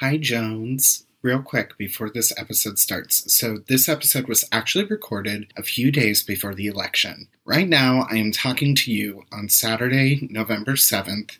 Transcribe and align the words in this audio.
Hi, 0.00 0.16
Jones. 0.16 1.04
Real 1.20 1.42
quick 1.42 1.76
before 1.76 2.08
this 2.08 2.32
episode 2.38 2.78
starts. 2.78 3.30
So, 3.34 3.58
this 3.68 3.86
episode 3.86 4.28
was 4.28 4.48
actually 4.50 4.86
recorded 4.86 5.52
a 5.58 5.62
few 5.62 5.92
days 5.92 6.22
before 6.22 6.54
the 6.54 6.68
election. 6.68 7.28
Right 7.44 7.68
now, 7.68 8.06
I 8.10 8.16
am 8.16 8.32
talking 8.32 8.74
to 8.76 8.90
you 8.90 9.24
on 9.30 9.50
Saturday, 9.50 10.26
November 10.30 10.72
7th, 10.72 11.36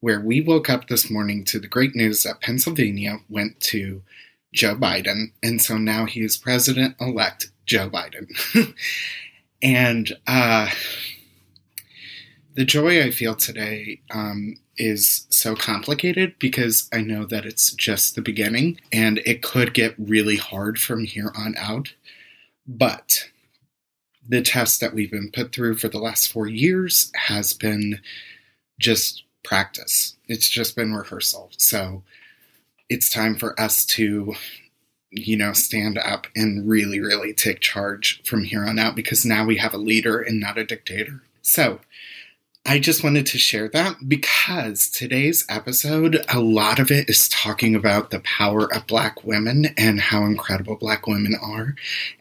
where 0.00 0.20
we 0.20 0.42
woke 0.42 0.68
up 0.68 0.88
this 0.88 1.10
morning 1.10 1.42
to 1.44 1.58
the 1.58 1.66
great 1.66 1.96
news 1.96 2.22
that 2.24 2.42
Pennsylvania 2.42 3.20
went 3.30 3.58
to 3.60 4.02
Joe 4.52 4.76
Biden. 4.76 5.32
And 5.42 5.62
so 5.62 5.78
now 5.78 6.04
he 6.04 6.20
is 6.20 6.36
President 6.36 6.96
elect 7.00 7.50
Joe 7.64 7.88
Biden. 7.88 8.28
and 9.62 10.12
uh, 10.26 10.68
the 12.56 12.66
joy 12.66 13.02
I 13.02 13.10
feel 13.10 13.34
today 13.34 14.02
um, 14.10 14.56
is 14.76 15.26
so 15.28 15.54
complicated 15.54 16.34
because 16.38 16.88
I 16.92 17.02
know 17.02 17.24
that 17.26 17.44
it's 17.44 17.72
just 17.72 18.14
the 18.14 18.22
beginning 18.22 18.80
and 18.92 19.18
it 19.26 19.42
could 19.42 19.74
get 19.74 19.94
really 19.98 20.36
hard 20.36 20.78
from 20.78 21.04
here 21.04 21.32
on 21.36 21.54
out. 21.58 21.94
But 22.66 23.28
the 24.26 24.40
test 24.42 24.80
that 24.80 24.94
we've 24.94 25.10
been 25.10 25.30
put 25.30 25.52
through 25.52 25.76
for 25.76 25.88
the 25.88 25.98
last 25.98 26.32
four 26.32 26.46
years 26.46 27.10
has 27.14 27.52
been 27.52 28.00
just 28.78 29.24
practice, 29.44 30.16
it's 30.28 30.48
just 30.48 30.76
been 30.76 30.94
rehearsal. 30.94 31.50
So 31.58 32.02
it's 32.88 33.10
time 33.10 33.36
for 33.36 33.58
us 33.60 33.84
to 33.86 34.34
you 35.12 35.36
know, 35.36 35.52
stand 35.52 35.98
up 35.98 36.26
and 36.34 36.66
really, 36.66 36.98
really 36.98 37.34
take 37.34 37.60
charge 37.60 38.22
from 38.24 38.44
here 38.44 38.64
on 38.64 38.78
out 38.78 38.96
because 38.96 39.26
now 39.26 39.44
we 39.44 39.56
have 39.58 39.74
a 39.74 39.78
leader 39.78 40.18
and 40.18 40.40
not 40.40 40.56
a 40.56 40.64
dictator. 40.64 41.22
So, 41.42 41.80
I 42.64 42.78
just 42.78 43.02
wanted 43.02 43.26
to 43.26 43.38
share 43.38 43.68
that 43.70 44.08
because 44.08 44.88
today's 44.88 45.44
episode, 45.48 46.24
a 46.28 46.38
lot 46.38 46.78
of 46.78 46.92
it 46.92 47.10
is 47.10 47.28
talking 47.28 47.74
about 47.74 48.10
the 48.10 48.20
power 48.20 48.72
of 48.72 48.86
Black 48.86 49.24
women 49.24 49.74
and 49.76 50.00
how 50.00 50.24
incredible 50.24 50.76
Black 50.76 51.08
women 51.08 51.34
are, 51.42 51.74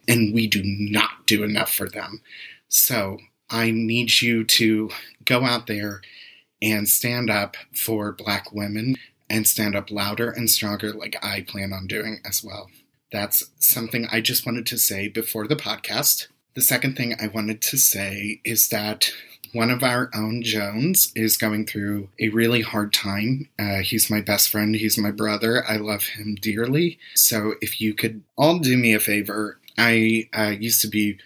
and 0.07 0.33
we 0.33 0.47
do 0.47 0.63
not 0.63 1.27
do 1.27 1.43
enough 1.43 1.71
for 1.71 1.87
them. 1.87 2.21
So 2.69 3.19
I 3.51 3.69
need 3.69 4.19
you 4.19 4.43
to 4.45 4.89
go 5.25 5.45
out 5.45 5.67
there 5.67 6.01
and 6.59 6.89
stand 6.89 7.29
up 7.29 7.55
for 7.75 8.11
Black 8.11 8.51
women 8.51 8.97
and 9.29 9.47
stand 9.47 9.75
up 9.75 9.91
louder 9.91 10.31
and 10.31 10.49
stronger, 10.49 10.91
like 10.91 11.23
I 11.23 11.41
plan 11.41 11.71
on 11.71 11.85
doing 11.85 12.19
as 12.25 12.43
well. 12.43 12.67
That's 13.11 13.51
something 13.59 14.07
I 14.11 14.21
just 14.21 14.45
wanted 14.47 14.65
to 14.67 14.77
say 14.79 15.07
before 15.07 15.47
the 15.47 15.55
podcast. 15.55 16.27
The 16.55 16.61
second 16.61 16.97
thing 16.97 17.15
I 17.21 17.27
wanted 17.27 17.61
to 17.61 17.77
say 17.77 18.41
is 18.43 18.69
that 18.69 19.13
one 19.53 19.69
of 19.69 19.83
our 19.83 20.09
own 20.13 20.43
Jones 20.43 21.11
is 21.15 21.37
going 21.37 21.65
through 21.65 22.09
a 22.19 22.29
really 22.29 22.61
hard 22.61 22.93
time. 22.93 23.49
Uh, 23.59 23.79
he's 23.79 24.09
my 24.09 24.21
best 24.21 24.49
friend. 24.49 24.75
He's 24.75 24.97
my 24.97 25.11
brother. 25.11 25.63
I 25.67 25.77
love 25.77 26.03
him 26.03 26.35
dearly. 26.35 26.99
So 27.15 27.55
if 27.61 27.81
you 27.81 27.93
could 27.93 28.23
all 28.37 28.59
do 28.59 28.77
me 28.77 28.93
a 28.93 28.99
favor, 28.99 29.59
I 29.77 30.29
uh, 30.37 30.53
used 30.59 30.81
to 30.81 30.87
be 30.87 31.17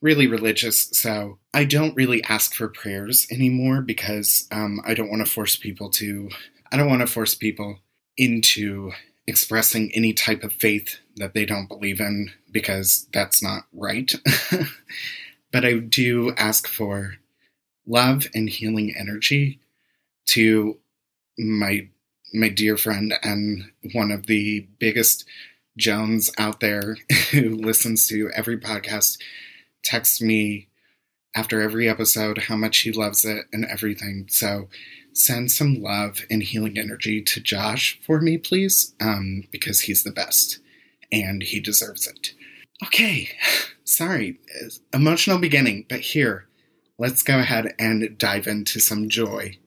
really 0.00 0.26
religious, 0.26 0.90
so 0.92 1.38
I 1.54 1.64
don't 1.64 1.96
really 1.96 2.22
ask 2.24 2.54
for 2.54 2.68
prayers 2.68 3.26
anymore 3.30 3.80
because 3.80 4.46
um, 4.52 4.80
I 4.84 4.94
don't 4.94 5.10
want 5.10 5.26
to 5.26 5.32
force 5.32 5.56
people 5.56 5.90
to. 5.90 6.30
I 6.70 6.76
don't 6.76 6.88
want 6.88 7.00
to 7.00 7.06
force 7.06 7.34
people 7.34 7.78
into 8.16 8.92
expressing 9.26 9.90
any 9.94 10.12
type 10.12 10.44
of 10.44 10.52
faith 10.52 10.98
that 11.16 11.34
they 11.34 11.44
don't 11.44 11.68
believe 11.68 12.00
in 12.00 12.30
because 12.50 13.08
that's 13.12 13.42
not 13.42 13.64
right. 13.72 14.14
but 15.52 15.64
I 15.64 15.78
do 15.78 16.32
ask 16.36 16.68
for 16.68 17.16
love 17.86 18.26
and 18.34 18.48
healing 18.48 18.94
energy 18.96 19.60
to 20.26 20.78
my 21.38 21.88
my 22.34 22.48
dear 22.48 22.76
friend 22.76 23.14
and 23.22 23.70
one 23.92 24.10
of 24.10 24.26
the 24.26 24.66
biggest 24.78 25.24
Jones 25.76 26.30
out 26.38 26.60
there 26.60 26.96
who 27.30 27.50
listens 27.50 28.06
to 28.08 28.30
every 28.34 28.58
podcast 28.58 29.18
texts 29.82 30.20
me 30.20 30.68
after 31.34 31.60
every 31.60 31.88
episode 31.88 32.38
how 32.38 32.56
much 32.56 32.78
he 32.78 32.90
loves 32.92 33.24
it 33.24 33.44
and 33.52 33.64
everything. 33.66 34.26
So 34.30 34.68
send 35.12 35.50
some 35.50 35.82
love 35.82 36.20
and 36.30 36.42
healing 36.42 36.78
energy 36.78 37.22
to 37.22 37.40
Josh 37.40 38.00
for 38.04 38.20
me, 38.20 38.38
please, 38.38 38.94
um, 39.00 39.44
because 39.50 39.82
he's 39.82 40.02
the 40.02 40.10
best 40.10 40.58
and 41.12 41.42
he 41.42 41.60
deserves 41.60 42.06
it. 42.06 42.32
Okay, 42.84 43.28
sorry, 43.84 44.40
emotional 44.92 45.38
beginning, 45.38 45.84
but 45.88 46.00
here, 46.00 46.46
let's 46.98 47.22
go 47.22 47.38
ahead 47.38 47.74
and 47.78 48.16
dive 48.18 48.46
into 48.46 48.80
some 48.80 49.08
joy. 49.08 49.58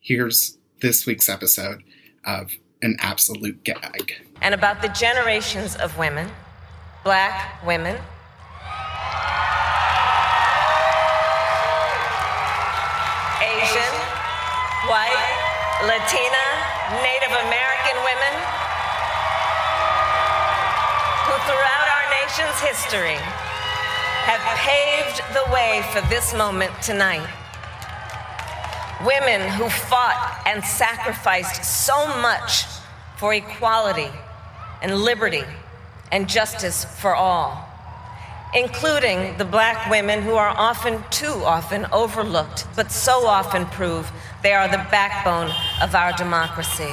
Here's 0.00 0.56
this 0.80 1.04
week's 1.04 1.28
episode 1.28 1.82
of 2.24 2.52
An 2.80 2.96
Absolute 3.00 3.62
Gag. 3.62 4.14
And 4.40 4.54
about 4.54 4.80
the 4.80 4.88
generations 4.88 5.76
of 5.76 5.98
women, 5.98 6.30
black 7.04 7.62
women, 7.66 7.96
Asian, 13.42 13.94
white, 14.88 15.28
Latina, 15.84 16.44
Native 17.04 17.34
American 17.36 17.96
women, 18.00 18.34
who 21.28 21.36
throughout 21.44 21.88
our 21.92 22.06
nation's 22.16 22.58
history 22.60 23.18
have 24.28 24.58
paved 24.58 25.22
the 25.32 25.50
way 25.50 25.82
for 25.90 26.02
this 26.10 26.34
moment 26.34 26.70
tonight. 26.82 27.26
Women 29.06 29.40
who 29.52 29.70
fought 29.70 30.42
and 30.44 30.62
sacrificed 30.62 31.64
so 31.64 32.06
much 32.20 32.64
for 33.16 33.32
equality 33.32 34.10
and 34.82 34.94
liberty 34.98 35.44
and 36.12 36.28
justice 36.28 36.84
for 36.84 37.14
all, 37.14 37.66
including 38.54 39.38
the 39.38 39.46
black 39.46 39.90
women 39.90 40.20
who 40.20 40.34
are 40.34 40.50
often, 40.50 41.02
too 41.10 41.42
often, 41.44 41.86
overlooked, 41.90 42.66
but 42.76 42.92
so 42.92 43.26
often 43.26 43.64
prove 43.64 44.12
they 44.42 44.52
are 44.52 44.68
the 44.68 44.84
backbone 44.90 45.50
of 45.80 45.94
our 45.94 46.12
democracy. 46.18 46.92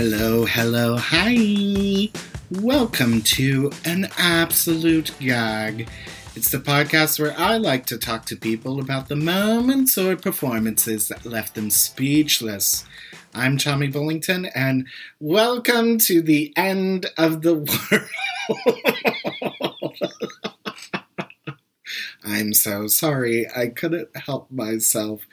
Hello, 0.00 0.44
hello, 0.44 0.96
hi. 0.96 2.08
Welcome 2.52 3.20
to 3.22 3.72
An 3.84 4.08
Absolute 4.16 5.10
Gag. 5.18 5.88
It's 6.36 6.52
the 6.52 6.58
podcast 6.58 7.18
where 7.18 7.34
I 7.36 7.56
like 7.56 7.84
to 7.86 7.98
talk 7.98 8.24
to 8.26 8.36
people 8.36 8.78
about 8.78 9.08
the 9.08 9.16
moments 9.16 9.98
or 9.98 10.14
performances 10.14 11.08
that 11.08 11.26
left 11.26 11.56
them 11.56 11.68
speechless. 11.68 12.84
I'm 13.34 13.58
Tommy 13.58 13.90
Bullington, 13.90 14.48
and 14.54 14.86
welcome 15.18 15.98
to 15.98 16.22
the 16.22 16.52
end 16.56 17.06
of 17.18 17.42
the 17.42 17.56
world. 17.56 18.08
I'm 22.24 22.54
so 22.54 22.86
sorry. 22.86 23.48
I 23.50 23.66
couldn't 23.66 24.16
help 24.16 24.48
myself. 24.48 25.26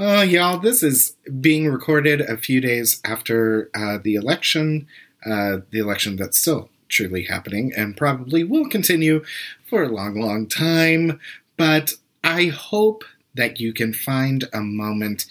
Oh, 0.00 0.22
y'all, 0.22 0.60
this 0.60 0.84
is 0.84 1.16
being 1.40 1.66
recorded 1.66 2.20
a 2.20 2.36
few 2.36 2.60
days 2.60 3.00
after 3.04 3.68
uh, 3.74 3.98
the 4.00 4.14
election, 4.14 4.86
uh, 5.26 5.58
the 5.72 5.80
election 5.80 6.14
that's 6.14 6.38
still 6.38 6.70
truly 6.88 7.24
happening 7.24 7.72
and 7.76 7.96
probably 7.96 8.44
will 8.44 8.68
continue 8.68 9.24
for 9.68 9.82
a 9.82 9.88
long, 9.88 10.14
long 10.14 10.46
time. 10.46 11.18
But 11.56 11.94
I 12.22 12.46
hope 12.46 13.02
that 13.34 13.58
you 13.58 13.72
can 13.72 13.92
find 13.92 14.44
a 14.52 14.60
moment 14.60 15.26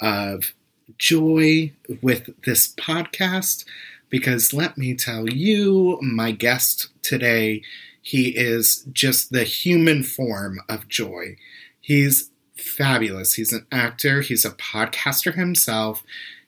of 0.00 0.52
joy 0.98 1.72
with 2.00 2.30
this 2.44 2.72
podcast 2.76 3.64
because 4.08 4.52
let 4.52 4.78
me 4.78 4.94
tell 4.94 5.28
you, 5.28 5.98
my 6.00 6.30
guest 6.30 6.90
today, 7.02 7.62
he 8.00 8.28
is 8.28 8.86
just 8.92 9.32
the 9.32 9.42
human 9.42 10.04
form 10.04 10.60
of 10.68 10.86
joy. 10.86 11.36
He's 11.80 12.30
fabulous. 12.62 13.34
He's 13.34 13.52
an 13.52 13.66
actor, 13.70 14.20
he's 14.20 14.44
a 14.44 14.50
podcaster 14.50 15.34
himself. 15.34 16.02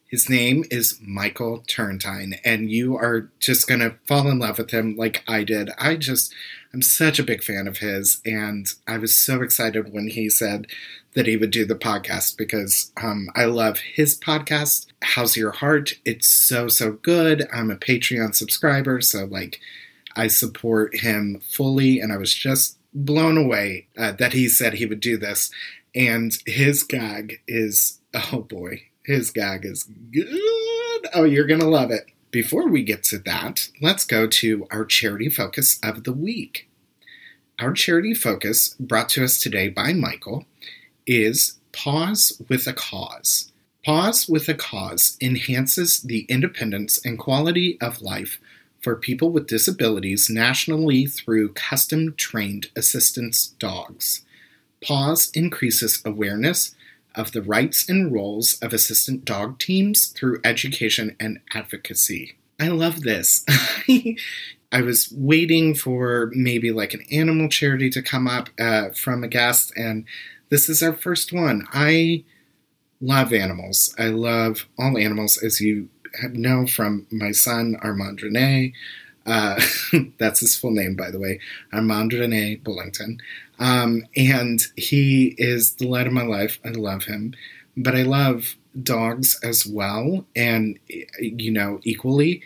His 0.06 0.30
name 0.30 0.64
is 0.70 1.00
Michael 1.02 1.64
Turrentine, 1.66 2.38
and 2.44 2.70
you 2.70 2.96
are 2.96 3.30
just 3.40 3.66
going 3.66 3.80
to 3.80 3.96
fall 4.06 4.28
in 4.28 4.38
love 4.38 4.58
with 4.58 4.70
him 4.70 4.94
like 4.96 5.24
I 5.26 5.42
did. 5.42 5.70
I 5.76 5.96
just, 5.96 6.32
I'm 6.72 6.82
such 6.82 7.18
a 7.18 7.24
big 7.24 7.42
fan 7.42 7.66
of 7.66 7.78
his, 7.78 8.20
and 8.24 8.68
I 8.86 8.98
was 8.98 9.16
so 9.16 9.42
excited 9.42 9.92
when 9.92 10.06
he 10.06 10.30
said 10.30 10.68
that 11.14 11.26
he 11.26 11.36
would 11.36 11.50
do 11.50 11.64
the 11.64 11.74
podcast 11.74 12.36
because 12.36 12.92
um, 12.96 13.28
I 13.34 13.46
love 13.46 13.78
his 13.78 14.16
podcast, 14.16 14.86
How's 15.02 15.36
Your 15.36 15.50
Heart? 15.50 15.94
It's 16.04 16.28
so, 16.28 16.68
so 16.68 16.92
good. 16.92 17.48
I'm 17.52 17.72
a 17.72 17.76
Patreon 17.76 18.36
subscriber, 18.36 19.00
so 19.00 19.24
like, 19.24 19.58
I 20.14 20.28
support 20.28 20.96
him 20.96 21.40
fully, 21.40 21.98
and 21.98 22.12
I 22.12 22.18
was 22.18 22.32
just 22.32 22.78
blown 22.92 23.36
away 23.36 23.88
uh, 23.98 24.12
that 24.12 24.32
he 24.32 24.48
said 24.48 24.74
he 24.74 24.86
would 24.86 25.00
do 25.00 25.16
this. 25.16 25.50
And 25.94 26.36
his 26.46 26.82
gag 26.82 27.40
is, 27.46 28.00
oh 28.14 28.40
boy, 28.40 28.82
His 29.04 29.30
gag 29.30 29.66
is 29.66 29.84
good. 30.12 31.08
Oh, 31.12 31.24
you're 31.24 31.46
going 31.46 31.60
to 31.60 31.68
love 31.68 31.90
it. 31.90 32.06
Before 32.30 32.66
we 32.66 32.82
get 32.82 33.04
to 33.04 33.18
that, 33.18 33.68
let's 33.80 34.04
go 34.04 34.26
to 34.26 34.66
our 34.70 34.84
charity 34.84 35.28
focus 35.28 35.78
of 35.82 36.04
the 36.04 36.12
week. 36.12 36.68
Our 37.60 37.72
charity 37.72 38.14
focus, 38.14 38.74
brought 38.80 39.10
to 39.10 39.22
us 39.22 39.38
today 39.38 39.68
by 39.68 39.92
Michael, 39.92 40.46
is 41.06 41.58
Paws 41.72 42.40
with 42.48 42.66
a 42.66 42.72
Cause. 42.72 43.52
Paws 43.84 44.26
with 44.26 44.48
a 44.48 44.54
Cause 44.54 45.18
enhances 45.20 46.00
the 46.00 46.20
independence 46.30 46.98
and 47.04 47.18
quality 47.18 47.78
of 47.80 48.00
life 48.02 48.40
for 48.82 48.96
people 48.96 49.30
with 49.30 49.46
disabilities 49.46 50.28
nationally 50.30 51.06
through 51.06 51.52
custom 51.52 52.14
trained 52.16 52.70
assistance 52.74 53.48
dogs. 53.58 54.24
Paws 54.84 55.30
increases 55.34 56.02
awareness 56.04 56.74
of 57.14 57.32
the 57.32 57.42
rights 57.42 57.88
and 57.88 58.12
roles 58.12 58.58
of 58.60 58.72
assistant 58.72 59.24
dog 59.24 59.58
teams 59.58 60.06
through 60.06 60.40
education 60.44 61.16
and 61.18 61.40
advocacy. 61.54 62.36
I 62.60 62.68
love 62.68 63.00
this. 63.02 63.44
I 64.72 64.82
was 64.82 65.12
waiting 65.16 65.74
for 65.74 66.30
maybe 66.34 66.72
like 66.72 66.94
an 66.94 67.04
animal 67.10 67.48
charity 67.48 67.90
to 67.90 68.02
come 68.02 68.26
up 68.26 68.48
uh, 68.58 68.90
from 68.90 69.22
a 69.22 69.28
guest, 69.28 69.72
and 69.76 70.04
this 70.50 70.68
is 70.68 70.82
our 70.82 70.92
first 70.92 71.32
one. 71.32 71.66
I 71.72 72.24
love 73.00 73.32
animals. 73.32 73.94
I 73.98 74.08
love 74.08 74.66
all 74.78 74.98
animals, 74.98 75.40
as 75.42 75.60
you 75.60 75.88
have 76.20 76.34
know 76.34 76.66
from 76.66 77.06
my 77.10 77.32
son 77.32 77.76
Armand 77.82 78.22
Rene. 78.22 78.72
Uh, 79.26 79.60
that's 80.18 80.40
his 80.40 80.56
full 80.56 80.70
name, 80.70 80.96
by 80.96 81.10
the 81.10 81.18
way, 81.18 81.40
Armand 81.72 82.12
Rene 82.12 82.56
Bullington. 82.56 83.18
Um, 83.58 84.04
and 84.16 84.60
he 84.76 85.34
is 85.38 85.74
the 85.74 85.86
light 85.88 86.06
of 86.06 86.12
my 86.12 86.24
life. 86.24 86.58
I 86.64 86.70
love 86.70 87.04
him, 87.04 87.34
but 87.76 87.94
I 87.94 88.02
love 88.02 88.56
dogs 88.82 89.38
as 89.42 89.64
well, 89.66 90.26
and 90.34 90.78
you 91.18 91.52
know 91.52 91.80
equally. 91.84 92.42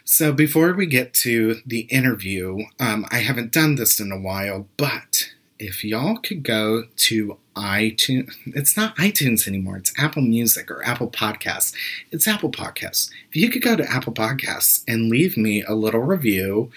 So 0.03 0.33
before 0.33 0.73
we 0.73 0.85
get 0.85 1.13
to 1.15 1.61
the 1.65 1.81
interview, 1.81 2.59
um, 2.79 3.05
I 3.11 3.19
haven't 3.19 3.53
done 3.53 3.75
this 3.75 3.99
in 3.99 4.11
a 4.11 4.19
while, 4.19 4.67
but 4.75 5.31
if 5.57 5.83
y'all 5.83 6.17
could 6.17 6.43
go 6.43 6.83
to 6.95 7.37
iTunes, 7.55 8.33
it's 8.47 8.75
not 8.75 8.95
iTunes 8.97 9.47
anymore, 9.47 9.77
it's 9.77 9.93
Apple 9.97 10.21
Music 10.21 10.69
or 10.71 10.85
Apple 10.85 11.09
Podcasts. 11.09 11.73
It's 12.11 12.27
Apple 12.27 12.51
Podcasts. 12.51 13.09
If 13.29 13.35
you 13.35 13.49
could 13.49 13.61
go 13.61 13.75
to 13.75 13.91
Apple 13.91 14.13
Podcasts 14.13 14.83
and 14.87 15.09
leave 15.09 15.37
me 15.37 15.63
a 15.63 15.73
little 15.73 16.01
review, 16.01 16.71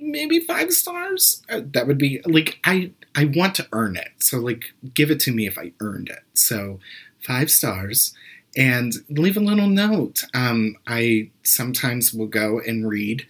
maybe 0.00 0.40
five 0.40 0.72
stars, 0.72 1.42
uh, 1.48 1.60
that 1.72 1.86
would 1.86 1.98
be 1.98 2.20
like, 2.24 2.58
I 2.64 2.92
I 3.14 3.24
want 3.24 3.54
to 3.56 3.66
earn 3.72 3.96
it. 3.96 4.10
So 4.18 4.38
like 4.38 4.72
give 4.94 5.10
it 5.10 5.20
to 5.20 5.32
me 5.32 5.46
if 5.46 5.58
I 5.58 5.72
earned 5.80 6.08
it. 6.08 6.20
So 6.34 6.78
five 7.20 7.50
stars 7.50 8.14
and 8.56 8.92
leave 9.08 9.36
a 9.36 9.40
little 9.40 9.66
note. 9.68 10.24
Um, 10.34 10.76
I 10.86 11.30
sometimes 11.42 12.14
will 12.14 12.26
go 12.26 12.60
and 12.60 12.88
read 12.88 13.26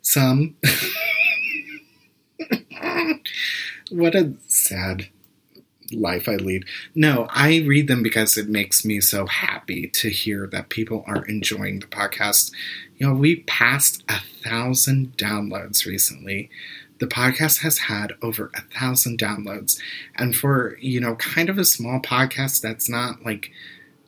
some. 0.00 0.56
what 3.90 4.14
a 4.14 4.34
sad 4.46 5.08
life 5.94 6.28
I 6.28 6.36
lead. 6.36 6.64
No, 6.94 7.26
I 7.30 7.58
read 7.66 7.88
them 7.88 8.02
because 8.02 8.36
it 8.36 8.48
makes 8.48 8.84
me 8.84 9.00
so 9.00 9.26
happy 9.26 9.88
to 9.88 10.10
hear 10.10 10.46
that 10.48 10.68
people 10.68 11.04
are 11.06 11.24
enjoying 11.26 11.80
the 11.80 11.86
podcast. 11.86 12.52
You 12.96 13.08
know, 13.08 13.14
we 13.14 13.36
passed 13.42 14.02
a 14.08 14.20
thousand 14.42 15.16
downloads 15.16 15.86
recently 15.86 16.50
the 17.02 17.08
podcast 17.08 17.62
has 17.62 17.78
had 17.78 18.12
over 18.22 18.52
a 18.54 18.60
thousand 18.78 19.18
downloads. 19.18 19.76
And 20.14 20.36
for, 20.36 20.78
you 20.78 21.00
know, 21.00 21.16
kind 21.16 21.48
of 21.48 21.58
a 21.58 21.64
small 21.64 21.98
podcast 21.98 22.62
that's 22.62 22.88
not 22.88 23.24
like, 23.24 23.50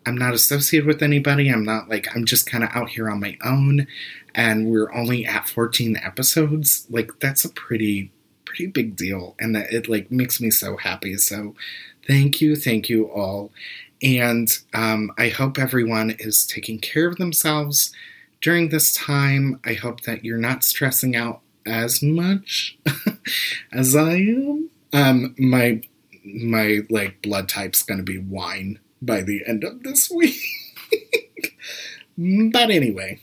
I'm 0.06 0.16
not 0.16 0.32
associated 0.32 0.86
with 0.86 1.02
anybody. 1.02 1.48
I'm 1.48 1.64
not 1.64 1.88
like, 1.88 2.06
I'm 2.14 2.24
just 2.24 2.48
kind 2.48 2.62
of 2.62 2.70
out 2.72 2.90
here 2.90 3.10
on 3.10 3.18
my 3.18 3.36
own. 3.42 3.88
And 4.32 4.70
we're 4.70 4.94
only 4.94 5.26
at 5.26 5.48
14 5.48 5.96
episodes. 5.96 6.86
Like, 6.88 7.18
that's 7.18 7.44
a 7.44 7.48
pretty, 7.48 8.12
pretty 8.44 8.66
big 8.66 8.96
deal. 8.96 9.34
And 9.38 9.54
that 9.54 9.72
it 9.72 9.88
like 9.88 10.10
makes 10.10 10.40
me 10.40 10.50
so 10.50 10.76
happy. 10.76 11.16
So 11.16 11.54
thank 12.06 12.40
you. 12.40 12.56
Thank 12.56 12.88
you 12.88 13.10
all. 13.10 13.50
And 14.02 14.48
um, 14.74 15.12
I 15.16 15.28
hope 15.28 15.58
everyone 15.58 16.10
is 16.18 16.46
taking 16.46 16.78
care 16.78 17.08
of 17.08 17.16
themselves 17.16 17.92
during 18.40 18.68
this 18.68 18.92
time. 18.92 19.60
I 19.64 19.74
hope 19.74 20.02
that 20.02 20.24
you're 20.24 20.36
not 20.36 20.62
stressing 20.64 21.16
out 21.16 21.40
as 21.66 22.02
much 22.02 22.76
as 23.72 23.96
I 23.96 24.16
am. 24.16 24.70
Um, 24.92 25.34
my 25.38 25.82
my 26.24 26.80
like 26.88 27.22
blood 27.22 27.48
type's 27.48 27.82
gonna 27.82 28.02
be 28.02 28.18
wine 28.18 28.78
by 29.00 29.22
the 29.22 29.42
end 29.46 29.64
of 29.64 29.82
this 29.82 30.10
week. 30.14 30.40
but 32.18 32.70
anyway, 32.70 33.20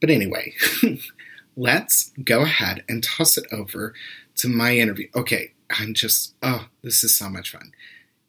but 0.00 0.10
anyway, 0.10 0.54
let's 1.56 2.12
go 2.24 2.42
ahead 2.42 2.84
and 2.88 3.02
toss 3.02 3.36
it 3.36 3.46
over 3.52 3.94
to 4.42 4.48
my 4.48 4.76
interview. 4.76 5.08
Okay, 5.14 5.52
I'm 5.70 5.94
just 5.94 6.34
oh, 6.42 6.66
this 6.82 7.02
is 7.02 7.16
so 7.16 7.30
much 7.30 7.52
fun. 7.52 7.72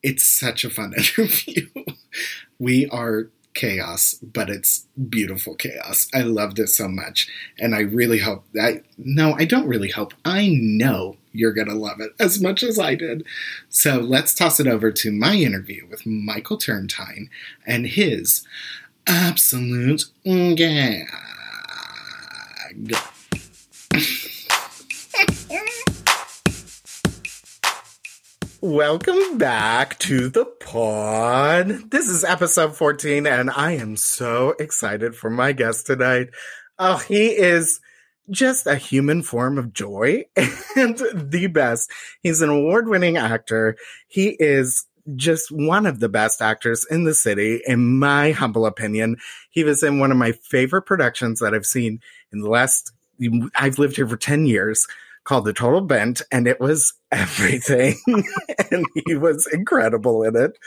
It's 0.02 0.24
such 0.24 0.64
a 0.64 0.70
fun 0.70 0.94
interview. 0.98 1.68
we 2.60 2.88
are 2.90 3.30
chaos, 3.54 4.16
but 4.22 4.50
it's 4.50 4.88
beautiful 5.10 5.56
chaos. 5.56 6.08
I 6.14 6.22
loved 6.22 6.60
it 6.60 6.70
so 6.70 6.88
much. 6.88 7.28
And 7.60 7.76
I 7.76 7.82
really 7.82 8.20
hope 8.20 8.46
that, 8.54 8.84
no, 8.98 9.34
I 9.34 9.46
don't 9.46 9.68
really 9.68 9.90
hope. 9.90 10.14
I 10.26 10.50
know 10.50 11.18
you're 11.32 11.54
going 11.54 11.68
to 11.68 11.76
love 11.76 12.00
it 12.00 12.14
as 12.20 12.42
much 12.42 12.64
as 12.64 12.80
I 12.80 12.96
did. 12.96 13.26
So 13.70 14.00
let's 14.00 14.34
toss 14.34 14.60
it 14.60 14.68
over 14.68 14.92
to 14.92 15.12
my 15.12 15.36
interview 15.36 15.88
with 15.88 16.06
Michael 16.06 16.58
Turrentine 16.58 17.30
and 17.66 17.86
his 17.86 18.44
absolute 19.08 20.06
gag. 20.26 21.08
Welcome 28.64 29.38
back 29.38 30.00
to 30.00 30.30
the 30.30 30.46
pod. 30.46 31.92
This 31.92 32.08
is 32.08 32.24
episode 32.24 32.78
14, 32.78 33.28
and 33.28 33.50
I 33.52 33.74
am 33.74 33.98
so 33.98 34.56
excited 34.58 35.18
for 35.18 35.30
my 35.30 35.52
guest 35.52 35.86
tonight. 35.86 36.30
Oh, 36.80 36.96
he 36.96 37.26
is 37.32 37.82
just 38.30 38.66
a 38.66 38.78
human 38.78 39.22
form 39.22 39.58
of 39.58 39.74
joy 39.74 40.24
and 40.78 40.98
the 41.14 41.48
best. 41.48 41.92
He's 42.22 42.42
an 42.42 42.48
award 42.48 42.88
winning 42.88 43.18
actor. 43.18 43.76
He 44.08 44.38
is 44.40 44.86
just 45.14 45.52
one 45.52 45.86
of 45.86 46.00
the 46.00 46.08
best 46.08 46.42
actors 46.42 46.86
in 46.90 47.04
the 47.04 47.14
city, 47.14 47.62
in 47.68 48.00
my 48.00 48.32
humble 48.32 48.66
opinion. 48.66 49.18
He 49.50 49.66
was 49.66 49.84
in 49.84 50.00
one 50.00 50.10
of 50.10 50.18
my 50.18 50.32
favorite 50.32 50.84
productions 50.84 51.42
that 51.42 51.54
I've 51.54 51.66
seen 51.66 52.00
in 52.32 52.40
the 52.40 52.50
last, 52.50 52.94
I've 53.58 53.78
lived 53.78 53.98
here 53.98 54.08
for 54.08 54.16
10 54.16 54.46
years 54.46 54.88
called 55.24 55.46
The 55.46 55.54
Total 55.54 55.82
Bent, 55.82 56.22
and 56.32 56.48
it 56.48 56.60
was 56.60 56.94
everything. 57.12 57.96
and 58.72 58.86
he 59.06 59.16
was 59.16 59.48
incredible 59.52 60.24
in 60.24 60.36
it. 60.36 60.58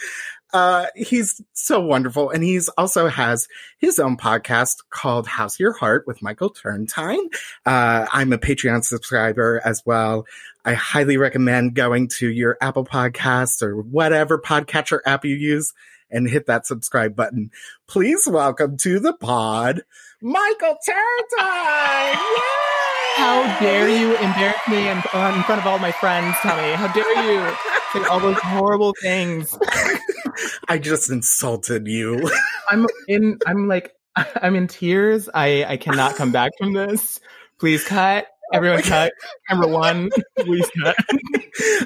Uh, 0.52 0.86
he's 0.94 1.40
so 1.52 1.80
wonderful. 1.80 2.30
And 2.30 2.42
he's 2.42 2.68
also 2.70 3.08
has 3.08 3.48
his 3.78 3.98
own 3.98 4.16
podcast 4.16 4.76
called 4.90 5.26
How's 5.26 5.58
Your 5.58 5.72
Heart 5.72 6.04
with 6.06 6.22
Michael 6.22 6.50
Turrentine. 6.50 7.28
Uh, 7.66 8.06
I'm 8.12 8.32
a 8.32 8.38
Patreon 8.38 8.84
subscriber 8.84 9.60
as 9.64 9.82
well. 9.84 10.24
I 10.64 10.74
highly 10.74 11.16
recommend 11.16 11.74
going 11.74 12.08
to 12.18 12.30
your 12.30 12.56
Apple 12.60 12.84
podcast 12.84 13.60
or 13.62 13.76
whatever 13.76 14.38
podcatcher 14.40 15.00
app 15.04 15.24
you 15.24 15.34
use 15.34 15.74
and 16.10 16.28
hit 16.28 16.46
that 16.46 16.66
subscribe 16.66 17.16
button. 17.16 17.50
Please 17.88 18.26
welcome 18.26 18.76
to 18.78 19.00
the 19.00 19.12
pod, 19.12 19.82
Michael 20.22 20.78
Turrentine! 20.86 22.18
How 23.16 23.58
dare 23.60 23.88
you 23.88 24.14
embarrass 24.18 24.60
me 24.68 24.88
in, 24.88 24.98
in 24.98 25.02
front 25.02 25.58
of 25.58 25.66
all 25.66 25.78
my 25.78 25.90
friends, 25.90 26.36
Tommy? 26.42 26.74
How 26.74 26.92
dare 26.92 27.24
you 27.24 27.56
say 27.94 28.06
all 28.10 28.20
those 28.20 28.36
horrible 28.38 28.94
things? 29.00 29.56
I 30.68 30.76
just 30.76 31.08
insulted 31.08 31.86
you. 31.86 32.30
I'm 32.68 32.86
in. 33.08 33.38
I'm 33.46 33.68
like. 33.68 33.94
I'm 34.16 34.54
in 34.54 34.66
tears. 34.68 35.30
I 35.32 35.64
I 35.64 35.76
cannot 35.78 36.16
come 36.16 36.30
back 36.30 36.52
from 36.58 36.74
this. 36.74 37.18
Please 37.58 37.82
cut. 37.84 38.26
Everyone 38.52 38.80
oh 38.80 38.82
cut. 38.82 39.12
Number 39.50 39.66
one, 39.66 40.10
please 40.38 40.70
cut. 40.82 40.96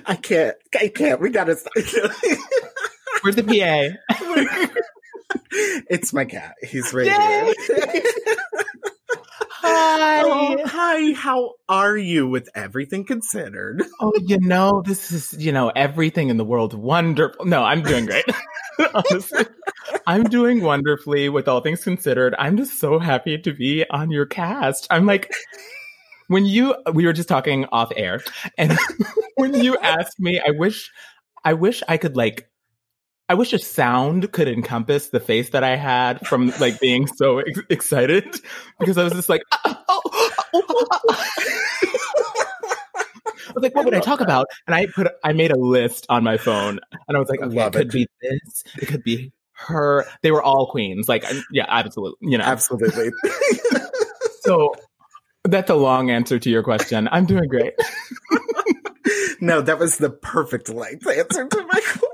I 0.07 0.17
can't. 0.17 0.57
I 0.75 0.89
can't. 0.89 1.21
We 1.21 1.31
gotta. 1.31 1.57
Stop. 1.57 1.73
Where's 3.23 3.37
the 3.37 3.45
PA? 3.45 4.17
it's 5.89 6.13
my 6.13 6.25
cat. 6.25 6.57
He's 6.61 6.93
right 6.93 7.07
here. 7.07 7.55
Hi. 9.63 10.23
Oh 10.23 10.30
Hi. 10.83 11.13
How 11.13 11.57
are 11.69 11.99
you 11.99 12.27
with 12.27 12.49
everything 12.55 13.05
considered? 13.05 13.85
Oh, 14.01 14.15
you 14.25 14.41
know, 14.41 14.83
this 14.87 15.13
is, 15.13 15.35
you 15.35 15.53
know, 15.53 15.69
everything 15.77 16.31
in 16.31 16.39
the 16.39 16.45
world 16.45 16.73
wonderful. 16.73 17.45
No, 17.45 17.63
I'm 17.63 17.83
doing 17.83 18.07
great. 18.07 18.25
Honestly, 18.95 19.45
I'm 20.07 20.25
doing 20.25 20.63
wonderfully 20.63 21.29
with 21.29 21.49
all 21.49 21.61
things 21.61 21.85
considered. 21.85 22.35
I'm 22.39 22.57
just 22.57 22.81
so 22.81 22.99
happy 22.99 23.37
to 23.37 23.53
be 23.53 23.85
on 23.91 24.11
your 24.11 24.25
cast. 24.25 24.87
I'm 24.91 25.05
like, 25.05 25.31
when 26.29 26.47
you, 26.47 26.75
we 26.95 27.05
were 27.05 27.13
just 27.13 27.29
talking 27.29 27.67
off 27.67 27.93
air, 27.95 28.23
and 28.57 28.79
when 29.37 29.53
you 29.53 29.77
asked 29.81 30.19
me, 30.19 30.41
I 30.41 30.53
wish, 30.53 30.91
I 31.45 31.53
wish 31.53 31.83
I 31.89 31.99
could 31.99 32.17
like 32.17 32.51
I 33.31 33.35
wish 33.35 33.53
a 33.53 33.61
sound 33.61 34.33
could 34.33 34.49
encompass 34.49 35.11
the 35.11 35.21
face 35.21 35.51
that 35.51 35.63
I 35.63 35.77
had 35.77 36.27
from 36.27 36.53
like 36.59 36.81
being 36.81 37.07
so 37.07 37.39
ex- 37.39 37.61
excited 37.71 38.25
because 38.81 38.99
I 38.99 39.05
was 39.05 39.13
just 39.13 39.29
like, 39.29 39.43
oh, 39.65 39.80
I 43.51 43.53
was 43.55 43.63
like, 43.63 43.75
what 43.75 43.85
would 43.85 43.95
I 43.95 44.01
talk 44.01 44.21
about? 44.21 44.47
And 44.67 44.75
I 44.75 44.87
put, 44.87 45.09
I 45.25 45.33
made 45.33 45.51
a 45.51 45.59
list 45.59 46.07
on 46.09 46.23
my 46.23 46.37
phone, 46.37 46.79
and 47.09 47.17
I 47.17 47.21
was 47.21 47.29
like, 47.29 47.41
okay, 47.41 47.55
Love 47.55 47.75
it 47.75 47.79
could 47.79 47.89
it. 47.89 47.93
be 47.93 48.07
this, 48.23 48.65
it 48.81 48.87
could 48.87 49.03
be 49.03 49.33
her. 49.53 50.07
They 50.23 50.31
were 50.31 50.43
all 50.43 50.71
queens, 50.71 51.09
like, 51.09 51.25
yeah, 51.51 51.67
absolutely, 51.69 52.31
you 52.31 52.39
know, 52.39 52.45
absolutely. 52.45 53.11
so 54.41 54.75
that's 55.45 55.71
a 55.71 55.75
long 55.75 56.11
answer 56.11 56.39
to 56.39 56.51
your 56.51 56.63
question. 56.63 57.09
I'm 57.11 57.27
doing 57.27 57.49
great. 57.49 57.75
no, 59.41 59.61
that 59.63 59.79
was 59.79 59.99
the 59.99 60.11
perfect 60.11 60.69
length 60.69 61.07
answer 61.07 61.47
to 61.47 61.63
my 61.63 61.81
question. 61.81 62.10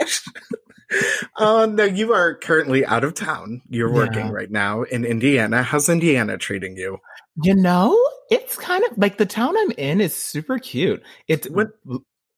Oh, 1.36 1.66
no, 1.70 1.84
you 1.84 2.12
are 2.12 2.34
currently 2.34 2.84
out 2.84 3.04
of 3.04 3.14
town. 3.14 3.62
You're 3.68 3.88
yeah. 3.88 3.94
working 3.94 4.30
right 4.30 4.50
now 4.50 4.82
in 4.82 5.04
Indiana. 5.04 5.62
How's 5.62 5.88
Indiana 5.88 6.38
treating 6.38 6.76
you? 6.76 6.98
You 7.42 7.54
know, 7.54 7.98
it's 8.30 8.56
kind 8.56 8.84
of 8.84 8.96
like 8.96 9.18
the 9.18 9.26
town 9.26 9.56
I'm 9.56 9.72
in 9.72 10.00
is 10.00 10.14
super 10.14 10.58
cute. 10.58 11.02
It's 11.28 11.48
what 11.50 11.68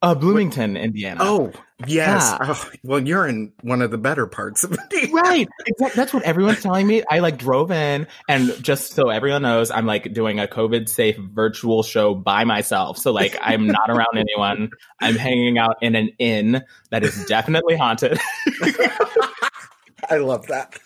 uh, 0.00 0.14
Bloomington, 0.14 0.74
what? 0.74 0.82
Indiana. 0.82 1.20
Oh, 1.22 1.52
yes. 1.86 2.36
Yeah. 2.38 2.38
Oh, 2.40 2.70
well, 2.84 3.00
you're 3.00 3.26
in 3.26 3.52
one 3.62 3.82
of 3.82 3.90
the 3.90 3.98
better 3.98 4.26
parts 4.26 4.62
of 4.62 4.76
Indiana. 4.92 5.12
Right. 5.12 5.48
Exactly. 5.66 5.96
That's 5.96 6.12
what 6.12 6.22
everyone's 6.22 6.62
telling 6.62 6.86
me. 6.86 7.02
I 7.10 7.18
like 7.18 7.38
drove 7.38 7.70
in 7.72 8.06
and 8.28 8.54
just 8.62 8.92
so 8.92 9.08
everyone 9.08 9.42
knows, 9.42 9.70
I'm 9.70 9.86
like 9.86 10.12
doing 10.12 10.38
a 10.38 10.46
COVID 10.46 10.88
safe 10.88 11.16
virtual 11.16 11.82
show 11.82 12.14
by 12.14 12.44
myself. 12.44 12.98
So 12.98 13.12
like 13.12 13.36
I'm 13.40 13.66
not 13.66 13.90
around 13.90 14.08
anyone. 14.16 14.70
I'm 15.00 15.16
hanging 15.16 15.58
out 15.58 15.76
in 15.82 15.96
an 15.96 16.10
inn 16.18 16.62
that 16.90 17.02
is 17.02 17.24
definitely 17.26 17.76
haunted. 17.76 18.18
I 20.10 20.16
love 20.18 20.46
that. 20.46 20.78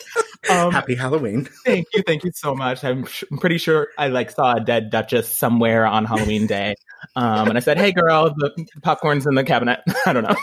Um, 0.51 0.73
Happy 0.73 0.95
Halloween. 0.97 1.49
thank 1.65 1.87
you. 1.95 2.03
Thank 2.05 2.25
you 2.25 2.33
so 2.35 2.55
much. 2.55 2.83
I'm, 2.83 3.07
sh- 3.07 3.25
I'm, 3.31 3.39
pretty 3.39 3.59
sure 3.59 3.89
I 3.97 4.09
like 4.09 4.31
saw 4.33 4.55
a 4.57 4.61
dead 4.61 4.91
Duchess 4.91 5.29
somewhere 5.29 5.87
on 5.87 6.07
Halloween 6.07 6.47
day. 6.47 6.75
Um, 7.17 7.49
and 7.49 7.57
I 7.57 7.61
said, 7.61 7.79
Hey 7.79 7.93
girl, 7.93 8.35
the 8.37 8.67
popcorn's 8.83 9.27
in 9.27 9.35
the 9.35 9.45
cabinet. 9.45 9.81
I 10.07 10.13
don't 10.13 10.25
know. 10.25 10.37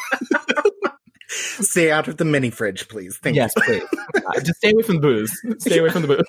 stay 1.29 1.91
out 1.91 2.07
of 2.07 2.17
the 2.17 2.25
mini 2.25 2.49
fridge, 2.49 2.87
please. 2.87 3.17
Thank 3.17 3.35
yes, 3.35 3.53
you. 3.55 3.63
please. 3.63 3.83
Uh, 4.15 4.39
just 4.41 4.57
stay 4.57 4.71
away 4.71 4.83
from 4.83 4.95
the 4.95 5.01
booze. 5.01 5.41
Stay 5.59 5.79
away 5.79 5.89
from 5.89 6.03
the 6.03 6.07
booze. 6.07 6.25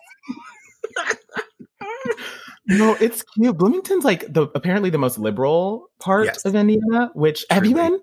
no, 2.66 2.96
it's 3.00 3.22
cute. 3.22 3.56
Bloomington's 3.56 4.04
like 4.04 4.32
the 4.32 4.48
apparently 4.54 4.90
the 4.90 4.98
most 4.98 5.18
liberal 5.18 5.90
part 5.98 6.26
yes. 6.26 6.44
of 6.44 6.54
Indiana, 6.54 7.10
which 7.14 7.46
Truly. 7.48 7.54
have 7.54 7.66
you 7.66 7.74
been? 7.74 8.00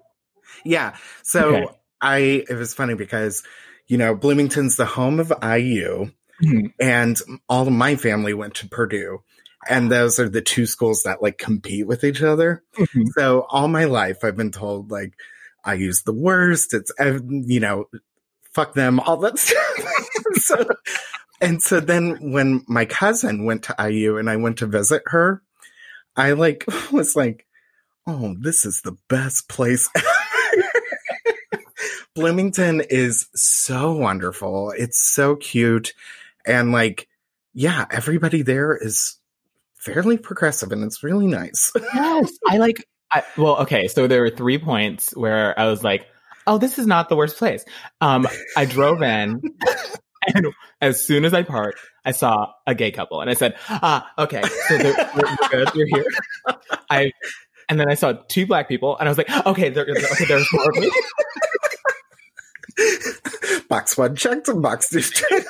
Yeah. 0.66 0.96
So 1.24 1.56
okay. 1.56 1.68
I 2.02 2.18
it 2.50 2.56
was 2.56 2.74
funny 2.74 2.96
because 2.96 3.44
you 3.88 3.98
know, 3.98 4.16
Bloomington's 4.16 4.76
the 4.76 4.86
home 4.86 5.20
of 5.20 5.30
IU, 5.42 6.12
mm-hmm. 6.44 6.68
and 6.80 7.20
all 7.48 7.68
of 7.68 7.74
my 7.74 7.96
family 7.96 8.34
went 8.34 8.56
to 8.56 8.68
Purdue. 8.68 9.20
And 9.68 9.92
those 9.92 10.20
are 10.20 10.30
the 10.30 10.42
two 10.42 10.66
schools 10.66 11.04
that 11.04 11.22
like 11.22 11.38
compete 11.38 11.88
with 11.88 12.04
each 12.04 12.22
other. 12.22 12.64
Mm-hmm. 12.78 13.06
So 13.18 13.46
all 13.50 13.68
my 13.68 13.86
life, 13.86 14.24
I've 14.24 14.38
been 14.38 14.52
told 14.52 14.92
like 14.92 15.14
IU's 15.66 16.04
the 16.04 16.14
worst. 16.14 16.74
It's 16.74 16.92
you 17.00 17.60
know, 17.60 17.86
fuck 18.54 18.74
them, 18.74 19.00
all 19.00 19.18
that 19.18 19.38
stuff. 19.40 19.64
so, 20.36 20.66
and 21.42 21.62
so 21.62 21.80
then 21.80 22.32
when 22.32 22.64
my 22.68 22.86
cousin 22.86 23.46
went 23.46 23.64
to 23.64 23.76
IU 23.80 24.18
and 24.18 24.30
I 24.30 24.36
went 24.38 24.58
to 24.60 24.68
visit 24.68 25.04
her, 25.08 25.42
I 26.16 26.34
like 26.34 26.66
was 26.92 27.16
like, 27.16 27.46
oh, 28.06 28.36
this 28.40 28.66
is 28.66 28.82
the 28.82 28.98
best 29.10 29.50
place 29.50 29.90
Bloomington 32.16 32.82
is 32.82 33.28
so 33.36 33.94
wonderful. 33.94 34.74
It's 34.76 34.98
so 34.98 35.36
cute. 35.36 35.94
And 36.48 36.72
like, 36.72 37.08
yeah, 37.54 37.86
everybody 37.92 38.42
there 38.42 38.76
is 38.76 39.17
fairly 39.94 40.18
progressive 40.18 40.72
and 40.72 40.84
it's 40.84 41.04
really 41.04 41.28
nice. 41.28 41.72
yes. 41.94 42.32
I 42.48 42.58
like, 42.58 42.86
I, 43.12 43.24
well, 43.38 43.58
okay. 43.60 43.88
So 43.88 44.08
there 44.08 44.22
were 44.22 44.30
three 44.30 44.58
points 44.58 45.16
where 45.16 45.58
I 45.60 45.68
was 45.68 45.84
like, 45.84 46.08
oh, 46.46 46.58
this 46.58 46.78
is 46.78 46.88
not 46.88 47.10
the 47.10 47.16
worst 47.16 47.38
place. 47.38 47.64
Um, 48.02 48.28
I 48.56 48.66
drove 48.66 49.02
in 49.02 49.42
and 50.36 50.48
as 50.82 51.06
soon 51.06 51.26
as 51.26 51.34
I 51.34 51.44
parked, 51.44 51.80
I 52.06 52.12
saw 52.12 52.54
a 52.66 52.76
gay 52.76 52.92
couple 52.92 53.22
and 53.22 53.30
I 53.30 53.34
said, 53.34 53.56
ah, 53.70 54.10
okay. 54.18 54.42
So 54.68 54.78
they're, 54.78 55.10
good. 55.52 55.70
You're 55.74 55.88
here. 55.88 56.06
I, 56.90 57.12
and 57.70 57.80
then 57.80 57.90
I 57.90 57.96
saw 57.96 58.14
two 58.30 58.46
black 58.46 58.68
people 58.68 58.98
and 58.98 59.08
I 59.08 59.12
was 59.12 59.18
like, 59.18 59.30
okay, 59.46 59.70
there, 59.70 59.84
okay, 59.84 60.26
there's 60.26 60.48
more 60.54 60.70
of 60.70 60.78
me. 60.78 60.92
box 63.70 63.98
one 63.98 64.16
checked 64.16 64.48
and 64.48 64.62
box 64.62 64.90
two 64.90 65.02
checked. 65.02 65.48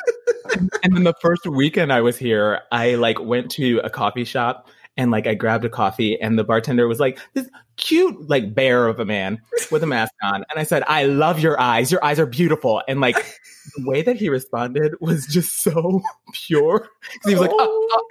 And 0.84 0.96
then 0.96 1.04
the 1.04 1.14
first 1.22 1.46
weekend 1.46 1.92
I 1.94 2.02
was 2.02 2.18
here, 2.18 2.62
I 2.72 2.96
like 2.96 3.20
went 3.20 3.52
to 3.52 3.80
a 3.84 3.90
coffee 3.90 4.26
shop 4.26 4.70
and 4.98 5.12
like 5.12 5.28
I 5.28 5.36
grabbed 5.36 5.64
a 5.64 5.70
coffee 5.70 6.20
and 6.20 6.38
the 6.38 6.44
bartender 6.44 6.88
was 6.88 7.00
like 7.00 7.20
this 7.34 7.48
cute 7.78 8.28
like 8.28 8.56
bear 8.56 8.88
of 8.88 9.00
a 9.00 9.06
man 9.06 9.40
with 9.72 9.84
a 9.84 9.86
mask 9.86 10.14
on. 10.24 10.36
And 10.36 10.60
I 10.60 10.64
said 10.64 10.84
I 10.88 11.06
love 11.06 11.40
your 11.40 11.60
eyes. 11.60 11.92
Your 11.92 12.04
eyes 12.04 12.20
are 12.20 12.26
beautiful. 12.26 12.82
And 12.88 13.00
like 13.00 13.16
the 13.16 13.88
way 13.88 14.02
that 14.02 14.16
he 14.16 14.30
responded 14.30 14.96
was 15.00 15.28
just 15.28 15.62
so 15.62 16.02
pure. 16.34 16.90
He 17.24 17.32
was 17.32 17.40
like 17.40 17.52
oh, 17.52 17.58
oh, 17.60 17.88
oh, 17.92 18.02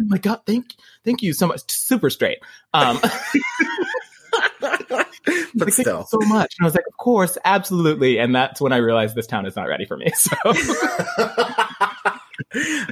oh, 0.00 0.04
my 0.06 0.18
god 0.18 0.40
thank 0.46 0.74
thank 1.04 1.22
you 1.22 1.32
so 1.32 1.46
much. 1.46 1.70
Super 1.70 2.10
straight. 2.10 2.38
Um 2.74 3.00
but 5.54 5.72
still, 5.72 6.04
so 6.06 6.18
much. 6.20 6.54
And 6.58 6.64
I 6.64 6.66
was 6.66 6.74
like, 6.74 6.86
of 6.86 6.96
course, 6.96 7.38
absolutely. 7.44 8.18
And 8.18 8.34
that's 8.34 8.60
when 8.60 8.72
I 8.72 8.78
realized 8.78 9.14
this 9.14 9.26
town 9.26 9.46
is 9.46 9.56
not 9.56 9.68
ready 9.68 9.84
for 9.86 9.96
me. 9.96 10.10
So. 10.22 10.36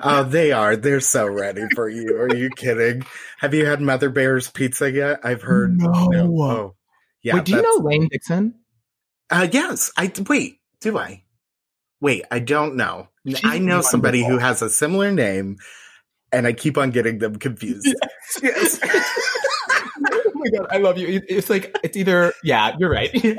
oh, 0.02 0.24
they 0.24 0.52
are. 0.52 0.76
They're 0.76 1.00
so 1.00 1.26
ready 1.26 1.62
for 1.74 1.88
you. 1.88 2.16
Are 2.20 2.34
you 2.34 2.50
kidding? 2.50 3.04
Have 3.38 3.54
you 3.54 3.66
had 3.66 3.80
Mother 3.80 4.10
Bear's 4.10 4.50
pizza 4.50 4.90
yet? 4.90 5.20
I've 5.24 5.42
heard. 5.42 5.78
No. 5.78 6.08
no. 6.08 6.42
Oh, 6.42 6.76
yeah. 7.22 7.36
Wait, 7.36 7.44
do 7.44 7.52
you 7.52 7.62
know 7.62 7.84
Lane 7.84 8.08
Dixon? 8.10 8.54
Uh, 9.30 9.48
yes. 9.50 9.92
I 9.96 10.12
wait. 10.28 10.60
Do 10.80 10.98
I? 10.98 11.24
Wait, 12.00 12.24
I 12.30 12.38
don't 12.38 12.76
know. 12.76 13.08
She's 13.26 13.40
I 13.44 13.58
know 13.58 13.76
wonderful. 13.76 13.82
somebody 13.82 14.24
who 14.24 14.38
has 14.38 14.62
a 14.62 14.70
similar 14.70 15.10
name, 15.10 15.58
and 16.32 16.46
I 16.46 16.52
keep 16.52 16.78
on 16.78 16.90
getting 16.90 17.18
them 17.18 17.36
confused. 17.36 17.86
Yes. 17.86 18.80
yes 18.80 19.39
my 20.40 20.58
god, 20.58 20.66
I 20.70 20.78
love 20.78 20.98
you. 20.98 21.20
It's 21.28 21.50
like 21.50 21.76
it's 21.82 21.96
either 21.96 22.32
yeah, 22.42 22.76
you're 22.78 22.90
right. 22.90 23.10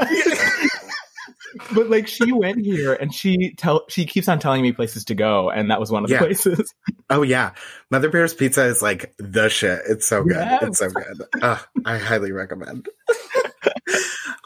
but 1.74 1.90
like 1.90 2.08
she 2.08 2.32
went 2.32 2.64
here 2.64 2.94
and 2.94 3.14
she 3.14 3.54
tell 3.56 3.86
she 3.90 4.06
keeps 4.06 4.28
on 4.28 4.40
telling 4.40 4.62
me 4.62 4.72
places 4.72 5.06
to 5.06 5.16
go, 5.16 5.50
and 5.50 5.72
that 5.72 5.80
was 5.80 5.92
one 5.92 6.04
of 6.04 6.10
the 6.10 6.16
yeah. 6.16 6.22
places. 6.22 6.74
Oh 7.10 7.24
yeah, 7.24 7.54
Mother 7.90 8.10
Bear's 8.10 8.34
Pizza 8.34 8.66
is 8.66 8.82
like 8.82 9.14
the 9.18 9.50
shit. 9.50 9.82
It's 9.88 10.08
so 10.08 10.24
good. 10.24 10.38
Yes. 10.38 10.64
It's 10.64 10.80
so 10.80 10.90
good. 10.90 11.22
Uh, 11.42 11.60
I 11.86 11.98
highly 11.98 12.32
recommend. 12.32 12.88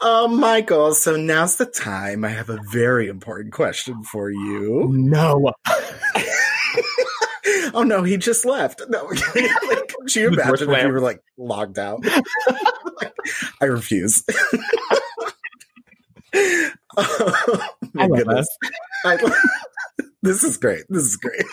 Oh, 0.00 0.28
Michael, 0.28 0.94
so 0.94 1.16
now's 1.16 1.56
the 1.56 1.66
time. 1.66 2.24
I 2.24 2.28
have 2.28 2.50
a 2.50 2.60
very 2.70 3.08
important 3.08 3.54
question 3.54 4.04
for 4.04 4.30
you. 4.30 4.88
No. 4.92 5.52
oh 7.74 7.82
no, 7.82 8.02
he 8.02 8.16
just 8.16 8.44
left. 8.44 8.82
No, 8.88 9.10
could 10.00 10.14
you 10.16 10.28
imagine 10.28 10.70
if 10.70 10.82
you 10.82 10.92
were 10.92 11.00
like 11.00 11.20
logged 11.36 11.78
out? 11.78 12.00
I 13.60 13.64
refuse. 13.66 14.22
oh, 16.34 16.70
I 17.98 18.06
love 18.06 18.28
us. 18.28 18.48
I, 19.04 19.18
this 20.22 20.44
is 20.44 20.56
great. 20.56 20.84
This 20.88 21.04
is 21.04 21.16
great. 21.16 21.44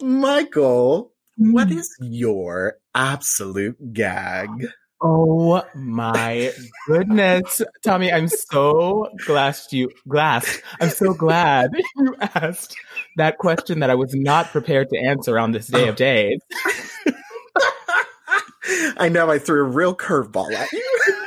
Michael, 0.00 1.12
what 1.36 1.68
Hmm. 1.68 1.74
your 2.00 2.76
absolute 2.94 3.92
gag? 3.92 4.48
Oh 5.06 5.62
my 5.74 6.50
goodness, 6.86 7.60
Tommy! 7.84 8.10
I'm 8.10 8.26
so 8.28 9.10
glassed 9.26 9.70
you 9.74 9.90
glassed. 10.08 10.62
I'm 10.80 10.88
so 10.88 11.12
glad 11.12 11.72
you 11.96 12.16
asked 12.20 12.74
that 13.16 13.36
question 13.36 13.80
that 13.80 13.90
I 13.90 13.94
was 13.96 14.14
not 14.14 14.46
prepared 14.46 14.88
to 14.90 14.98
answer 14.98 15.38
on 15.38 15.52
this 15.52 15.66
day 15.66 15.88
of 15.88 15.96
days. 15.96 16.40
I 18.96 19.10
know 19.10 19.30
I 19.30 19.38
threw 19.38 19.60
a 19.60 19.68
real 19.68 19.94
curveball 19.94 20.52
at 20.54 20.72
you. 20.72 20.90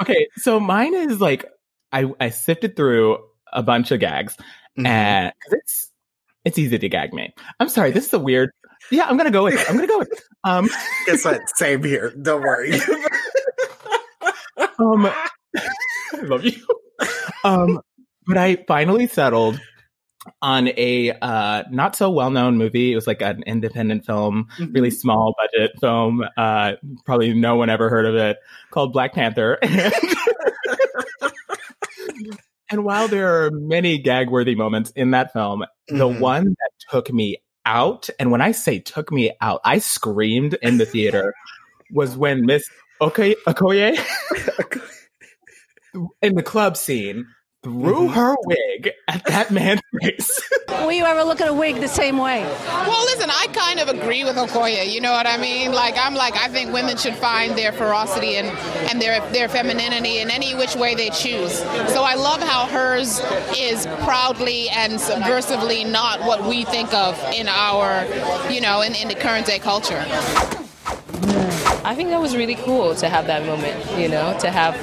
Okay, 0.00 0.26
so 0.36 0.58
mine 0.58 0.94
is 0.94 1.20
like 1.20 1.44
I 1.92 2.10
I 2.18 2.30
sifted 2.30 2.74
through 2.74 3.18
a 3.52 3.62
bunch 3.62 3.92
of 3.92 4.00
gags, 4.00 4.36
Mhm. 4.76 4.86
and 4.88 5.32
it's 5.52 5.92
it's 6.44 6.58
easy 6.58 6.76
to 6.76 6.88
gag 6.88 7.12
me. 7.14 7.32
I'm 7.60 7.68
sorry, 7.68 7.92
this 7.92 8.06
is 8.08 8.12
a 8.12 8.18
weird. 8.18 8.50
Yeah, 8.92 9.06
I'm 9.06 9.16
gonna 9.16 9.30
go 9.30 9.44
with 9.44 9.54
it. 9.54 9.64
I'm 9.68 9.74
gonna 9.76 9.88
go 9.88 9.98
with 10.00 10.12
it. 10.12 10.20
Um, 10.44 10.68
Guess 11.06 11.24
what? 11.24 11.40
Same 11.56 11.82
here. 11.82 12.12
Don't 12.20 12.42
worry. 12.42 12.74
um, 14.78 15.06
I 15.56 16.20
love 16.22 16.44
you. 16.44 16.60
Um, 17.42 17.80
but 18.26 18.36
I 18.36 18.56
finally 18.68 19.06
settled 19.06 19.58
on 20.40 20.68
a 20.76 21.10
uh, 21.10 21.64
not 21.70 21.96
so 21.96 22.10
well 22.10 22.30
known 22.30 22.56
movie. 22.58 22.92
It 22.92 22.94
was 22.94 23.06
like 23.06 23.22
an 23.22 23.42
independent 23.46 24.04
film, 24.06 24.48
really 24.70 24.90
small 24.90 25.34
budget 25.40 25.72
film. 25.80 26.22
Uh, 26.36 26.72
probably 27.06 27.32
no 27.34 27.56
one 27.56 27.70
ever 27.70 27.88
heard 27.88 28.06
of 28.06 28.14
it. 28.14 28.36
Called 28.70 28.92
Black 28.92 29.14
Panther. 29.14 29.58
and 32.70 32.84
while 32.84 33.08
there 33.08 33.44
are 33.46 33.50
many 33.50 33.98
gag 33.98 34.30
worthy 34.30 34.54
moments 34.54 34.90
in 34.94 35.10
that 35.12 35.32
film, 35.32 35.64
the 35.88 36.08
Mhm. 36.08 36.20
one 36.20 36.44
that 36.44 36.70
took 36.90 37.10
me 37.12 37.38
out, 37.66 38.08
and 38.18 38.30
when 38.30 38.40
I 38.40 38.52
say 38.52 38.78
took 38.78 39.12
me 39.12 39.32
out, 39.40 39.60
I 39.64 39.78
screamed 39.78 40.54
in 40.62 40.78
the 40.78 40.86
theater, 40.86 41.34
was 41.90 42.16
when 42.16 42.46
Miss 42.46 42.68
Okay 43.00 43.34
Okoye 43.46 43.98
in 46.22 46.34
the 46.34 46.42
club 46.42 46.76
scene 46.76 47.26
threw 47.62 48.08
Mhm. 48.08 48.12
her 48.14 48.34
wig 48.44 48.90
at 49.08 49.24
that 49.26 49.50
man's 49.58 49.80
face. 50.00 50.40
Will 50.68 50.92
you 50.92 51.04
ever 51.04 51.22
look 51.22 51.40
at 51.40 51.48
a 51.48 51.52
wig 51.54 51.76
the 51.80 51.88
same 51.88 52.18
way? 52.18 52.42
Well, 52.86 53.04
listen, 53.04 53.30
I 53.30 53.46
kind 53.52 53.78
of 53.78 53.88
agree 53.88 54.24
with 54.24 54.36
Okoye. 54.36 54.90
You 54.90 55.00
know 55.00 55.12
what 55.12 55.26
I 55.26 55.36
mean? 55.36 55.72
Like, 55.72 55.94
I'm 55.96 56.14
like, 56.14 56.34
I 56.36 56.48
think 56.48 56.72
women 56.72 56.96
should 56.96 57.14
find 57.14 57.56
their 57.56 57.70
ferocity 57.72 58.36
and, 58.36 58.48
and 58.90 59.00
their 59.00 59.20
their 59.32 59.48
femininity 59.48 60.18
in 60.18 60.30
any 60.30 60.54
which 60.54 60.74
way 60.74 60.94
they 60.96 61.10
choose. 61.10 61.58
So 61.92 62.02
I 62.02 62.14
love 62.14 62.40
how 62.42 62.66
hers 62.66 63.20
is 63.56 63.86
proudly 64.00 64.68
and 64.70 64.94
subversively 64.94 65.88
not 65.88 66.20
what 66.22 66.44
we 66.44 66.64
think 66.64 66.92
of 66.92 67.16
in 67.32 67.46
our, 67.48 68.04
you 68.50 68.60
know, 68.60 68.80
in, 68.82 68.94
in 68.96 69.08
the 69.08 69.14
current 69.14 69.46
day 69.46 69.58
culture. 69.60 70.04
I 71.84 71.94
think 71.94 72.10
that 72.10 72.20
was 72.20 72.36
really 72.36 72.54
cool 72.56 72.94
to 72.96 73.08
have 73.08 73.26
that 73.26 73.44
moment, 73.46 73.76
you 73.98 74.08
know, 74.08 74.36
to 74.40 74.50
have 74.50 74.74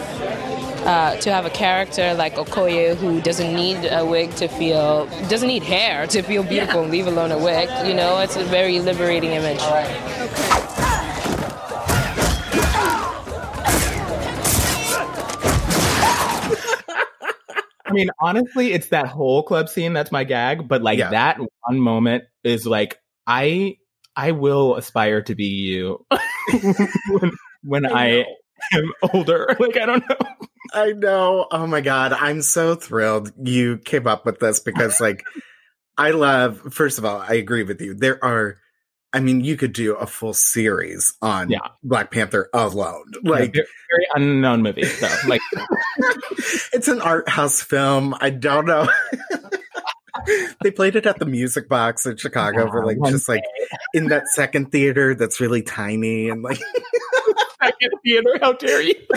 uh, 0.86 1.16
to 1.18 1.32
have 1.32 1.46
a 1.46 1.50
character 1.50 2.14
like 2.14 2.36
Okoye 2.36 2.96
who 2.96 3.22
doesn't 3.22 3.54
need 3.54 3.78
a 3.92 4.06
wig 4.06 4.34
to 4.36 4.48
feel, 4.48 5.06
doesn't 5.28 5.48
need 5.48 5.64
hair 5.64 6.08
to 6.08 6.22
feel 6.22 6.44
beautiful, 6.44 6.84
leave 6.84 7.08
alone 7.08 7.32
a 7.32 7.38
wig. 7.38 7.70
You 7.88 7.94
know, 7.94 8.20
it's 8.20 8.36
a 8.36 8.44
very 8.46 8.80
liberating 8.80 9.32
image. 9.32 9.60
I 17.86 17.92
mean, 17.92 18.10
honestly, 18.20 18.72
it's 18.74 18.90
that 18.90 19.08
whole 19.08 19.42
club 19.44 19.68
scene 19.68 19.94
that's 19.94 20.12
my 20.12 20.24
gag, 20.24 20.68
but 20.68 20.84
like 20.84 21.00
Yeah. 21.00 21.10
that 21.10 21.40
one 21.68 21.80
moment 21.80 22.26
is 22.44 22.66
like 22.68 23.00
I 23.26 23.78
I 24.16 24.32
will 24.32 24.76
aspire 24.76 25.22
to 25.24 25.36
be 25.36 25.46
you 25.46 26.06
when, 27.10 27.32
when 27.64 27.86
I, 27.86 28.26
am 28.74 28.92
older. 29.14 29.48
Like 29.60 29.78
I 29.78 29.86
don't 29.86 30.04
know. 30.10 30.16
I 30.74 30.92
know. 30.92 31.48
Oh 31.52 31.66
my 31.68 31.82
god, 31.82 32.14
I'm 32.14 32.42
so 32.42 32.76
thrilled 32.76 33.32
you 33.44 33.78
came 33.80 34.08
up 34.08 34.26
with 34.26 34.40
this 34.40 34.60
because 34.60 35.00
like 35.02 35.24
I 35.98 36.12
love 36.12 36.60
first 36.74 36.98
of 36.98 37.06
all, 37.06 37.20
I 37.20 37.34
agree 37.34 37.64
with 37.64 37.82
you. 37.82 37.94
There 37.96 38.24
are 38.24 38.58
I 39.12 39.22
mean, 39.22 39.44
you 39.44 39.58
could 39.58 39.74
do 39.74 39.96
a 39.96 40.06
full 40.06 40.34
series 40.34 41.16
on 41.20 41.50
Yeah. 41.50 41.60
Black 41.84 42.12
Panther 42.12 42.48
alone. 42.54 43.06
Like 43.24 43.54
very, 43.56 43.68
very 43.92 44.08
unknown 44.14 44.62
movie. 44.62 44.84
So 44.84 45.08
like 45.28 45.42
it's 46.74 46.88
an 46.88 47.02
art 47.02 47.28
house 47.28 47.62
film. 47.62 48.14
I 48.20 48.30
don't 48.30 48.68
know. 48.68 48.88
they 50.62 50.70
played 50.70 50.96
it 50.96 51.06
at 51.08 51.18
the 51.18 51.26
Music 51.26 51.68
Box 51.68 52.06
in 52.06 52.18
Chicago 52.18 52.70
for 52.70 52.86
like 52.86 52.98
just 53.06 53.28
like 53.28 53.42
in 53.94 54.10
that 54.10 54.28
second 54.28 54.72
theater 54.72 55.16
that's 55.16 55.40
really 55.40 55.62
tiny 55.64 56.30
and 56.30 56.44
like 56.44 56.60
second 57.64 57.92
theater, 58.04 58.38
how 58.42 58.54
dare 58.54 58.82
you? 58.82 58.96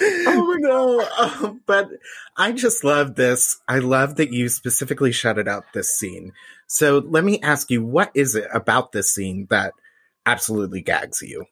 oh 0.00 0.56
no. 0.58 1.08
Um, 1.18 1.60
but 1.66 1.88
i 2.36 2.52
just 2.52 2.84
love 2.84 3.14
this. 3.14 3.58
I 3.68 3.78
love 3.78 4.16
that 4.16 4.32
you 4.32 4.48
specifically 4.48 5.12
shouted 5.12 5.48
out 5.48 5.64
this 5.72 5.96
scene. 5.96 6.32
So 6.66 6.98
let 6.98 7.24
me 7.24 7.40
ask 7.40 7.70
you 7.70 7.84
what 7.84 8.10
is 8.14 8.34
it 8.34 8.48
about 8.52 8.92
this 8.92 9.14
scene 9.14 9.46
that 9.50 9.72
absolutely 10.24 10.82
gags 10.82 11.22
you? 11.22 11.44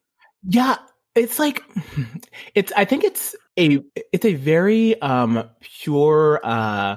Yeah, 0.46 0.76
it's 1.14 1.38
like 1.38 1.62
it's 2.54 2.72
I 2.76 2.84
think 2.84 3.04
it's 3.04 3.34
a 3.58 3.80
it's 4.12 4.24
a 4.24 4.34
very 4.34 5.00
um 5.00 5.48
pure 5.60 6.40
uh 6.42 6.96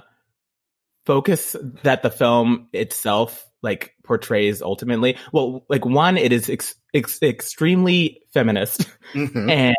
focus 1.06 1.56
that 1.84 2.04
the 2.04 2.10
film 2.12 2.68
itself 2.74 3.47
like 3.64 3.94
portrays 4.04 4.62
ultimately. 4.62 5.18
Well, 5.34 5.66
like 5.70 5.86
one 5.86 6.18
it 6.18 6.32
is 6.32 6.50
ex- 6.50 6.76
ex- 6.94 7.22
extremely 7.24 8.22
feminist 8.34 8.88
Mhm. 9.14 9.50
and 9.52 9.76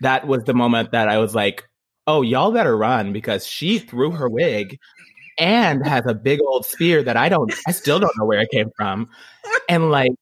that 0.00 0.26
was 0.26 0.44
the 0.44 0.54
moment 0.54 0.90
that 0.92 1.08
I 1.08 1.18
was 1.18 1.34
like, 1.34 1.64
"Oh, 2.06 2.22
y'all 2.22 2.52
better 2.52 2.76
run 2.76 3.12
because 3.12 3.46
she 3.46 3.78
threw 3.78 4.10
her 4.10 4.28
wig 4.28 4.78
and 5.38 5.86
has 5.86 6.04
a 6.06 6.14
big 6.14 6.40
old 6.46 6.66
spear 6.66 7.02
that 7.02 7.16
I 7.16 7.28
don't 7.28 7.52
I 7.66 7.72
still 7.72 7.98
don't 7.98 8.12
know 8.18 8.24
where 8.26 8.40
it 8.40 8.50
came 8.50 8.70
from." 8.76 9.08
And 9.68 9.90
like 9.90 10.12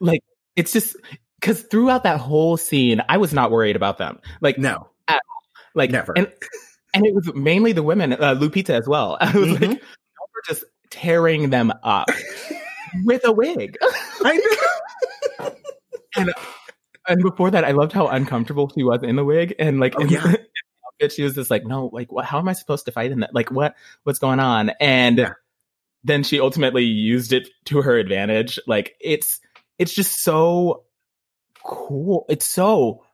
like 0.00 0.20
it's 0.56 0.72
just 0.72 0.96
cuz 1.40 1.62
throughout 1.70 2.02
that 2.04 2.20
whole 2.20 2.56
scene, 2.56 3.02
I 3.08 3.16
was 3.18 3.32
not 3.32 3.50
worried 3.50 3.76
about 3.76 3.98
them. 3.98 4.20
Like 4.40 4.58
no 4.58 4.88
like 5.74 5.90
never. 5.90 6.12
And 6.16 6.30
and 6.94 7.04
it 7.06 7.14
was 7.14 7.34
mainly 7.34 7.72
the 7.72 7.82
women, 7.82 8.12
uh, 8.12 8.36
Lupita 8.36 8.70
as 8.70 8.86
well. 8.86 9.18
I 9.20 9.36
was 9.36 9.48
Mhm. 9.48 9.60
like, 9.60 9.70
y'all 9.70 10.28
were 10.34 10.42
just 10.46 10.64
tearing 10.94 11.50
them 11.50 11.72
up 11.82 12.08
with 13.04 13.22
a 13.26 13.32
wig. 13.32 13.76
And 16.16 16.32
and 17.08 17.22
before 17.22 17.50
that, 17.50 17.64
I 17.64 17.72
loved 17.72 17.92
how 17.92 18.06
uncomfortable 18.06 18.70
she 18.72 18.84
was 18.84 19.02
in 19.02 19.16
the 19.16 19.24
wig, 19.24 19.54
and 19.58 19.80
like 19.80 19.94
Oh, 19.98 20.04
yeah. 20.04 20.34
she 21.10 21.24
was 21.24 21.34
just 21.34 21.50
like, 21.50 21.66
"No, 21.66 21.90
like, 21.92 22.12
what? 22.12 22.24
How 22.24 22.38
am 22.38 22.48
I 22.48 22.52
supposed 22.52 22.84
to 22.86 22.92
fight 22.92 23.10
in 23.10 23.20
that? 23.20 23.34
Like, 23.34 23.50
what? 23.50 23.74
What's 24.04 24.20
going 24.20 24.38
on?" 24.38 24.70
And 24.80 25.18
Yeah. 25.18 25.32
then 26.04 26.22
she 26.22 26.38
ultimately 26.38 26.84
used 26.84 27.32
it 27.32 27.48
to 27.66 27.82
her 27.82 27.98
advantage. 27.98 28.60
Like, 28.68 28.94
it's 29.00 29.40
it's 29.78 29.92
just 29.92 30.22
so 30.22 30.84
cool. 31.64 32.26
It's 32.28 32.46
so 32.46 33.04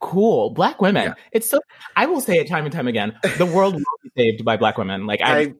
cool. 0.00 0.50
Black 0.50 0.80
women. 0.80 1.08
Yeah. 1.08 1.14
It's 1.32 1.48
so. 1.50 1.58
I 1.96 2.06
will 2.06 2.20
say 2.20 2.38
it 2.38 2.46
time 2.48 2.64
and 2.66 2.72
time 2.72 2.86
again. 2.86 3.18
The 3.36 3.46
world 3.46 3.74
will 3.74 3.82
be 4.04 4.10
saved 4.16 4.44
by 4.44 4.56
black 4.56 4.78
women. 4.78 5.06
Like, 5.06 5.20
I, 5.22 5.40
I 5.40 5.54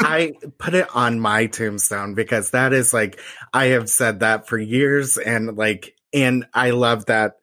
I 0.00 0.32
put 0.58 0.74
it 0.74 0.94
on 0.94 1.20
my 1.20 1.46
tombstone 1.46 2.14
because 2.14 2.50
that 2.50 2.72
is 2.72 2.92
like 2.92 3.20
I 3.52 3.66
have 3.66 3.90
said 3.90 4.20
that 4.20 4.46
for 4.46 4.58
years 4.58 5.16
and 5.18 5.56
like 5.56 5.96
and 6.12 6.46
I 6.54 6.70
love 6.70 7.06
that 7.06 7.36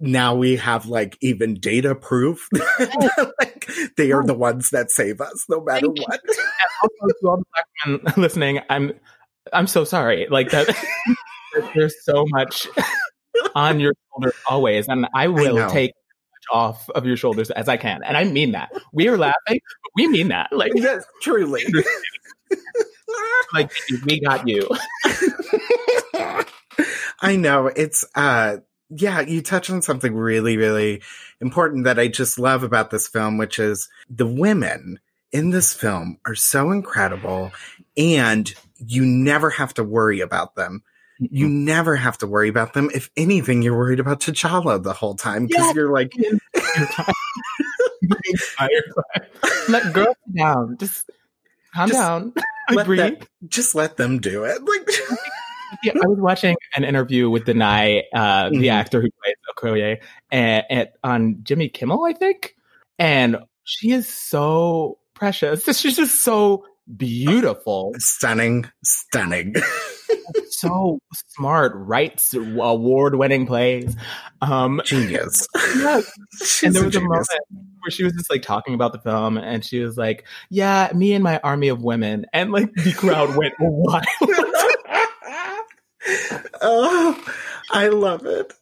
now 0.00 0.34
we 0.34 0.56
have 0.56 0.86
like 0.86 1.16
even 1.20 1.54
data 1.54 1.94
proof 1.94 2.48
that, 2.52 3.32
like 3.38 3.68
they 3.96 4.12
are 4.12 4.24
the 4.24 4.34
ones 4.34 4.70
that 4.70 4.90
save 4.90 5.20
us 5.20 5.44
no 5.48 5.62
matter 5.62 5.88
what. 5.88 6.20
also 6.82 7.12
to 7.20 7.28
all 7.28 7.36
the 7.36 7.44
black 7.52 8.04
men 8.06 8.14
listening, 8.22 8.60
I'm 8.70 8.92
I'm 9.52 9.66
so 9.66 9.84
sorry. 9.84 10.26
Like 10.30 10.50
that 10.50 10.74
there's 11.74 11.94
so 12.04 12.24
much 12.28 12.66
on 13.54 13.78
your 13.78 13.92
shoulders 14.10 14.34
always, 14.48 14.88
and 14.88 15.06
I 15.14 15.28
will 15.28 15.56
know. 15.56 15.68
take 15.68 15.92
off 16.50 16.88
of 16.90 17.06
your 17.06 17.16
shoulders 17.16 17.50
as 17.50 17.68
I 17.68 17.76
can. 17.76 18.02
And 18.02 18.16
I 18.16 18.24
mean 18.24 18.52
that. 18.52 18.70
We 18.92 19.08
are 19.08 19.16
laughing, 19.16 19.60
but 19.82 19.92
we 19.94 20.08
mean 20.08 20.28
that. 20.28 20.52
Like 20.52 20.72
yes, 20.76 21.04
truly. 21.22 21.64
like 23.52 23.72
we 24.04 24.20
got 24.20 24.46
you. 24.46 24.68
I 27.20 27.36
know 27.36 27.66
it's 27.66 28.04
uh 28.14 28.58
yeah, 28.90 29.20
you 29.20 29.40
touch 29.40 29.70
on 29.70 29.82
something 29.82 30.14
really, 30.14 30.56
really 30.56 31.00
important 31.40 31.84
that 31.84 31.98
I 31.98 32.08
just 32.08 32.40
love 32.40 32.64
about 32.64 32.90
this 32.90 33.06
film, 33.06 33.38
which 33.38 33.58
is 33.58 33.88
the 34.08 34.26
women 34.26 34.98
in 35.30 35.50
this 35.50 35.72
film 35.72 36.18
are 36.26 36.34
so 36.34 36.72
incredible 36.72 37.52
and 37.96 38.52
you 38.78 39.04
never 39.04 39.50
have 39.50 39.74
to 39.74 39.84
worry 39.84 40.20
about 40.20 40.56
them. 40.56 40.82
You 41.20 41.48
never 41.48 41.96
have 41.96 42.16
to 42.18 42.26
worry 42.26 42.48
about 42.48 42.72
them. 42.72 42.90
If 42.94 43.10
anything, 43.16 43.60
you're 43.62 43.76
worried 43.76 44.00
about 44.00 44.20
T'Challa 44.20 44.82
the 44.82 44.94
whole 44.94 45.14
time 45.14 45.46
because 45.46 45.66
Yeah. 45.66 45.72
you're 45.74 45.92
like, 45.92 46.12
Let 49.68 49.92
girl 49.92 50.16
down. 50.34 50.76
Just 50.78 51.10
calm 51.74 51.88
Just 51.88 52.00
down. 52.00 52.32
let 52.72 52.86
Breathe. 52.86 53.00
that- 53.00 53.28
just 53.48 53.74
let 53.74 53.96
them 53.96 54.18
do 54.20 54.44
it. 54.44 54.62
Like, 54.64 54.88
Yeah, 55.84 55.92
I 56.02 56.06
was 56.08 56.18
watching 56.18 56.56
an 56.74 56.82
interview 56.82 57.30
with 57.30 57.44
Danai, 57.44 58.02
uh, 58.12 58.48
the 58.50 58.56
Mhm. 58.56 58.72
actor 58.72 59.00
who 59.00 59.08
plays 59.22 59.36
Okoye, 59.56 59.98
and, 60.32 60.64
and 60.68 60.88
on 61.04 61.36
Jimmy 61.44 61.68
Kimmel, 61.68 62.04
I 62.04 62.12
think, 62.12 62.56
and 62.98 63.36
she 63.62 63.92
is 63.92 64.08
so 64.08 64.98
precious. 65.14 65.64
She's 65.78 65.96
just 65.96 66.22
so 66.22 66.66
beautiful, 66.96 67.92
stunning, 67.98 68.70
stunning. 68.84 69.54
so 70.48 70.98
smart, 71.36 71.72
writes 71.74 72.34
award-winning 72.34 73.46
plays. 73.46 73.96
Um, 74.40 74.80
Genius. 74.84 75.46
yeah, 75.76 76.00
and 76.64 76.74
there 76.74 76.84
was 76.84 76.96
a 76.96 77.00
genius. 77.00 77.08
moment 77.08 77.28
where 77.80 77.90
she 77.90 78.04
was 78.04 78.12
just 78.12 78.30
like 78.30 78.42
talking 78.42 78.74
about 78.74 78.92
the 78.92 78.98
film, 79.00 79.38
and 79.38 79.64
she 79.64 79.80
was 79.80 79.96
like, 79.96 80.26
"Yeah, 80.48 80.90
me 80.94 81.12
and 81.12 81.24
my 81.24 81.40
army 81.42 81.68
of 81.68 81.82
women," 81.82 82.26
and 82.32 82.52
like 82.52 82.72
the 82.74 82.92
crowd 82.92 83.36
went 83.36 83.54
wild. 83.58 84.04
oh, 86.62 87.24
I 87.70 87.88
love 87.88 88.26
it. 88.26 88.52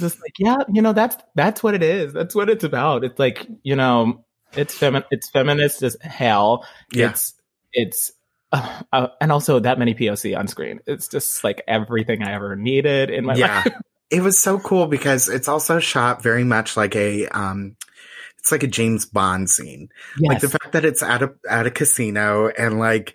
Just 0.00 0.20
like, 0.20 0.34
yeah, 0.38 0.58
you 0.72 0.82
know, 0.82 0.92
that's 0.92 1.16
that's 1.34 1.62
what 1.62 1.74
it 1.74 1.82
is. 1.82 2.12
That's 2.12 2.34
what 2.34 2.50
it's 2.50 2.64
about. 2.64 3.04
It's 3.04 3.18
like, 3.18 3.46
you 3.62 3.76
know, 3.76 4.24
it's 4.56 4.76
femi- 4.76 5.04
it's 5.10 5.30
feminist 5.30 5.82
as 5.82 5.96
hell. 6.00 6.66
Yeah. 6.92 7.10
It's 7.10 7.34
it's 7.74 8.12
uh, 8.52 8.82
uh, 8.92 9.08
and 9.20 9.30
also 9.32 9.58
that 9.60 9.78
many 9.78 9.94
POC 9.94 10.38
on 10.38 10.48
screen. 10.48 10.80
It's 10.86 11.08
just 11.08 11.44
like 11.44 11.62
everything 11.68 12.22
I 12.22 12.32
ever 12.32 12.56
needed 12.56 13.10
in 13.10 13.24
my 13.26 13.34
Yeah. 13.34 13.62
life. 13.64 13.74
It 14.10 14.20
was 14.22 14.38
so 14.38 14.60
cool 14.60 14.86
because 14.86 15.28
it's 15.28 15.48
also 15.48 15.80
shot 15.80 16.22
very 16.22 16.44
much 16.44 16.76
like 16.76 16.94
a 16.94 17.26
um 17.28 17.74
it's 18.38 18.52
like 18.52 18.62
a 18.62 18.68
James 18.68 19.06
Bond 19.06 19.50
scene. 19.50 19.88
Like 20.20 20.40
the 20.40 20.50
fact 20.50 20.72
that 20.72 20.84
it's 20.84 21.02
at 21.02 21.22
a 21.22 21.34
at 21.50 21.66
a 21.66 21.70
casino 21.70 22.48
and 22.48 22.78
like 22.78 23.14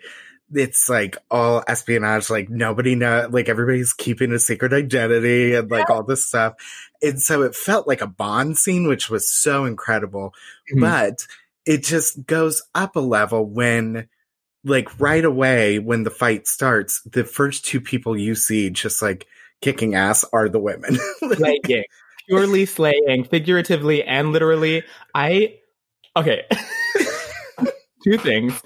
it's 0.52 0.88
like 0.90 1.16
all 1.30 1.62
espionage, 1.68 2.28
like 2.28 2.50
nobody 2.50 2.96
know 2.96 3.28
like 3.30 3.48
everybody's 3.48 3.92
keeping 3.94 4.32
a 4.32 4.38
secret 4.38 4.72
identity 4.74 5.54
and 5.54 5.70
like 5.70 5.88
all 5.88 6.02
this 6.02 6.26
stuff. 6.26 6.54
And 7.00 7.22
so 7.22 7.42
it 7.42 7.54
felt 7.54 7.86
like 7.86 8.02
a 8.02 8.06
Bond 8.08 8.58
scene, 8.58 8.86
which 8.88 9.08
was 9.08 9.30
so 9.30 9.64
incredible. 9.64 10.34
Mhm. 10.74 10.80
But 10.80 11.26
it 11.64 11.84
just 11.84 12.26
goes 12.26 12.62
up 12.74 12.96
a 12.96 13.00
level 13.00 13.46
when 13.48 14.08
like 14.64 15.00
right 15.00 15.24
away 15.24 15.78
when 15.78 16.02
the 16.02 16.10
fight 16.10 16.46
starts, 16.46 17.00
the 17.02 17.24
first 17.24 17.64
two 17.64 17.80
people 17.80 18.16
you 18.18 18.34
see 18.34 18.70
just 18.70 19.00
like 19.02 19.26
kicking 19.62 19.94
ass 19.94 20.24
are 20.32 20.48
the 20.48 20.58
women. 20.58 20.98
slaying, 21.34 21.84
purely 22.28 22.66
slaying, 22.66 23.24
figuratively 23.30 24.02
and 24.04 24.32
literally. 24.32 24.82
I 25.14 25.54
okay. 26.16 26.44
Two 28.04 28.16
things. 28.16 28.60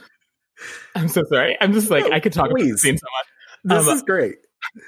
I'm 0.94 1.08
so 1.08 1.24
sorry. 1.28 1.56
I'm 1.60 1.72
just 1.72 1.90
like 1.90 2.10
I 2.12 2.20
could 2.20 2.32
talk 2.32 2.46
about 2.46 2.58
Please. 2.58 2.72
this 2.72 2.82
scene 2.82 2.96
so 2.98 3.06
much. 3.18 3.26
this 3.78 3.88
Um, 3.88 3.96
is 3.96 4.02
great. 4.02 4.36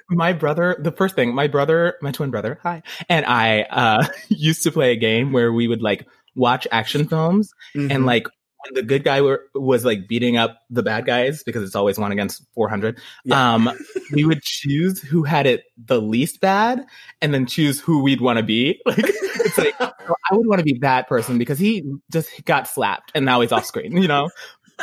my 0.09 0.33
brother 0.33 0.77
the 0.81 0.92
first 0.92 1.14
thing 1.14 1.35
my 1.35 1.47
brother 1.49 1.97
my 2.01 2.11
twin 2.11 2.31
brother 2.31 2.59
hi 2.62 2.83
and 3.11 3.27
i 3.27 3.61
uh 3.64 4.07
used 4.31 4.62
to 4.62 4.73
play 4.73 4.90
a 4.92 4.97
game 4.97 5.33
where 5.33 5.53
we 5.53 5.69
would 5.69 5.83
like 5.83 6.07
watch 6.35 6.66
action 6.73 7.07
films 7.07 7.53
Mhm. 7.75 7.90
and 7.95 8.07
like 8.07 8.27
the 8.74 8.83
good 8.83 9.05
guy 9.05 9.20
were, 9.20 9.44
was 9.55 9.85
like 9.85 10.09
beating 10.09 10.37
up 10.37 10.59
the 10.70 10.83
bad 10.83 11.07
guys 11.07 11.42
because 11.42 11.62
it's 11.62 11.74
always 11.74 11.98
one 11.98 12.12
against 12.12 12.42
400 12.55 12.98
Yeah. 13.24 13.55
um 13.55 13.70
we 14.12 14.24
would 14.24 14.42
choose 14.42 15.00
who 15.00 15.22
had 15.24 15.46
it 15.46 15.64
the 15.76 16.00
least 16.00 16.40
bad 16.40 16.85
and 17.22 17.33
then 17.35 17.46
choose 17.46 17.81
who 17.81 18.02
we'd 18.02 18.20
want 18.20 18.38
to 18.38 18.42
be 18.42 18.81
like 18.87 18.98
it's 18.98 19.59
like 19.59 19.74
i 19.81 19.92
would 20.33 20.46
want 20.46 20.59
to 20.59 20.64
be 20.64 20.79
that 20.81 21.09
person 21.09 21.38
because 21.38 21.59
he 21.59 21.85
just 22.11 22.44
got 22.44 22.66
slapped 22.68 23.12
and 23.14 23.24
now 23.24 23.40
he's 23.40 23.52
off 23.52 23.64
screen 23.64 23.96
you 23.96 24.09
know 24.09 24.29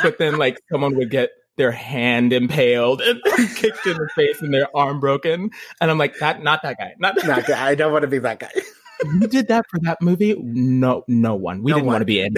but 0.02 0.18
then 0.18 0.36
like 0.38 0.58
someone 0.70 0.96
would 0.96 1.10
get 1.10 1.30
their 1.56 1.70
hand 1.70 2.32
impaled 2.32 3.00
and 3.00 3.20
kicked 3.54 3.86
in 3.86 3.96
the 3.96 4.08
face 4.16 4.40
and 4.42 4.52
their 4.52 4.66
arm 4.76 4.98
broken 5.00 5.50
and 5.80 5.90
i'm 5.90 5.98
like 5.98 6.18
that 6.18 6.42
not 6.42 6.62
that 6.62 6.76
guy 6.78 6.94
not 6.98 7.14
that 7.16 7.26
Not 7.26 7.46
good. 7.46 7.56
I 7.56 7.74
don't 7.74 7.92
want 7.92 8.02
to 8.02 8.08
be 8.08 8.18
that 8.18 8.40
guy. 8.40 8.50
you 9.20 9.26
did 9.28 9.48
that 9.48 9.64
for 9.70 9.78
that 9.80 10.00
movie 10.00 10.34
no 10.40 11.04
no 11.08 11.34
one 11.34 11.62
we 11.62 11.70
No 11.72 11.76
didn't 11.78 11.86
one. 11.86 11.94
want 11.94 12.00
to 12.02 12.06
be 12.06 12.20
in 12.20 12.34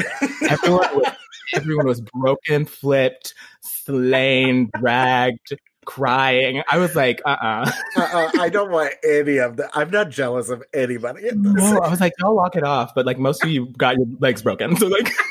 everyone 0.48 0.88
was, 0.96 1.06
everyone 1.54 1.87
was 1.87 2.00
broken 2.00 2.64
flipped 2.66 3.35
slain 3.62 4.70
dragged 4.78 5.56
crying 5.85 6.62
i 6.68 6.78
was 6.78 6.96
like 6.96 7.22
uh-uh 7.24 7.70
Uh-uh, 7.96 8.30
I 8.40 8.48
don't 8.48 8.72
want 8.72 8.92
any 9.09 9.37
of 9.38 9.56
that. 9.59 9.70
I'm 9.74 9.90
not 9.90 10.11
jealous 10.11 10.48
of 10.48 10.64
anybody. 10.74 11.28
no 11.32 11.78
i 11.78 11.88
was 11.88 12.00
like 12.00 12.12
i'll 12.24 12.35
walk 12.35 12.56
it 12.56 12.64
off 12.64 12.92
but 12.94 13.06
like 13.06 13.18
most 13.18 13.44
of 13.44 13.50
you 13.50 13.66
got 13.78 13.96
your 13.96 14.06
legs 14.18 14.42
broken 14.42 14.76
so 14.76 14.88
like 14.88 15.12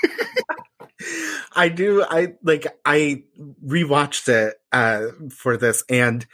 I 1.57 1.69
do. 1.69 2.03
I 2.03 2.33
like. 2.43 2.67
I 2.85 3.23
rewatched 3.65 4.27
it 4.27 4.55
uh, 4.73 5.07
for 5.31 5.55
this, 5.55 5.83
and 5.89 6.25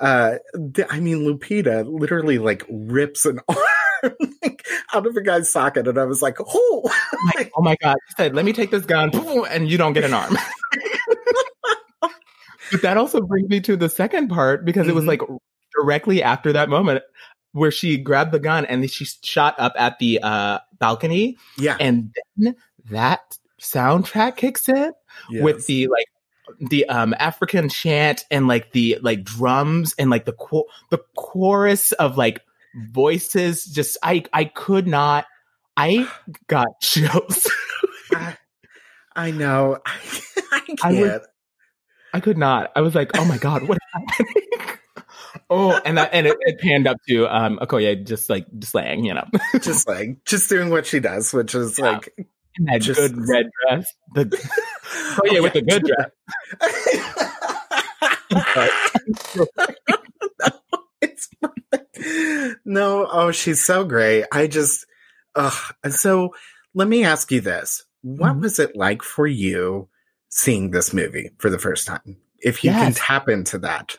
uh, 0.00 0.36
th- 0.74 0.88
I 0.90 0.98
mean, 1.00 1.18
Lupita 1.20 1.84
literally 1.86 2.38
like 2.38 2.64
rips 2.68 3.24
an 3.24 3.38
arm 3.48 3.58
like, 4.42 4.66
out 4.92 5.06
of 5.06 5.16
a 5.16 5.20
guy's 5.22 5.50
socket, 5.50 5.88
and 5.88 5.98
I 5.98 6.04
was 6.04 6.22
like, 6.22 6.36
"Oh, 6.40 6.90
like, 7.36 7.50
oh 7.56 7.62
my 7.62 7.76
god 7.80 7.96
He 8.08 8.14
said 8.16 8.34
let 8.34 8.44
me 8.44 8.52
take 8.52 8.70
this 8.70 8.84
gun 8.84 9.10
and 9.50 9.68
you 9.70 9.78
don't 9.78 9.92
get 9.92 10.04
an 10.04 10.14
arm 10.14 10.36
but 12.70 12.82
that 12.82 12.96
also 12.96 13.20
brings 13.20 13.48
me 13.48 13.60
to 13.60 13.76
the 13.76 13.88
second 13.88 14.28
part 14.28 14.64
because 14.64 14.88
it 14.88 14.94
was 14.94 15.04
Mhm. 15.04 15.08
like 15.08 15.20
directly 15.78 16.22
after 16.22 16.52
that 16.52 16.68
moment 16.68 17.02
where 17.52 17.70
she 17.70 17.96
grabbed 17.96 18.32
the 18.32 18.38
gun 18.38 18.64
and 18.66 18.88
she 18.90 19.04
shot 19.22 19.54
up 19.58 19.72
at 19.76 19.98
the 19.98 20.20
uh, 20.22 20.58
balcony 20.78 21.36
yeah." 21.56 21.76
and 21.80 22.12
then 22.36 22.54
that 22.90 23.38
soundtrack 23.60 24.36
kicks 24.36 24.68
in 24.68 24.92
with 25.30 25.66
the 25.66 25.86
like 25.88 26.06
the 26.60 26.86
um 26.88 27.14
African 27.18 27.68
chant 27.68 28.24
and 28.30 28.46
like 28.48 28.72
the 28.72 28.98
like 29.02 29.24
drums 29.24 29.94
and 29.98 30.10
like 30.10 30.24
the 30.26 30.34
cho- 30.34 30.66
the 30.90 30.98
chorus 31.16 31.92
of 31.92 32.18
like 32.18 32.42
voices 32.90 33.64
just 33.64 33.96
I 34.02 34.24
I 34.32 34.44
could 34.44 34.86
not 34.86 35.26
I 35.76 36.08
got 36.48 36.66
chills. 36.82 37.50
I, 38.12 38.36
I 39.16 39.30
know. 39.30 39.78
I, 39.86 39.92
I 40.52 40.60
I 40.60 40.74
can't. 40.76 40.96
was- 41.00 41.28
I 42.12 42.20
could 42.20 42.38
not. 42.38 42.70
I 42.76 42.80
was 42.80 42.94
like, 42.94 43.10
"Oh 43.18 43.24
my 43.24 43.38
god, 43.38 43.66
what 43.66 43.76
is 43.76 43.88
happening?" 43.92 44.78
oh, 45.50 45.80
and 45.84 45.98
that 45.98 46.10
and 46.12 46.28
it, 46.28 46.36
it 46.42 46.60
panned 46.60 46.86
up 46.86 46.96
to 47.08 47.26
um 47.26 47.58
Okoye 47.60 48.06
just 48.06 48.30
like 48.30 48.46
slaying, 48.62 49.04
you 49.04 49.14
know. 49.14 49.26
just 49.60 49.88
like 49.88 50.24
just 50.24 50.48
doing 50.48 50.70
what 50.70 50.86
she 50.86 51.00
does, 51.00 51.32
which 51.32 51.56
is 51.56 51.76
Yeah. 51.76 51.84
like 51.90 52.14
In 52.56 52.66
that 52.66 52.82
Just- 52.82 53.00
good 53.00 53.16
red 53.28 53.46
dress. 53.68 53.86
The 54.14 54.50
Oh 55.18 55.22
yeah, 55.28 55.40
with 55.40 55.54
the 55.54 55.62
good 55.62 55.82
dress. 55.82 56.10
No, 61.42 61.52
it's 61.62 62.56
no, 62.64 63.08
oh, 63.10 63.30
she's 63.32 63.64
so 63.64 63.84
great. 63.84 64.24
I 64.32 64.46
just, 64.46 64.86
ugh. 65.34 65.74
So 65.90 66.34
let 66.74 66.88
me 66.88 67.04
ask 67.04 67.30
you 67.32 67.40
this: 67.40 67.84
What 68.02 68.32
Mhm. 68.34 68.40
was 68.42 68.58
it 68.58 68.76
like 68.76 69.02
for 69.02 69.26
you 69.26 69.88
seeing 70.28 70.70
this 70.70 70.92
movie 70.92 71.30
for 71.38 71.50
the 71.50 71.58
first 71.58 71.86
time? 71.86 72.16
If 72.40 72.62
you 72.64 72.70
can 72.72 72.92
tap 72.94 73.28
into 73.28 73.58
that, 73.58 73.96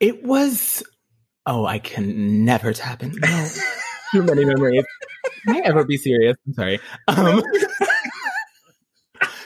It 0.00 0.22
was. 0.24 0.82
Oh, 1.46 1.64
I 1.66 1.78
can 1.78 2.44
never 2.44 2.72
tap 2.72 3.02
into 3.02 3.18
No, 3.20 3.48
too 4.12 4.22
many 4.22 4.44
memories. 4.44 4.84
Can 5.46 5.56
I 5.56 5.60
ever 5.64 5.84
be 5.84 5.96
serious? 5.96 6.36
I'm 6.46 6.54
sorry. 6.54 6.80
Um, 7.08 7.42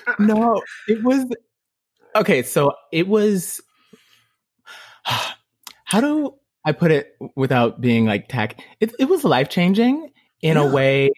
no, 0.19 0.63
it 0.89 1.03
was. 1.03 1.25
Okay, 2.17 2.43
so 2.43 2.73
it 2.93 3.07
was. 3.09 3.61
How 5.85 6.01
do 6.01 6.35
I 6.65 6.73
put 6.73 6.91
it 6.91 7.17
without 7.37 7.81
being 7.81 8.07
like 8.07 8.29
tech. 8.29 8.61
It, 8.81 8.95
it 8.99 9.05
was 9.09 9.25
life 9.25 9.49
changing 9.49 10.11
in 10.41 10.57
Yeah. 10.57 10.65
a 10.65 10.73
way 10.73 11.11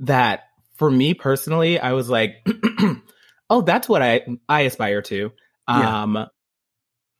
that, 0.00 0.44
for 0.76 0.90
me 0.90 1.14
personally, 1.14 1.78
I 1.78 1.92
was 1.92 2.08
like, 2.10 2.36
"Oh, 3.50 3.60
that's 3.62 3.88
what 3.88 4.02
I 4.02 4.22
I 4.48 4.62
aspire 4.62 5.02
to." 5.02 5.32
Yeah. 5.68 6.02
Um, 6.02 6.26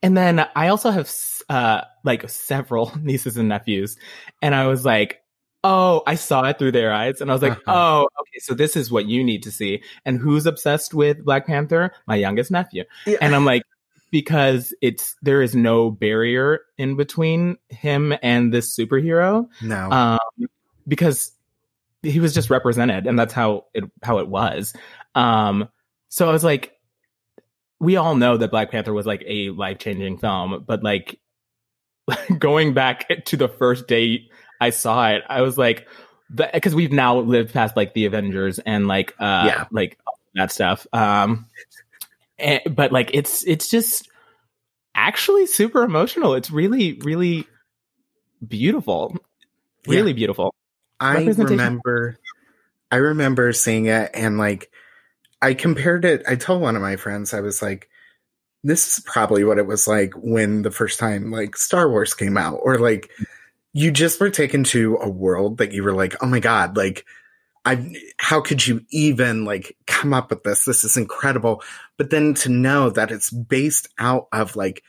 and 0.03 0.17
then 0.17 0.47
I 0.55 0.69
also 0.69 0.91
have 0.91 1.11
uh 1.49 1.83
like 2.05 2.29
several 2.29 2.93
nieces 3.01 3.37
and 3.37 3.49
nephews, 3.49 3.97
and 4.43 4.55
I 4.55 4.67
was 4.67 4.85
like, 4.85 5.21
oh, 5.63 6.03
I 6.07 6.17
saw 6.17 6.45
it 6.45 6.59
through 6.59 6.73
their 6.73 6.93
eyes, 6.93 7.21
and 7.21 7.31
I 7.31 7.35
was 7.35 7.43
like, 7.43 7.53
Uh-huh. 7.53 7.73
oh, 7.75 8.09
okay, 8.23 8.39
so 8.41 8.55
this 8.55 8.77
is 8.77 8.91
what 8.91 9.07
you 9.07 9.25
need 9.25 9.43
to 9.45 9.51
see. 9.51 9.83
And 10.05 10.19
who's 10.19 10.47
obsessed 10.47 10.93
with 10.95 11.25
Black 11.25 11.47
Panther? 11.47 11.93
My 12.07 12.17
youngest 12.17 12.51
nephew, 12.51 12.85
Yeah. 13.07 13.19
and 13.21 13.35
I'm 13.35 13.45
like. 13.45 13.63
Because 14.15 14.73
it's 14.81 15.17
there 15.23 15.43
is 15.43 15.57
no 15.57 15.91
barrier 15.91 16.61
in 16.79 16.95
between 16.95 17.57
him 17.69 18.15
and 18.23 18.55
this 18.55 18.73
superhero. 18.79 19.49
no, 19.61 19.91
Um, 19.91 20.47
because 20.87 21.33
he 22.03 22.21
was 22.21 22.33
just 22.33 22.49
represented 22.49 23.09
and 23.09 23.19
that's 23.19 23.33
how 23.33 23.65
it 23.75 23.83
how 24.05 24.19
it 24.19 24.29
was. 24.29 24.73
Um 25.17 25.69
so 26.11 26.29
I 26.29 26.33
was 26.33 26.45
like 26.45 26.79
we 27.81 27.97
all 27.97 28.15
know 28.15 28.37
that 28.37 28.53
Black 28.53 28.71
Panther 28.71 28.93
was 28.93 29.05
like 29.05 29.25
a 29.27 29.51
life-changing 29.51 30.19
film, 30.19 30.63
but 30.65 30.85
like 30.85 31.19
going 32.39 32.73
back 32.73 33.25
to 33.25 33.37
the 33.37 33.49
first 33.49 33.89
day 33.89 34.29
I 34.61 34.71
saw 34.71 35.09
it, 35.11 35.25
I 35.29 35.41
was 35.41 35.59
like 35.59 35.89
because 36.33 36.73
we've 36.77 36.93
now 36.93 37.19
lived 37.19 37.53
past 37.53 37.77
like 37.77 37.95
the 37.95 38.05
Avengers 38.05 38.61
and 38.61 38.87
like 38.87 39.13
uh 39.19 39.43
Yeah. 39.47 39.65
like 39.73 39.99
that 40.37 40.53
stuff. 40.53 40.87
Um 40.93 41.47
and, 42.45 42.77
but 42.77 42.93
like 42.93 43.11
it's 43.15 43.45
it's 43.47 43.69
just 43.69 44.09
actually 44.95 45.47
super 45.47 45.83
emotional. 45.83 46.35
It's 46.35 46.51
really 46.51 47.01
really 47.03 47.47
beautiful. 48.47 49.17
Really 49.89 50.13
beautiful. 50.13 50.55
I 51.01 51.25
remember 51.25 52.19
I 52.93 52.97
remember 52.97 53.53
seeing 53.53 53.87
it 53.87 54.11
and 54.15 54.39
like 54.39 54.71
I 55.43 55.55
compared 55.55 56.05
it 56.05 56.23
I 56.29 56.37
told 56.37 56.61
one 56.61 56.77
of 56.77 56.83
my 56.83 56.97
friends 56.97 57.35
I 57.35 57.41
was 57.41 57.61
like 57.61 57.89
this 58.63 58.99
is 58.99 59.05
probably 59.05 59.45
what 59.45 59.59
it 59.59 59.67
was 59.67 59.89
like 59.89 60.15
when 60.15 60.63
the 60.63 60.71
first 60.71 60.99
time 60.99 61.31
like 61.31 61.57
Star 61.57 61.89
Wars 61.89 62.15
came 62.15 62.39
out 62.39 62.61
or 62.63 62.79
like 62.79 63.11
you 63.73 63.91
just 63.91 64.21
were 64.21 64.31
taken 64.31 64.65
to 64.65 64.97
a 65.03 65.09
world 65.09 65.59
that 65.59 65.73
you 65.73 65.83
were 65.83 65.93
like 65.93 66.15
oh 66.23 66.27
my 66.27 66.41
god 66.41 66.77
like 66.77 67.05
I 67.65 67.95
how 68.19 68.41
could 68.41 68.67
you 68.67 68.85
even 68.91 69.45
like 69.45 69.77
come 69.87 70.13
up 70.13 70.31
with 70.31 70.43
this 70.43 70.65
this 70.65 70.85
is 70.85 70.97
incredible 70.97 71.63
but 71.97 72.11
then 72.11 72.35
to 72.35 72.49
know 72.49 72.91
that 72.91 73.11
it's 73.11 73.31
based 73.31 73.89
out 73.99 74.29
of 74.33 74.55
like 74.57 74.83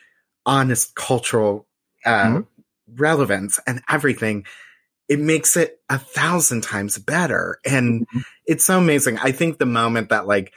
honest 0.45 0.95
cultural 0.95 1.65
uh 2.05 2.25
Mhm. 2.25 2.47
relevance 2.95 3.59
and 3.65 3.81
everything 3.89 4.45
it 5.07 5.19
makes 5.19 5.55
it 5.55 5.79
a 5.87 5.99
thousand 5.99 6.61
times 6.61 6.97
better. 6.97 7.59
And 7.63 8.07
it's 8.47 8.65
so 8.65 8.79
amazing. 8.79 9.19
I 9.19 9.31
think 9.31 9.59
the 9.59 9.65
moment 9.67 10.09
that 10.09 10.25
like 10.25 10.51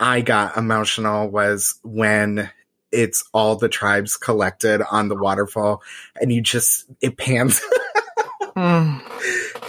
I 0.00 0.22
got 0.22 0.56
emotional 0.56 1.28
was 1.28 1.78
when 1.84 2.50
it's 2.90 3.22
all 3.32 3.54
the 3.54 3.68
tribes 3.68 4.16
collected 4.16 4.82
on 4.90 5.08
the 5.08 5.14
waterfall 5.14 5.82
and 6.20 6.32
you 6.32 6.40
just, 6.40 6.86
it 7.00 7.16
pans. 7.16 7.60
Mm. 8.56 9.00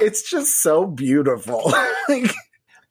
It's 0.02 0.30
just 0.30 0.62
so 0.62 0.86
beautiful. 0.86 1.72
like, 2.10 2.32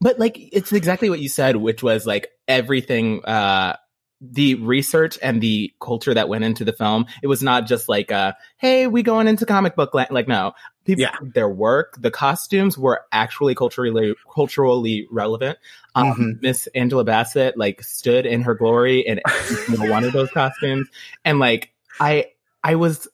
But 0.01 0.19
like 0.19 0.39
it's 0.53 0.73
exactly 0.73 1.11
what 1.11 1.21
you 1.21 1.29
said, 1.29 1.57
which 1.57 1.83
was 1.83 2.07
like 2.07 2.31
everything 2.49 3.25
uh 3.25 3.77
the 4.25 4.55
research 4.55 5.19
and 5.21 5.41
the 5.41 5.73
culture 5.81 6.15
that 6.15 6.29
went 6.29 6.45
into 6.45 6.65
the 6.65 6.73
film. 6.73 7.07
It 7.23 7.27
was 7.27 7.43
not 7.43 7.67
just 7.67 7.89
like 7.89 8.13
uh 8.13 8.33
hey, 8.59 8.87
we 8.87 9.03
going 9.03 9.27
into 9.29 9.47
comic 9.47 9.75
book 9.77 9.95
land. 9.95 10.11
like 10.11 10.29
no. 10.29 10.53
People 10.85 11.03
Yeah. 11.03 11.17
their 11.23 11.49
work, 11.49 11.97
the 12.01 12.11
costumes 12.11 12.77
were 12.77 13.03
actually 13.13 13.55
culturally 13.55 14.15
culturally 14.35 15.07
relevant. 15.11 15.59
Um 15.95 16.13
Mhm. 16.15 16.43
Miss 16.43 16.67
Angela 16.75 17.05
Bassett 17.05 17.57
like 17.57 17.83
stood 17.83 18.27
in 18.27 18.43
her 18.43 18.55
glory 18.55 19.01
in 19.01 19.21
every 19.29 19.57
single 19.57 19.89
one 19.89 20.05
of 20.05 20.13
those 20.13 20.31
costumes. 20.31 20.89
And 21.25 21.39
like 21.39 21.73
I 22.01 22.27
I 22.65 22.77
was 22.77 23.07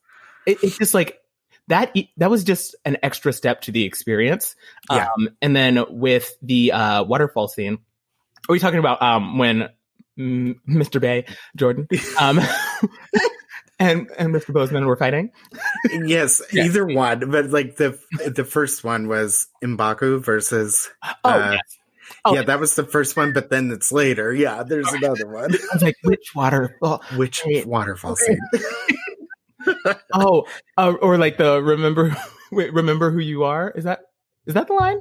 it, 0.47 0.59
it's 0.63 0.79
just 0.79 0.95
like 0.95 1.21
that 1.69 1.95
that 2.17 2.31
was 2.31 2.45
just 2.45 2.75
an 2.85 2.97
extra 3.03 3.33
step 3.33 3.63
to 3.63 3.73
the 3.73 3.85
experience. 3.85 4.57
Yeah. 4.91 5.09
Um, 5.17 5.29
and 5.41 5.55
then 5.55 5.85
with 5.89 6.35
the 6.43 6.73
uh, 6.73 7.05
waterfall 7.05 7.49
scene, 7.49 7.79
are 8.49 8.53
we 8.53 8.59
talking 8.59 8.79
about 8.79 9.01
um, 9.03 9.39
when 9.39 9.69
mm, 10.19 10.57
Mr. 10.69 11.01
B., 11.01 11.33
Jordan, 11.57 11.87
um, 12.21 12.41
and 13.79 14.11
and 14.19 14.35
Mr. 14.35 14.53
Bozeman 14.53 14.87
were 14.87 14.97
fighting? 14.97 15.31
yes, 15.93 16.43
Yeah. 16.53 16.65
either 16.65 16.87
one, 16.87 17.31
but 17.31 17.51
like 17.51 17.77
the, 17.77 17.99
the 18.27 18.45
first 18.45 18.83
one 18.85 19.07
was 19.09 19.47
Mbaku 19.63 20.25
versus, 20.25 20.91
Oh, 21.25 21.31
Uh, 21.31 21.51
yes. 21.53 21.79
Oh, 22.25 22.35
yeah, 22.35 22.43
that 22.43 22.59
was 22.59 22.75
the 22.75 22.85
first 22.85 23.17
one, 23.19 23.35
but 23.35 23.51
then 23.51 23.71
it's 23.71 23.93
later. 23.93 24.33
Yeah, 24.33 24.63
there's 24.63 24.91
another 24.93 25.29
one. 25.29 25.53
I 25.55 25.75
was 25.75 25.83
like, 25.83 25.97
which 26.03 26.35
waterfall? 26.35 27.03
Which 27.17 27.43
waterfall 27.67 28.17
scene? 28.17 28.41
Oh, 30.15 30.47
uh, 30.77 30.95
or 31.01 31.19
like 31.19 31.37
the 31.37 31.63
remember, 31.63 32.17
wait, 32.53 32.73
remember 32.73 33.11
who 33.11 33.21
you 33.21 33.45
are? 33.45 33.71
Is 33.71 33.85
that 33.85 34.01
is 34.47 34.55
that 34.55 34.67
the 34.67 34.75
line? 34.75 35.01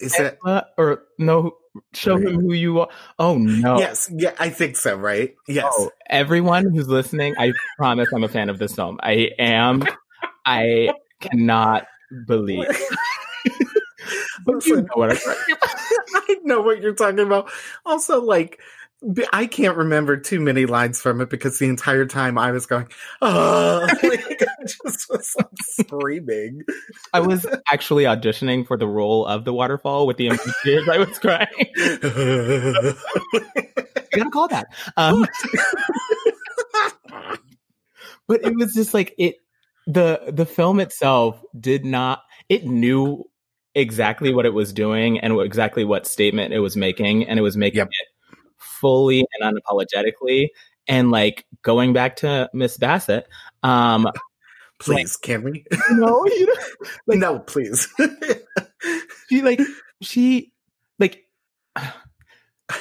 Is 0.00 0.12
that 0.16 0.38
Uh, 0.44 0.62
or 0.78 1.04
no? 1.18 1.52
Show 1.94 2.16
him 2.16 2.40
who 2.40 2.52
you 2.52 2.80
are. 2.80 2.88
Oh 3.18 3.38
no! 3.38 3.78
Yes, 3.78 4.10
yeah, 4.14 4.32
I 4.38 4.50
think 4.50 4.76
so, 4.76 4.94
right? 4.94 5.34
Yes. 5.48 5.72
Oh, 5.74 5.90
everyone 6.10 6.70
who's 6.70 6.86
listening, 6.88 7.34
I 7.38 7.52
promise 7.78 8.08
I'm 8.12 8.24
a 8.24 8.28
fan 8.28 8.50
of 8.50 8.58
this 8.58 8.74
film. 8.74 8.98
I 9.02 9.30
am. 9.38 9.82
I 10.44 10.92
cannot 11.20 11.86
believe. 12.26 12.66
but 14.44 14.66
you 14.66 14.76
know 14.76 14.88
what 14.94 15.10
I'm 15.12 15.16
talking 15.16 15.54
about. 15.54 15.70
I 16.14 16.36
know 16.42 16.60
what 16.60 16.82
you're 16.82 16.94
talking 16.94 17.20
about. 17.20 17.50
Also, 17.86 18.20
like, 18.20 18.60
I 19.32 19.46
can't 19.46 19.76
remember 19.76 20.16
too 20.16 20.38
many 20.40 20.64
lines 20.66 21.00
from 21.00 21.20
it 21.20 21.28
because 21.28 21.58
the 21.58 21.68
entire 21.68 22.06
time 22.06 22.38
I 22.38 22.52
was 22.52 22.66
going, 22.66 22.88
oh, 23.20 23.86
like, 24.02 24.42
I 24.42 24.46
just 24.62 25.10
was 25.10 25.34
like, 25.36 25.46
screaming. 25.62 26.62
I 27.12 27.20
was 27.20 27.44
actually 27.72 28.04
auditioning 28.04 28.66
for 28.66 28.76
the 28.76 28.86
role 28.86 29.26
of 29.26 29.44
the 29.44 29.52
waterfall 29.52 30.06
with 30.06 30.18
the 30.18 30.28
tears. 30.62 30.88
I 30.88 30.98
was 30.98 31.18
crying. 31.18 31.48
You 34.14 34.18
gotta 34.18 34.30
call 34.30 34.48
that. 34.48 34.66
Um, 34.98 35.26
but 38.28 38.44
it 38.44 38.54
was 38.54 38.74
just 38.74 38.92
like 38.92 39.14
it. 39.16 39.36
The 39.86 40.20
the 40.28 40.44
film 40.44 40.80
itself 40.80 41.42
did 41.58 41.86
not. 41.86 42.20
It 42.50 42.66
knew 42.66 43.24
exactly 43.74 44.34
what 44.34 44.44
it 44.44 44.52
was 44.52 44.72
doing 44.74 45.18
and 45.18 45.34
what, 45.34 45.46
exactly 45.46 45.84
what 45.84 46.06
statement 46.06 46.52
it 46.52 46.58
was 46.58 46.76
making, 46.76 47.26
and 47.26 47.38
it 47.38 47.42
was 47.42 47.56
making 47.56 47.78
Yep. 47.78 47.88
it 47.88 48.11
fully 48.82 49.24
and 49.40 49.56
unapologetically. 49.56 50.48
And 50.86 51.10
like 51.10 51.46
going 51.62 51.94
back 51.94 52.16
to 52.16 52.50
Miss 52.52 52.76
Bassett, 52.76 53.26
um, 53.62 54.06
please, 54.80 55.16
can 55.16 55.42
we? 55.44 55.64
no, 55.92 56.26
you 56.26 56.46
know, 56.46 56.54
Like- 57.06 57.18
no, 57.18 57.38
please. 57.38 57.88
she 59.30 59.40
like 59.42 59.60
she 60.02 60.52
like 60.98 61.24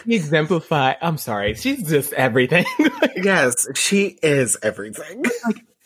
she 0.06 0.16
exemplify. 0.16 0.96
I'm 1.02 1.18
sorry, 1.18 1.54
she's 1.54 1.88
just 1.88 2.12
everything. 2.14 2.66
Like, 2.80 3.18
yes, 3.18 3.68
she 3.76 4.18
is 4.24 4.58
everything. 4.64 5.24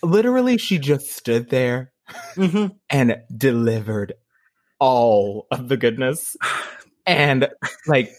literally, 0.01 0.57
she 0.57 0.79
just 0.79 1.11
stood 1.11 1.49
there 1.49 1.91
Mhm. 2.35 2.75
and 2.89 3.17
delivered 3.35 4.13
all 4.79 5.47
of 5.51 5.67
the 5.67 5.77
goodness. 5.77 6.35
And 7.07 7.49
like, 7.85 8.11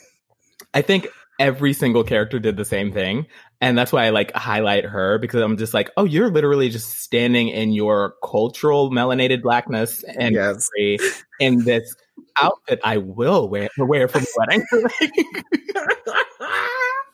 I 0.72 0.80
think 0.82 1.08
every 1.38 1.72
single 1.72 2.04
character 2.04 2.38
did 2.38 2.56
the 2.56 2.64
same 2.64 2.92
thing. 2.92 3.26
And 3.60 3.76
that's 3.76 3.92
why 3.92 4.06
I 4.06 4.10
like 4.10 4.32
highlight 4.32 4.84
her 4.84 5.18
because 5.18 5.42
I'm 5.42 5.56
just 5.56 5.74
like, 5.74 5.90
oh, 5.96 6.04
you're 6.04 6.30
literally 6.30 6.68
just 6.68 7.00
standing 7.00 7.48
in 7.48 7.72
your 7.72 8.14
cultural 8.22 8.90
melanated 8.90 9.42
blackness 9.42 10.04
and 10.04 10.34
Yes. 10.34 10.68
in 11.40 11.64
this 11.64 11.94
outfit 12.40 12.80
I 12.84 12.98
will 12.98 13.48
wear 13.48 13.68
wear 13.78 14.08
for 14.08 14.18
the 14.18 14.26
wedding. 14.36 14.64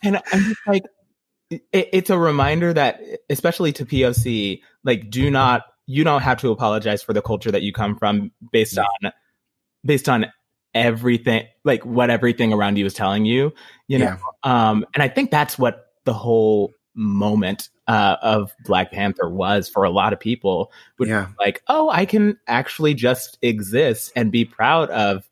and 0.03 0.21
I'm 0.33 0.41
just 0.41 0.61
like, 0.67 0.85
it, 1.51 1.63
it's 1.73 2.11
a 2.11 2.19
reminder 2.19 2.73
that, 2.73 3.01
especially 3.31 3.73
to 3.75 3.85
POC, 3.85 4.61
like, 4.85 5.11
do 5.11 5.31
not 5.31 5.63
you 5.87 6.05
don't 6.05 6.23
have 6.23 6.41
to 6.41 6.51
apologize 6.51 7.03
for 7.03 7.13
the 7.13 7.23
culture 7.23 7.51
that 7.51 7.63
you 7.63 7.73
come 7.73 7.97
from 7.97 8.31
based 8.53 8.79
on 8.79 9.13
based 9.85 10.09
on 10.09 10.27
everything 10.75 11.47
like 11.65 11.85
what 11.85 12.09
everything 12.11 12.53
around 12.53 12.77
you 12.79 12.87
is 12.87 12.95
telling 12.95 13.25
you 13.25 13.53
you 13.89 13.99
know 13.99 14.17
Yeah. 14.45 14.69
um 14.71 14.87
and 14.95 15.03
i 15.03 15.09
think 15.09 15.31
that's 15.31 15.59
what 15.59 15.89
the 16.05 16.13
whole 16.15 16.73
moment 16.95 17.69
uh 17.89 18.17
of 18.23 18.53
black 18.65 18.91
panther 18.93 19.29
was 19.29 19.69
for 19.69 19.85
a 19.85 19.91
lot 19.91 20.13
of 20.13 20.21
people 20.21 20.73
which 20.97 21.09
Yeah. 21.11 21.29
like 21.39 21.63
oh 21.69 21.91
i 21.91 22.05
can 22.07 22.39
actually 22.47 22.95
just 22.95 23.39
exist 23.43 24.13
and 24.17 24.33
be 24.33 24.45
proud 24.45 24.89
of 24.91 25.29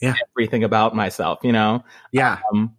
Yeah. 0.00 0.14
everything 0.32 0.64
about 0.64 0.94
myself 0.94 1.40
you 1.42 1.52
know 1.52 1.84
Yeah. 2.12 2.38
um 2.52 2.74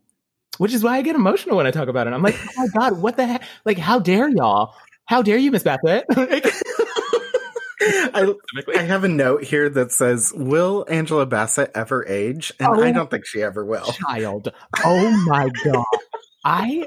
which 0.57 0.73
is 0.73 0.83
why 0.83 0.97
i 0.97 1.01
get 1.01 1.15
emotional 1.15 1.57
when 1.57 1.67
i 1.67 1.71
talk 1.71 1.87
about 1.89 2.07
it 2.07 2.13
i'm 2.13 2.23
like 2.23 2.35
oh 2.39 2.51
my 2.57 2.67
god 2.79 3.01
what 3.01 3.17
the 3.17 3.25
heck 3.27 3.43
like 3.65 3.77
how 3.77 3.99
dare 3.99 4.29
y'all 4.29 4.73
how 5.05 5.21
dare 5.21 5.37
you 5.37 5.51
miss 5.51 5.63
Like, 5.65 6.45
I, 7.81 8.33
I 8.75 8.81
have 8.81 9.03
a 9.03 9.07
note 9.07 9.43
here 9.43 9.69
that 9.69 9.91
says, 9.91 10.33
Will 10.35 10.85
Angela 10.89 11.25
Bassett 11.25 11.71
ever 11.75 12.05
age? 12.07 12.51
And 12.59 12.67
Oh. 12.69 12.83
I 12.83 12.91
don't 12.91 13.09
think 13.09 13.25
she 13.25 13.41
ever 13.41 13.63
will. 13.65 13.85
child 13.85 14.51
oh 14.83 15.25
my 15.27 15.49
god 15.63 15.85
i 16.45 16.85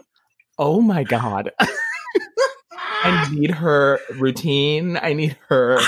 oh 0.59 0.81
my 0.81 1.05
god 1.05 1.51
i 3.05 3.29
need 3.33 3.51
her 3.51 3.99
routine 4.17 4.97
i 5.01 5.13
need 5.13 5.37
her 5.49 5.79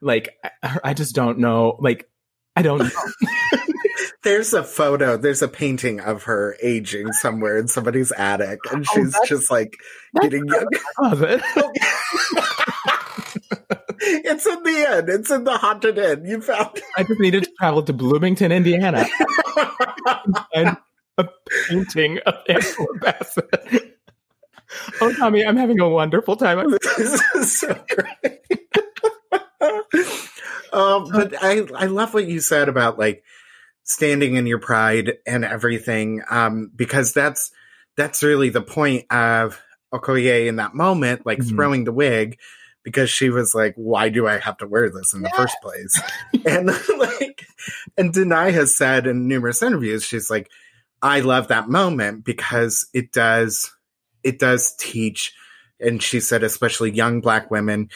like 0.00 0.30
I, 0.62 0.78
I 0.84 0.94
just 0.94 1.14
don't 1.14 1.38
know 1.38 1.76
like 1.80 2.08
i 2.56 2.62
don't 2.62 2.78
know 2.78 2.90
There's 4.24 4.54
a 4.54 4.62
photo, 4.62 5.16
there's 5.16 5.42
a 5.42 5.48
painting 5.48 5.98
of 5.98 6.22
her 6.24 6.56
aging 6.62 7.12
somewhere 7.12 7.58
in 7.58 7.66
somebody's 7.66 8.12
attic, 8.12 8.60
and 8.70 8.86
Oh, 8.88 8.92
she's 8.94 9.10
that's- 9.10 9.28
just 9.28 9.50
like 9.50 9.74
that's 10.14 10.28
getting 10.28 10.46
young. 10.46 10.68
closet. 10.96 11.42
It's 14.04 14.46
in 14.46 14.62
the 14.62 14.98
inn. 14.98 15.04
It's 15.08 15.30
in 15.30 15.44
the 15.44 15.56
haunted 15.56 15.96
inn. 15.98 16.24
You 16.26 16.40
found 16.40 16.76
it. 16.76 16.82
I 16.96 17.04
just 17.04 17.20
needed 17.20 17.44
to 17.44 17.50
travel 17.58 17.82
to 17.84 17.92
Bloomington, 17.92 18.50
Indiana. 18.52 19.06
and 20.54 20.76
a 21.18 21.28
painting 21.68 22.18
of 22.26 22.34
Angela 22.48 22.86
Bassett. 23.00 23.98
Oh, 25.00 25.12
Tommy, 25.12 25.44
I'm 25.44 25.56
having 25.56 25.78
a 25.80 25.88
wonderful 25.88 26.36
time. 26.36 26.76
This 26.98 27.22
is 27.34 27.58
so 27.60 27.78
great. 27.90 28.40
um, 30.72 31.08
but 31.12 31.34
I, 31.42 31.62
I 31.76 31.86
love 31.86 32.14
what 32.14 32.26
you 32.26 32.40
said 32.40 32.68
about 32.68 32.98
like 32.98 33.22
standing 33.84 34.36
in 34.36 34.46
your 34.46 34.58
pride 34.58 35.12
and 35.26 35.44
everything. 35.44 36.22
Um, 36.30 36.70
because 36.74 37.12
that's 37.12 37.50
that's 37.96 38.22
really 38.22 38.48
the 38.48 38.62
point 38.62 39.06
of 39.12 39.60
Okoye 39.92 40.46
in 40.46 40.56
that 40.56 40.74
moment, 40.74 41.26
like 41.26 41.38
Mhm. 41.40 41.48
throwing 41.50 41.84
the 41.84 41.92
wig, 41.92 42.38
because 42.82 43.10
she 43.10 43.30
was 43.30 43.54
like, 43.54 43.74
"Why 43.76 44.08
do 44.08 44.26
I 44.26 44.38
have 44.38 44.56
to 44.58 44.66
wear 44.66 44.90
this 44.90 45.14
in 45.14 45.22
the 45.22 45.30
first 45.36 45.56
place?" 45.62 46.00
and 46.46 46.66
like, 46.98 47.46
and 47.96 48.12
Danai 48.12 48.52
has 48.52 48.76
said 48.76 49.06
in 49.06 49.28
numerous 49.28 49.62
interviews, 49.62 50.04
she's 50.04 50.30
like, 50.30 50.50
"I 51.00 51.20
love 51.20 51.48
that 51.48 51.68
moment 51.68 52.24
because 52.24 52.86
it 52.92 53.12
does, 53.12 53.70
it 54.22 54.38
does 54.38 54.74
teach." 54.76 55.32
And 55.80 56.00
she 56.02 56.20
said, 56.20 56.44
especially 56.44 56.92
young 56.92 57.20
Black 57.20 57.50
women, 57.50 57.90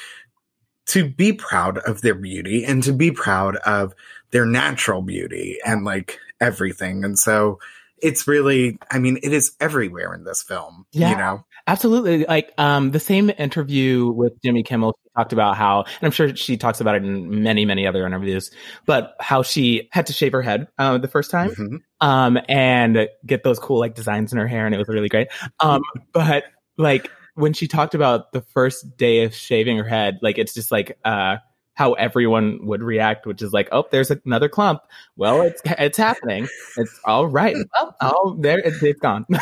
to 0.86 1.08
be 1.08 1.32
proud 1.32 1.78
of 1.78 2.00
their 2.00 2.14
beauty 2.16 2.64
and 2.64 2.82
to 2.82 2.92
be 2.92 3.10
proud 3.12 3.56
of 3.58 3.94
their 4.32 4.44
natural 4.46 5.02
beauty 5.02 5.58
and 5.64 5.84
like 5.84 6.18
everything. 6.40 7.04
And 7.04 7.18
so 7.18 7.58
it's 8.02 8.26
really, 8.26 8.78
I 8.90 8.98
mean, 8.98 9.18
it 9.22 9.32
is 9.32 9.52
everywhere 9.60 10.12
in 10.14 10.24
this 10.24 10.42
film, 10.42 10.84
Yeah. 10.92 11.10
you 11.10 11.16
know? 11.16 11.45
Absolutely. 11.68 12.24
Like 12.26 12.52
um 12.58 12.92
the 12.92 13.00
same 13.00 13.30
interview 13.38 14.10
with 14.12 14.40
Jimmy 14.42 14.62
Kimmel, 14.62 14.96
she 15.02 15.10
talked 15.16 15.32
about 15.32 15.56
how 15.56 15.80
and 15.82 16.02
I'm 16.02 16.12
sure 16.12 16.34
she 16.36 16.56
talks 16.56 16.80
about 16.80 16.94
it 16.94 17.02
in 17.04 17.42
many, 17.42 17.64
many 17.64 17.86
other 17.86 18.06
interviews, 18.06 18.52
but 18.86 19.14
how 19.20 19.42
she 19.42 19.88
had 19.90 20.06
to 20.06 20.12
shave 20.12 20.30
her 20.32 20.42
head 20.42 20.68
uh, 20.78 20.98
the 20.98 21.08
first 21.08 21.30
time. 21.30 21.50
Mhm. 21.50 21.78
um 22.00 22.38
and 22.48 23.08
get 23.24 23.42
those 23.42 23.58
cool 23.58 23.80
like 23.80 23.94
designs 23.94 24.32
in 24.32 24.38
her 24.38 24.46
hair 24.46 24.66
and 24.66 24.74
it 24.74 24.78
was 24.78 24.88
really 24.88 25.08
great 25.08 25.28
um 25.60 25.80
but 26.12 26.44
like 26.76 27.10
when 27.34 27.52
she 27.52 27.66
talked 27.66 27.94
about 27.94 28.32
the 28.32 28.42
first 28.42 28.96
day 28.96 29.24
of 29.24 29.34
shaving 29.34 29.76
her 29.78 29.84
head 29.88 30.18
like 30.22 30.38
it's 30.38 30.54
just 30.54 30.70
like 30.70 30.96
uh 31.04 31.36
how 31.74 31.92
everyone 31.94 32.58
would 32.66 32.82
react 32.82 33.26
which 33.26 33.42
is 33.42 33.52
like 33.52 33.68
oh 33.72 33.84
there's 33.90 34.10
another 34.24 34.48
clump 34.48 34.80
well 35.16 35.42
it's 35.42 35.60
it's 35.64 35.98
happening 35.98 36.46
it's 36.76 37.00
all 37.04 37.26
right 37.26 37.56
oh, 37.76 37.92
oh 38.02 38.36
there 38.40 38.58
it, 38.58 38.74
it's 38.82 39.00
gone 39.00 39.24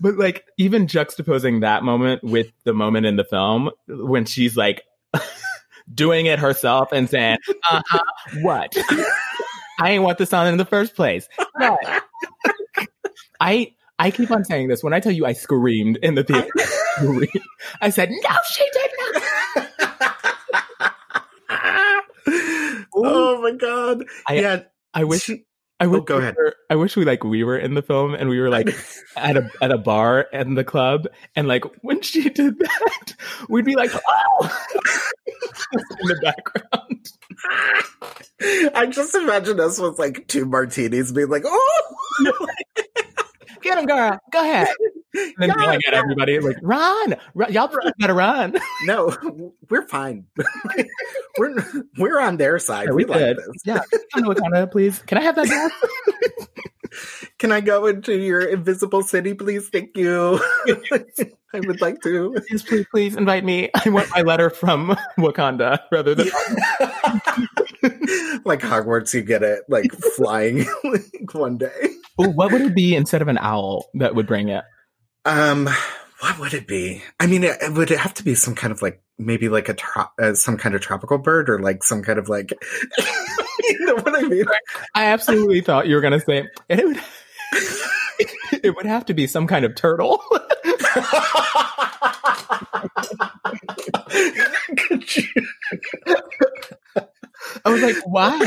but 0.00 0.16
like 0.16 0.44
even 0.58 0.86
juxtaposing 0.86 1.60
that 1.62 1.82
moment 1.82 2.22
with 2.24 2.52
the 2.64 2.72
moment 2.72 3.06
in 3.06 3.16
the 3.16 3.24
film 3.24 3.70
when 3.88 4.24
she's 4.24 4.56
like 4.56 4.82
doing 5.94 6.26
it 6.26 6.38
herself 6.38 6.92
and 6.92 7.08
saying 7.10 7.38
uh-huh 7.70 7.98
what 8.42 8.76
I 9.80 9.90
ain't 9.90 10.02
want 10.04 10.18
this 10.18 10.32
on 10.32 10.46
in 10.46 10.56
the 10.58 10.64
first 10.64 10.94
place. 10.94 11.28
But 11.58 11.78
I 13.40 13.74
I 13.98 14.10
keep 14.10 14.30
on 14.30 14.44
saying 14.44 14.68
this. 14.68 14.82
When 14.84 14.92
I 14.92 15.00
tell 15.00 15.12
you 15.12 15.26
I 15.26 15.32
screamed 15.32 15.96
in 16.02 16.14
the 16.14 16.22
theater, 16.24 16.48
I 17.80 17.90
said, 17.90 18.10
No, 18.10 18.36
she 18.52 18.64
did 18.72 18.90
not. 19.56 19.68
oh 22.94 23.40
my 23.42 23.52
God. 23.52 24.04
I- 24.26 24.34
yeah. 24.34 24.62
I 24.94 25.04
wish 25.04 25.22
she- 25.22 25.44
I 25.82 25.86
wish 25.88 25.98
Oh, 26.00 26.04
go 26.04 26.16
we 26.18 26.22
ahead. 26.22 26.36
were- 26.36 26.56
I 26.70 26.76
wish 26.76 26.94
we 26.96 27.04
like 27.04 27.24
we 27.24 27.42
were 27.42 27.58
in 27.58 27.74
the 27.74 27.82
film 27.82 28.14
and 28.14 28.28
we 28.30 28.38
were 28.40 28.48
like 28.48 28.68
at 29.16 29.36
a 29.36 29.50
at 29.60 29.72
a 29.72 29.78
bar 29.78 30.20
in 30.32 30.54
the 30.54 30.62
club 30.62 31.06
and 31.34 31.48
like 31.48 31.64
when 31.82 32.00
she 32.02 32.28
did 32.40 32.58
that, 32.60 33.14
we'd 33.48 33.64
be 33.64 33.74
like, 33.74 33.90
oh 33.94 34.62
in 36.00 36.06
the 36.06 36.20
background. 36.22 37.08
I 38.76 38.86
just 38.86 39.14
imagine 39.16 39.58
us 39.58 39.80
with 39.80 39.98
like 39.98 40.28
two 40.28 40.44
martinis 40.46 41.10
being 41.10 41.28
like, 41.28 41.42
oh, 41.46 42.46
Get 43.62 43.78
him, 43.78 43.86
girl. 43.86 44.18
Go 44.32 44.40
ahead. 44.40 44.68
And 45.38 45.50
then 45.50 45.58
yelling 45.58 45.80
at 45.86 45.94
everybody 45.94 46.38
like, 46.40 46.56
run, 46.62 47.16
run. 47.34 47.52
y'all 47.52 47.70
better 47.98 48.14
run. 48.14 48.56
no, 48.84 49.16
we're 49.70 49.86
fine. 49.86 50.26
we're 51.38 51.54
we're 51.98 52.20
on 52.20 52.36
their 52.36 52.58
side. 52.58 52.86
Yeah, 52.88 52.92
we 52.92 53.04
we 53.04 53.10
like 53.10 53.18
did. 53.18 53.36
this. 53.38 53.46
Yeah. 53.64 53.80
To 54.16 54.22
Wakanda, 54.22 54.70
please. 54.70 55.00
Can 55.00 55.18
I 55.18 55.22
have 55.22 55.36
that? 55.36 55.72
Can 57.38 57.50
I 57.50 57.60
go 57.60 57.86
into 57.86 58.16
your 58.16 58.42
invisible 58.42 59.02
city, 59.02 59.34
please? 59.34 59.68
Thank 59.68 59.96
you. 59.96 60.40
I 61.54 61.60
would 61.60 61.80
like 61.80 62.00
to. 62.02 62.34
Please, 62.48 62.62
please, 62.62 62.86
please 62.90 63.16
invite 63.16 63.44
me. 63.44 63.70
I 63.74 63.88
want 63.88 64.08
my 64.14 64.22
letter 64.22 64.50
from 64.50 64.96
Wakanda 65.18 65.80
rather 65.90 66.14
than 66.14 66.28
like 68.44 68.60
Hogwarts, 68.60 69.14
you 69.14 69.22
get 69.22 69.42
it 69.42 69.62
like 69.68 69.92
flying 70.16 70.66
like 70.84 71.34
one 71.34 71.58
day. 71.58 71.88
Ooh, 72.20 72.30
what 72.30 72.52
would 72.52 72.60
it 72.60 72.74
be 72.74 72.94
instead 72.94 73.22
of 73.22 73.28
an 73.28 73.38
owl 73.38 73.86
that 73.94 74.14
would 74.14 74.26
bring 74.26 74.48
it? 74.48 74.64
Um, 75.24 75.68
what 76.20 76.38
would 76.38 76.54
it 76.54 76.66
be? 76.66 77.02
I 77.20 77.26
mean, 77.26 77.44
it, 77.44 77.56
it 77.62 77.72
would 77.72 77.90
have 77.90 78.14
to 78.14 78.24
be 78.24 78.34
some 78.34 78.54
kind 78.54 78.72
of 78.72 78.82
like 78.82 79.02
maybe 79.18 79.48
like 79.48 79.68
a 79.68 79.74
tro- 79.74 80.04
uh, 80.20 80.34
some 80.34 80.56
kind 80.56 80.74
of 80.74 80.80
tropical 80.80 81.18
bird 81.18 81.48
or 81.50 81.58
like 81.60 81.84
some 81.84 82.02
kind 82.02 82.18
of 82.18 82.28
like 82.28 82.50
you 83.60 83.86
know 83.86 83.94
what 83.96 84.16
I 84.16 84.22
mean? 84.22 84.44
I 84.94 85.04
absolutely 85.06 85.60
thought 85.60 85.86
you 85.86 85.94
were 85.94 86.00
going 86.00 86.18
to 86.18 86.20
say 86.20 86.48
it 86.68 86.84
would. 86.84 87.00
it 88.64 88.76
would 88.76 88.86
have 88.86 89.04
to 89.06 89.14
be 89.14 89.26
some 89.26 89.46
kind 89.46 89.64
of 89.64 89.74
turtle. 89.74 90.22
Could 94.76 95.16
you- 95.16 95.24
I 97.64 97.70
was 97.70 97.82
like, 97.82 97.96
why? 98.06 98.46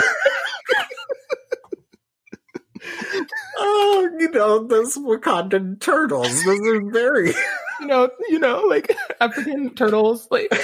Oh, 3.58 4.10
you 4.20 4.30
know 4.32 4.66
those 4.68 4.98
Wakandan 4.98 5.80
turtles. 5.80 6.44
Those 6.44 6.68
are 6.68 6.92
very. 6.92 7.34
You 7.82 7.88
know, 7.88 8.10
you 8.30 8.40
know, 8.40 8.62
like 8.62 8.96
African 9.20 9.76
turtles, 9.76 10.30
like 10.32 10.50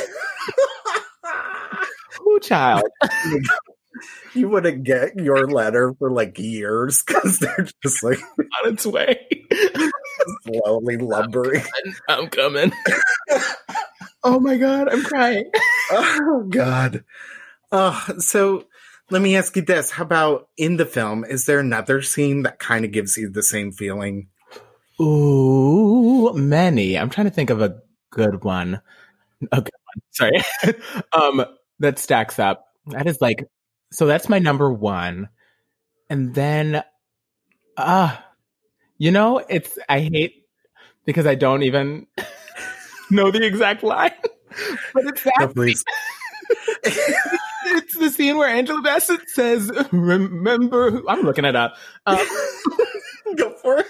who 2.20 2.40
child? 2.40 2.84
you 4.34 4.48
wouldn't 4.48 4.86
get 4.86 5.18
your 5.20 5.46
letter 5.46 5.94
for 6.00 6.10
like 6.10 6.40
years 6.40 7.04
because 7.04 7.40
they're 7.40 7.68
just 7.84 8.02
like 8.02 8.18
On 8.64 8.72
its 8.74 8.86
way. 8.86 9.28
slowly 10.44 10.96
lumbering. 10.96 11.64
I'm 12.08 12.30
coming. 12.30 12.72
oh 14.24 14.40
my 14.40 14.56
god, 14.56 14.88
I'm 14.88 15.04
crying. 15.04 15.52
Oh 15.92 16.46
God. 16.50 17.04
Uh, 17.74 18.20
so 18.20 18.64
let 19.12 19.22
me 19.22 19.36
ask 19.36 19.56
you 19.56 19.62
this: 19.62 19.92
How 19.92 20.04
about 20.04 20.48
in 20.58 20.78
the 20.78 20.86
film? 20.86 21.26
Is 21.26 21.46
there 21.46 21.60
another 21.60 22.02
scene 22.02 22.44
that 22.44 22.60
kind 22.60 22.86
of 22.86 22.92
gives 22.92 23.18
you 23.18 23.30
the 23.30 23.44
same 23.44 23.72
feeling? 23.72 24.28
Ooh, 25.00 26.32
many. 26.34 26.98
I'm 26.98 27.10
trying 27.10 27.28
to 27.28 27.32
think 27.32 27.50
of 27.50 27.62
a 27.62 27.82
good 28.12 28.44
one. 28.44 28.82
A 29.52 29.62
good 29.62 29.72
one. 29.72 30.02
Sorry. 30.12 30.42
um, 31.14 31.46
that 31.80 32.00
stacks 32.00 32.40
up. 32.40 32.68
That 32.88 33.08
is 33.08 33.20
like, 33.20 33.46
so 33.92 34.06
that's 34.06 34.30
my 34.30 34.40
number 34.40 34.72
one. 34.72 35.30
And 36.10 36.34
then, 36.34 36.84
ah, 37.78 38.18
uh, 38.18 38.22
you 38.98 39.12
know, 39.12 39.40
it's, 39.40 39.78
I 39.90 40.02
hate 40.02 40.46
because 41.06 41.26
I 41.26 41.36
don't 41.36 41.64
even 41.64 42.08
know 43.12 43.32
the 43.32 43.44
exact 43.44 43.84
line, 43.84 44.12
but 44.94 45.06
it's 45.06 45.24
that. 45.24 45.54
No. 45.56 47.38
It's 47.72 47.98
the 47.98 48.10
scene 48.10 48.38
where 48.38 48.50
Angela 48.50 48.82
Bassett 48.82 49.30
says, 49.30 49.72
"Remember." 49.92 50.92
Who, 50.92 51.08
I'm 51.08 51.22
looking 51.22 51.46
it 51.46 51.56
up. 51.56 51.76
Um, 52.06 52.20
Go 53.38 53.54
for 53.62 53.78
it. 53.80 53.88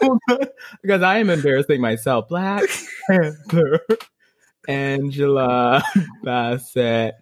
because 0.82 1.02
I 1.02 1.18
am 1.18 1.30
embarrassing 1.30 1.80
myself. 1.80 2.28
Black 2.28 2.62
Panther, 3.08 3.80
Angela 4.68 5.82
Bassett. 6.22 7.14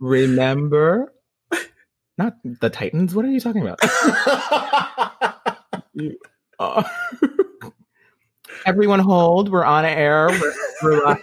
Remember? 0.00 1.12
Not 2.18 2.34
the 2.44 2.70
Titans. 2.70 3.14
What 3.14 3.24
are 3.24 3.30
you 3.30 3.40
talking 3.40 3.62
about? 3.62 3.78
You- 5.94 6.18
uh, 6.58 6.82
everyone 8.64 8.98
hold. 9.00 9.50
We're 9.50 9.64
on 9.64 9.84
air. 9.84 10.28
We're, 10.30 10.54
we're 10.82 11.04
live. 11.04 11.18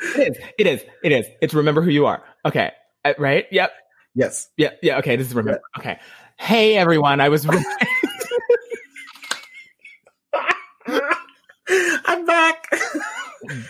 It 0.00 0.28
is. 0.28 0.38
It 0.58 0.66
is. 0.66 0.82
It 1.04 1.12
is. 1.12 1.26
It's 1.40 1.54
remember 1.54 1.82
who 1.82 1.90
you 1.90 2.06
are. 2.06 2.22
Okay. 2.46 2.72
Uh, 3.04 3.14
right? 3.18 3.46
Yep. 3.50 3.70
yes. 4.14 4.48
Yeah. 4.56 4.70
Yeah. 4.82 4.98
Okay. 4.98 5.16
This 5.16 5.28
is 5.28 5.34
remember. 5.34 5.60
Okay. 5.78 5.98
Hey 6.38 6.76
everyone. 6.76 7.20
I 7.20 7.28
was. 7.28 7.46
I'm 12.06 12.26
back. 12.26 12.66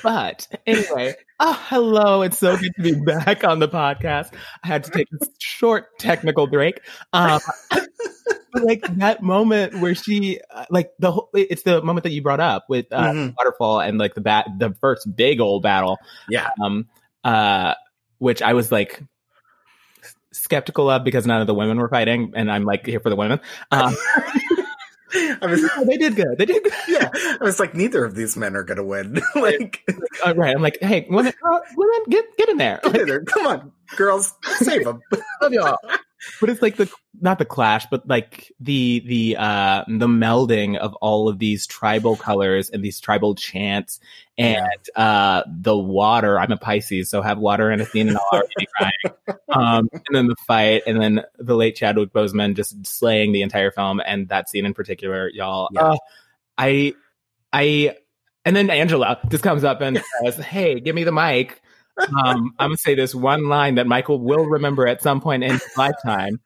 but 0.02 0.46
anyway. 0.66 1.14
Oh, 1.38 1.58
hello. 1.68 2.22
It's 2.22 2.38
so 2.38 2.56
good 2.56 2.72
to 2.76 2.82
be 2.82 2.94
back 2.94 3.44
on 3.44 3.58
the 3.58 3.68
podcast. 3.68 4.32
I 4.62 4.66
had 4.68 4.84
to 4.84 4.90
take 4.90 5.08
a 5.12 5.26
short 5.38 5.98
technical 5.98 6.46
break. 6.46 6.80
Um, 7.12 7.40
like 8.54 8.82
that 8.98 9.22
moment 9.22 9.80
where 9.80 9.94
she, 9.94 10.40
uh, 10.52 10.64
like 10.70 10.90
the 10.98 11.12
whole, 11.12 11.30
it's 11.34 11.62
the 11.62 11.82
moment 11.82 12.02
that 12.04 12.10
you 12.12 12.22
brought 12.22 12.40
up 12.40 12.64
with 12.68 12.86
uh, 12.92 13.12
Mhm. 13.12 13.34
waterfall 13.38 13.80
and 13.80 13.98
like 13.98 14.14
the 14.14 14.20
bat, 14.20 14.46
the 14.58 14.74
first 14.80 15.14
big 15.16 15.40
old 15.40 15.62
battle. 15.62 15.98
Yeah. 16.28 16.50
Um, 16.62 16.88
uh, 17.24 17.74
which 18.18 18.42
I 18.42 18.52
was 18.54 18.70
like 18.72 19.02
skeptical 20.32 20.88
of 20.90 21.04
because 21.04 21.26
none 21.26 21.40
of 21.40 21.46
the 21.46 21.54
women 21.54 21.78
were 21.78 21.88
fighting, 21.88 22.32
and 22.36 22.50
I'm 22.50 22.64
like 22.64 22.86
here 22.86 23.00
for 23.00 23.10
the 23.10 23.16
women. 23.16 23.40
Um, 23.70 23.94
I 25.42 25.46
was, 25.46 25.68
they 25.86 25.96
did 25.96 26.14
good. 26.16 26.36
They 26.38 26.46
did 26.46 26.62
good. 26.62 26.72
yeah, 26.88 27.08
I 27.14 27.38
was 27.42 27.58
like, 27.58 27.74
neither 27.74 28.04
of 28.04 28.14
these 28.14 28.36
men 28.36 28.54
are 28.54 28.62
gonna 28.62 28.84
win. 28.84 29.20
like, 29.34 29.82
Uh, 30.24 30.34
right. 30.36 30.54
I'm 30.54 30.62
like, 30.62 30.78
hey, 30.80 31.06
women, 31.10 31.32
uh, 31.44 31.58
women, 31.76 32.00
get 32.08 32.36
get 32.36 32.48
in 32.48 32.58
there. 32.58 32.80
get 32.84 32.96
in 32.96 33.06
there. 33.08 33.22
come 33.24 33.46
on, 33.46 33.72
girls, 33.96 34.32
save 34.58 34.84
them. 34.84 35.00
love 35.42 35.52
y'all. 35.52 35.78
But 36.40 36.50
it's 36.50 36.62
like 36.62 36.76
the 36.76 36.90
not 37.20 37.38
the 37.38 37.44
clash, 37.44 37.86
but 37.90 38.06
like 38.06 38.52
the 38.60 39.02
the 39.06 39.36
uh 39.38 39.84
the 39.88 40.06
melding 40.06 40.76
of 40.76 40.94
all 40.96 41.28
of 41.28 41.38
these 41.38 41.66
tribal 41.66 42.16
colors 42.16 42.70
and 42.70 42.84
these 42.84 43.00
tribal 43.00 43.34
chants 43.34 44.00
and 44.36 44.68
uh 44.96 45.42
the 45.46 45.76
water. 45.76 46.38
I'm 46.38 46.52
a 46.52 46.56
Pisces, 46.56 47.08
so 47.08 47.22
have 47.22 47.38
water 47.38 47.70
in 47.70 47.80
a 47.80 47.86
scene 47.86 48.08
and 48.08 48.18
I'll 48.18 48.26
already 48.32 48.54
be 48.56 48.68
crying. 48.76 49.16
Um 49.52 49.88
and 49.92 50.02
then 50.12 50.26
the 50.28 50.36
fight 50.46 50.84
and 50.86 51.00
then 51.00 51.22
the 51.38 51.56
late 51.56 51.74
Chadwick 51.74 52.12
Boseman 52.12 52.54
just 52.54 52.86
slaying 52.86 53.32
the 53.32 53.42
entire 53.42 53.72
film 53.72 54.00
and 54.04 54.28
that 54.28 54.48
scene 54.48 54.64
in 54.64 54.74
particular, 54.74 55.28
y'all. 55.28 55.68
Yeah. 55.72 55.82
Uh, 55.82 55.96
I 56.56 56.94
I 57.52 57.96
and 58.44 58.54
then 58.54 58.70
Angela 58.70 59.18
just 59.28 59.42
comes 59.42 59.64
up 59.64 59.80
and 59.80 60.02
says, 60.24 60.36
Hey, 60.36 60.80
give 60.80 60.94
me 60.94 61.04
the 61.04 61.12
mic. 61.12 61.60
Um, 61.98 62.54
I'm 62.58 62.70
gonna 62.70 62.76
say 62.76 62.94
this 62.94 63.14
one 63.14 63.48
line 63.48 63.74
that 63.76 63.86
Michael 63.86 64.20
will 64.20 64.46
remember 64.46 64.86
at 64.86 65.02
some 65.02 65.20
point 65.20 65.44
in 65.44 65.52
his 65.52 65.64
lifetime, 65.76 66.40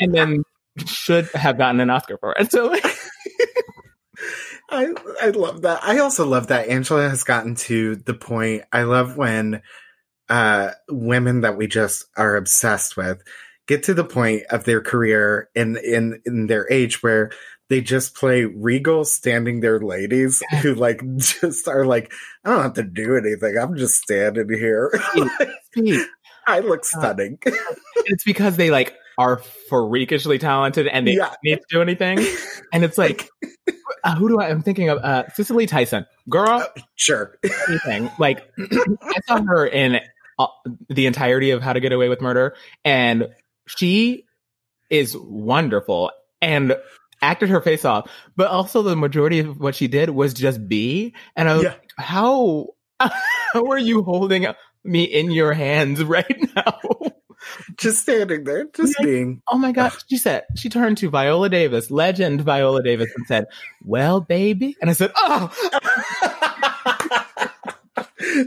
and 0.00 0.14
then 0.14 0.42
should 0.86 1.26
have 1.32 1.58
gotten 1.58 1.80
an 1.80 1.90
Oscar 1.90 2.18
for 2.18 2.34
it. 2.38 2.50
So, 2.50 2.74
I 4.70 4.92
I 5.22 5.30
love 5.30 5.62
that. 5.62 5.82
I 5.82 5.98
also 5.98 6.26
love 6.26 6.48
that 6.48 6.68
Angela 6.68 7.08
has 7.08 7.24
gotten 7.24 7.54
to 7.56 7.96
the 7.96 8.14
point. 8.14 8.64
I 8.72 8.82
love 8.82 9.16
when 9.16 9.62
uh 10.28 10.72
women 10.88 11.42
that 11.42 11.56
we 11.56 11.68
just 11.68 12.06
are 12.16 12.34
obsessed 12.36 12.96
with 12.96 13.22
get 13.66 13.84
to 13.84 13.94
the 13.94 14.04
point 14.04 14.42
of 14.50 14.64
their 14.64 14.80
career 14.80 15.48
in 15.54 15.76
in 15.76 16.20
in 16.26 16.46
their 16.46 16.70
age 16.70 17.02
where 17.02 17.30
they 17.68 17.80
just 17.80 18.14
play 18.14 18.44
regal 18.44 19.04
standing 19.04 19.60
there 19.60 19.80
ladies 19.80 20.42
who 20.62 20.74
like 20.74 21.00
just 21.16 21.66
are 21.68 21.84
like 21.84 22.12
I 22.44 22.50
don't 22.50 22.62
have 22.62 22.74
to 22.74 22.82
do 22.82 23.16
anything. 23.16 23.56
I'm 23.58 23.76
just 23.76 23.96
standing 24.02 24.48
here. 24.50 24.92
I 26.46 26.60
look 26.60 26.84
stunning. 26.84 27.38
it's 28.06 28.24
because 28.24 28.56
they 28.56 28.70
like 28.70 28.94
are 29.18 29.38
freakishly 29.68 30.38
talented 30.38 30.86
and 30.86 31.06
they 31.06 31.12
Yeah. 31.12 31.26
don't 31.28 31.38
need 31.42 31.56
to 31.56 31.64
do 31.70 31.82
anything. 31.82 32.24
And 32.72 32.84
it's 32.84 32.98
like, 32.98 33.28
uh, 34.04 34.14
who 34.14 34.28
do 34.28 34.38
I? 34.40 34.50
I'm 34.50 34.62
thinking 34.62 34.88
of 34.90 34.98
uh, 34.98 35.24
Cicely 35.34 35.66
Tyson, 35.66 36.06
girl. 36.28 36.66
sure. 36.94 37.36
anything. 37.68 38.10
Like 38.18 38.48
I 38.58 39.18
saw 39.26 39.42
her 39.42 39.66
in 39.66 40.00
uh, 40.38 40.46
the 40.88 41.06
entirety 41.06 41.50
of 41.50 41.62
How 41.62 41.72
to 41.72 41.80
Get 41.80 41.92
Away 41.92 42.08
with 42.08 42.20
Murder, 42.20 42.54
and 42.84 43.28
she 43.66 44.24
is 44.90 45.16
wonderful 45.16 46.12
and 46.40 46.76
acted 47.22 47.48
her 47.48 47.60
face 47.60 47.84
off. 47.84 48.10
But 48.36 48.48
also, 48.48 48.82
the 48.82 48.96
majority 48.96 49.40
of 49.40 49.58
what 49.58 49.74
she 49.74 49.88
did 49.88 50.10
was 50.10 50.34
just 50.34 50.68
be. 50.68 51.14
And 51.36 51.48
I 51.48 51.54
was 51.54 51.64
Yeah. 51.64 51.70
like, 51.70 51.90
how 51.98 52.68
how 53.00 53.64
are 53.70 53.78
you 53.78 54.02
holding 54.02 54.46
me 54.84 55.04
in 55.04 55.30
your 55.30 55.52
hands 55.52 56.02
right 56.04 56.48
now? 56.54 56.80
Just 57.76 58.00
standing 58.00 58.42
there, 58.44 58.66
just 58.74 58.98
being 59.00 59.40
Oh 59.52 59.58
my 59.58 59.70
god, 59.70 59.92
she 60.08 60.16
said 60.16 60.44
she 60.56 60.68
turned 60.68 60.98
to 60.98 61.10
Viola 61.10 61.48
Davis, 61.48 61.90
legend 61.90 62.40
Viola 62.40 62.82
Davis, 62.82 63.08
and 63.16 63.26
said, 63.26 63.44
Well, 63.84 64.20
baby. 64.20 64.74
And 64.80 64.90
I 64.90 64.94
said, 64.94 65.12
Oh 65.14 65.52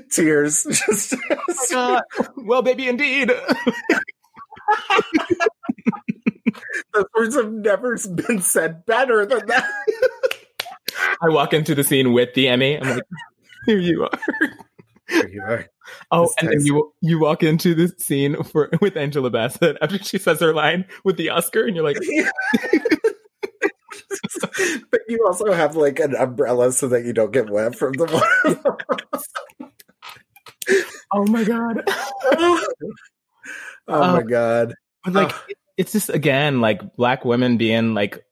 tears. 0.11 0.65
Oh 0.65 0.71
just 0.93 1.15
god, 1.71 2.03
well, 2.35 2.61
baby, 2.61 2.87
indeed. 2.89 3.31
those 6.93 7.05
words 7.17 7.35
have 7.35 7.51
never 7.51 7.97
been 8.15 8.41
said 8.41 8.85
better 8.85 9.25
than 9.25 9.45
that. 9.47 9.69
I 11.21 11.29
walk 11.29 11.53
into 11.53 11.75
the 11.75 11.83
scene 11.83 12.13
with 12.13 12.33
the 12.33 12.47
Emmy. 12.47 12.79
I'm 12.79 12.95
like, 12.95 13.03
here 13.65 13.77
you 13.77 14.03
are. 14.03 14.19
There 15.09 15.29
you 15.29 15.41
are. 15.41 15.65
Oh, 16.11 16.25
This 16.25 16.35
and 16.39 16.49
then 16.49 16.65
you 16.67 16.93
you 17.01 17.19
walk 17.19 17.41
into 17.41 17.73
the 17.73 17.91
scene 17.97 18.43
for 18.43 18.69
with 18.79 18.95
Angela 18.95 19.31
Bassett 19.31 19.75
after 19.81 19.97
she 19.97 20.19
says 20.19 20.39
her 20.39 20.53
line 20.53 20.85
with 21.03 21.17
the 21.17 21.31
Oscar, 21.31 21.65
and 21.65 21.75
you're 21.75 21.83
like, 21.83 21.97
but 24.91 25.01
you 25.07 25.25
also 25.25 25.51
have 25.51 25.75
like 25.75 25.99
an 25.99 26.15
umbrella 26.15 26.71
so 26.71 26.87
that 26.89 27.05
you 27.05 27.13
don't 27.13 27.33
get 27.33 27.49
wet 27.49 27.75
from 27.75 27.93
the 27.93 28.05
water. 28.05 29.71
oh 31.11 31.25
my 31.25 31.43
god. 31.43 31.83
oh 31.87 32.63
my 33.87 34.19
oh. 34.19 34.21
god. 34.21 34.75
But 35.03 35.13
like, 35.13 35.33
Ugh. 35.33 35.41
It- 35.79 35.81
it's 35.81 35.91
just 35.93 36.09
again 36.09 36.61
like 36.61 36.95
black 36.95 37.23
women 37.25 37.57
being 37.57 37.93
like 37.93 38.23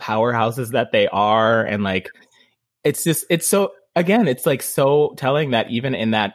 powerhouses 0.00 0.72
that 0.72 0.92
they 0.92 1.08
are, 1.08 1.62
and 1.62 1.82
like, 1.84 2.10
it's 2.84 3.04
just 3.04 3.24
it's 3.30 3.46
so 3.46 3.72
again, 3.96 4.28
it's 4.28 4.46
like 4.46 4.62
so 4.62 5.14
telling 5.16 5.50
that 5.52 5.70
even 5.70 5.94
in 5.94 6.10
that 6.12 6.34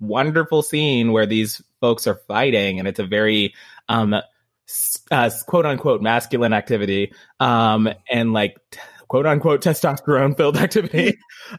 wonderful 0.00 0.62
scene 0.62 1.12
where 1.12 1.26
these 1.26 1.62
folks 1.80 2.06
are 2.06 2.20
fighting, 2.28 2.78
and 2.78 2.86
it's 2.88 2.98
a 3.00 3.06
very 3.06 3.54
um 3.88 4.14
uh, 5.10 5.30
quote 5.46 5.66
unquote 5.66 6.02
masculine 6.02 6.52
activity, 6.52 7.12
um, 7.40 7.88
and 8.10 8.32
like 8.32 8.56
t- 8.72 8.80
quote 9.08 9.26
unquote 9.26 9.62
testosterone 9.62 10.36
filled 10.36 10.56
activity. 10.66 11.16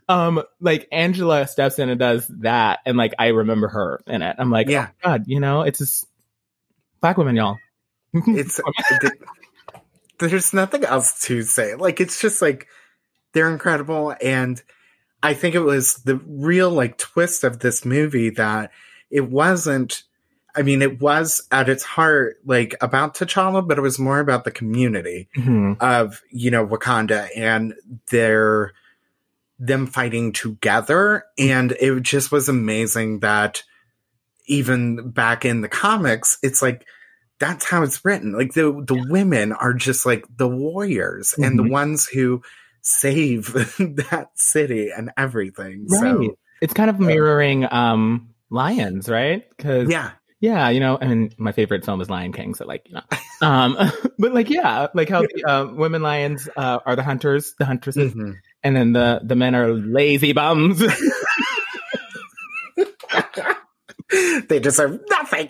um, 0.10 0.44
like 0.60 0.88
Angela 0.92 1.48
steps 1.48 1.80
in 1.80 1.90
and 1.90 2.00
does 2.00 2.28
that, 2.42 2.80
and 2.86 2.98
like 2.98 3.14
I 3.18 3.28
remember 3.28 3.70
her 3.70 4.02
in 4.08 4.22
it. 4.22 4.36
I'm 4.38 4.52
like, 4.52 4.68
Yeah. 4.70 4.90
oh 4.90 5.10
God, 5.10 5.24
you 5.28 5.40
know, 5.40 5.62
it's 5.62 5.80
just 5.80 6.06
black 7.02 7.18
women, 7.18 7.36
y'all. 7.38 7.58
It's 8.28 8.60
there's 10.20 10.54
nothing 10.54 10.84
else 10.84 11.22
to 11.22 11.42
say. 11.44 11.76
Like 11.76 12.00
it's 12.02 12.20
just 12.22 12.42
like 12.42 12.68
they're 13.34 13.52
incredible 13.52 14.16
and 14.22 14.62
I 15.22 15.34
think 15.34 15.56
it 15.56 15.60
was 15.62 15.96
the 16.06 16.18
real 16.26 16.70
like 16.70 16.98
twist 16.98 17.44
of 17.44 17.60
this 17.60 17.86
movie 17.86 18.30
that 18.32 18.72
it 19.12 19.30
wasn't 19.30 20.04
I 20.56 20.64
mean 20.64 20.82
it 20.82 21.00
was 21.00 21.46
at 21.52 21.70
its 21.70 21.84
heart 21.84 22.38
like 22.46 22.76
about 22.82 23.16
T'Challa 23.16 23.68
but 23.68 23.78
it 23.78 23.82
was 23.82 24.00
more 24.00 24.20
about 24.20 24.44
the 24.44 24.52
community 24.52 25.30
Mhm. 25.38 25.78
of 25.82 26.22
you 26.32 26.50
know 26.52 26.66
Wakanda 26.66 27.30
and 27.36 27.74
their 28.10 28.74
them 29.60 29.88
fighting 29.88 30.32
together 30.34 31.26
and 31.38 31.72
it 31.74 32.02
just 32.04 32.32
was 32.32 32.48
amazing 32.50 33.20
that 33.20 33.64
even 34.46 35.10
back 35.12 35.46
in 35.46 35.62
the 35.62 35.68
comics 35.70 36.38
it's 36.42 36.62
like 36.62 36.86
that's 37.40 37.70
how 37.70 37.84
it's 37.84 38.04
written 38.04 38.34
like 38.34 38.54
the 38.54 38.72
the 38.88 39.06
women 39.10 39.52
are 39.54 39.74
just 39.74 40.06
like 40.06 40.26
the 40.38 40.48
warriors 40.48 41.34
and 41.38 41.58
the 41.60 41.64
Mhm. 41.64 41.70
ones 41.72 42.08
who 42.08 42.42
save 42.82 43.54
that 43.80 44.30
city 44.36 44.90
and 44.96 45.12
everything 45.18 45.86
Right. 45.88 46.00
so 46.02 46.38
It's 46.62 46.74
kind 46.74 46.90
of 46.90 47.00
mirroring 47.00 47.68
um 47.72 48.30
lions, 48.50 49.08
right? 49.10 49.44
Because 49.56 49.90
yeah 49.90 50.12
Yeah, 50.40 50.70
you 50.70 50.80
know, 50.80 50.98
I 51.02 51.08
mean, 51.08 51.32
my 51.38 51.52
favorite 51.52 51.84
film 51.84 52.00
is 52.00 52.12
Lion 52.12 52.32
King, 52.32 52.54
so 52.54 52.64
like, 52.66 52.88
you 52.88 52.94
know, 52.94 53.02
um, 53.42 53.76
but 54.20 54.36
like, 54.36 54.52
yeah, 54.52 54.86
like 54.94 55.10
how 55.10 55.24
the 55.24 55.44
uh, 55.44 55.66
women 55.74 56.04
lions 56.04 56.48
uh, 56.56 56.78
are 56.86 56.96
the 56.96 57.02
hunters, 57.02 57.56
the 57.58 57.66
huntresses, 57.66 58.14
Mhm. 58.14 58.36
and 58.64 58.76
then 58.76 58.94
the 58.94 59.20
the 59.24 59.36
men 59.36 59.56
are 59.56 59.74
lazy 59.74 60.34
bums. 60.34 60.80
they 64.48 64.60
deserve 64.60 65.00
nothing 65.10 65.50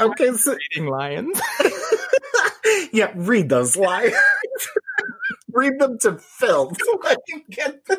okay 0.00 0.32
so 0.32 0.56
Eating 0.72 0.86
lions. 0.86 1.40
yeah, 2.92 3.12
read 3.14 3.48
those 3.48 3.76
lions. 3.76 4.14
read 5.52 5.78
them 5.78 5.98
to 6.00 6.18
filth. 6.18 6.78
I 7.02 7.16
get 7.50 7.84
them. 7.86 7.98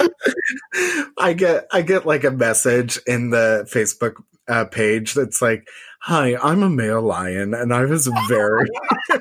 I 1.18 1.32
get 1.32 1.66
I 1.72 1.82
get 1.82 2.06
like 2.06 2.24
a 2.24 2.30
message 2.30 2.98
in 3.06 3.30
the 3.30 3.68
Facebook 3.72 4.14
uh, 4.48 4.64
page 4.66 5.14
that's 5.14 5.42
like, 5.42 5.66
"Hi, 6.02 6.36
I'm 6.36 6.62
a 6.62 6.70
male 6.70 7.02
lion," 7.02 7.54
and 7.54 7.74
I 7.74 7.84
was 7.84 8.06
very, 8.28 8.68
I 9.10 9.20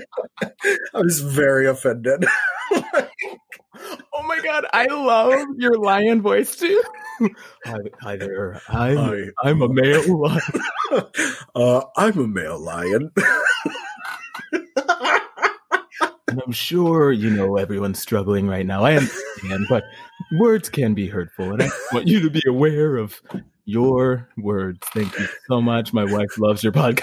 was 0.93 1.21
very 1.21 1.67
offended. 1.67 2.25
oh 2.71 4.23
my 4.27 4.39
god, 4.41 4.65
I 4.71 4.85
love 4.85 5.47
your 5.57 5.77
lion 5.77 6.21
voice 6.21 6.55
too. 6.55 6.81
hi, 7.65 7.77
hi 8.01 8.15
there, 8.15 8.61
I'm 8.69 8.97
Hi. 8.97 9.23
I'm 9.43 9.61
a 9.61 9.69
male 9.69 10.17
lion. 10.21 10.41
uh, 11.55 11.81
I'm 11.95 12.17
a 12.19 12.27
male 12.27 12.59
lion. 12.59 13.11
And 16.29 16.41
I'm 16.45 16.51
sure 16.51 17.13
you 17.13 17.29
know 17.29 17.55
everyone's 17.55 17.99
struggling 17.99 18.47
right 18.47 18.65
now. 18.65 18.83
I 18.83 18.97
understand, 18.97 19.65
but 19.69 19.85
words 20.37 20.67
can 20.67 20.93
be 20.93 21.07
hurtful, 21.07 21.53
and 21.53 21.63
I 21.63 21.69
want 21.93 22.05
you 22.07 22.19
to 22.19 22.29
be 22.29 22.41
aware 22.45 22.97
of 22.97 23.21
Your 23.63 24.27
words. 24.37 24.79
Thank 24.93 25.17
you 25.17 25.25
so 25.47 25.61
much. 25.61 25.93
My 25.93 26.03
wife 26.03 26.37
loves 26.37 26.63
your 26.63 26.73
podcast. 26.73 27.01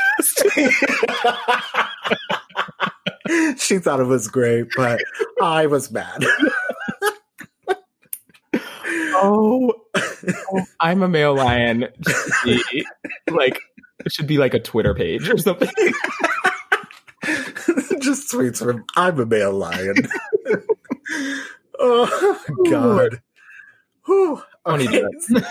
she 3.58 3.78
thought 3.78 4.00
it 4.00 4.04
was 4.04 4.28
great, 4.28 4.66
but 4.76 5.00
I 5.42 5.66
was 5.66 5.90
mad. 5.90 6.22
oh, 9.14 9.72
oh, 9.96 10.64
I'm 10.84 11.02
a 11.02 11.08
male 11.08 11.34
lion. 11.34 11.88
Should 12.06 12.32
be, 12.44 12.86
like 13.30 13.58
it 14.04 14.12
should 14.12 14.26
be 14.26 14.36
like 14.36 14.52
a 14.52 14.60
Twitter 14.60 14.94
page 14.94 15.30
or 15.30 15.38
something. 15.38 15.70
Just 18.00 18.30
tweets 18.30 18.58
from 18.58 18.84
I'm 18.94 19.18
a 19.18 19.24
male 19.24 19.54
lion. 19.54 19.94
oh 21.78 22.38
God. 22.68 23.22
Whew. 24.04 24.42
Okay. 24.66 25.04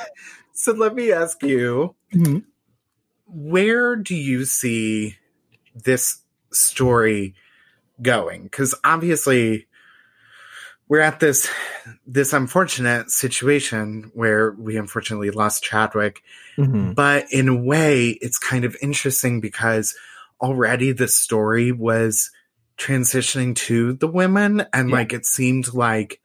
so 0.53 0.73
let 0.73 0.93
me 0.93 1.11
ask 1.11 1.41
you, 1.41 1.95
mm-hmm. 2.13 2.38
where 3.25 3.95
do 3.95 4.13
you 4.13 4.45
see 4.45 5.17
this 5.73 6.19
story 6.51 7.34
going? 8.03 8.43
Because 8.43 8.75
obviously 8.84 9.65
we're 10.94 11.00
at 11.00 11.20
this 11.20 11.50
this 12.06 12.34
unfortunate 12.34 13.10
situation 13.10 14.12
where 14.14 14.52
we 14.52 14.78
unfortunately 14.78 15.32
lost 15.32 15.64
Chadwick. 15.64 16.22
Mm-hmm. 16.56 16.91
But 16.91 17.26
in 17.32 17.48
a 17.48 17.56
way, 17.56 18.10
it's 18.22 18.38
kind 18.38 18.64
of 18.64 18.78
interesting 18.80 19.41
because 19.41 19.96
already 20.39 20.91
the 20.91 21.08
story 21.08 21.72
was 21.72 22.30
transitioning 22.78 23.56
to 23.56 23.94
the 23.94 24.06
women 24.06 24.68
and 24.72 24.91
yeah. 24.91 24.96
like 24.96 25.14
it 25.14 25.26
seemed 25.26 25.74
like 25.74 26.22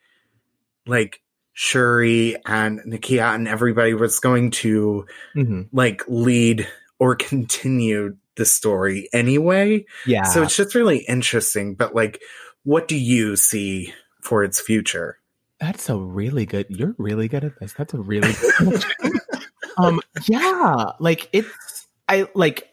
like 0.87 1.23
Shuri 1.55 2.37
and 2.45 2.81
Nakia 2.81 3.35
and 3.35 3.49
everybody 3.49 3.95
was 3.95 4.21
going 4.21 4.51
to 4.51 5.07
mm-hmm. 5.35 5.63
like 5.73 6.03
lead 6.09 6.69
or 6.99 7.17
continue 7.17 8.19
the 8.37 8.45
story 8.45 9.09
anyway. 9.15 9.87
Yeah. 10.05 10.25
So 10.25 10.43
it's 10.43 10.59
just 10.59 10.75
really 10.75 10.99
interesting. 10.99 11.75
But 11.75 11.95
like, 11.95 12.21
what 12.65 12.87
do 12.87 12.99
you 12.99 13.35
see 13.35 13.95
for 14.29 14.45
its 14.45 14.61
future? 14.61 15.19
That's 15.59 15.89
a 15.89 15.97
really 15.97 16.45
good. 16.45 16.67
You're 16.69 16.95
really 16.99 17.29
good 17.29 17.45
at 17.45 17.59
this. 17.59 17.73
That's 17.73 17.95
a 17.95 17.99
really 17.99 18.33
good. 18.59 18.85
um. 19.79 20.01
Yeah. 20.29 20.93
Like 21.01 21.29
it's. 21.33 21.89
I 22.07 22.29
like. 22.35 22.69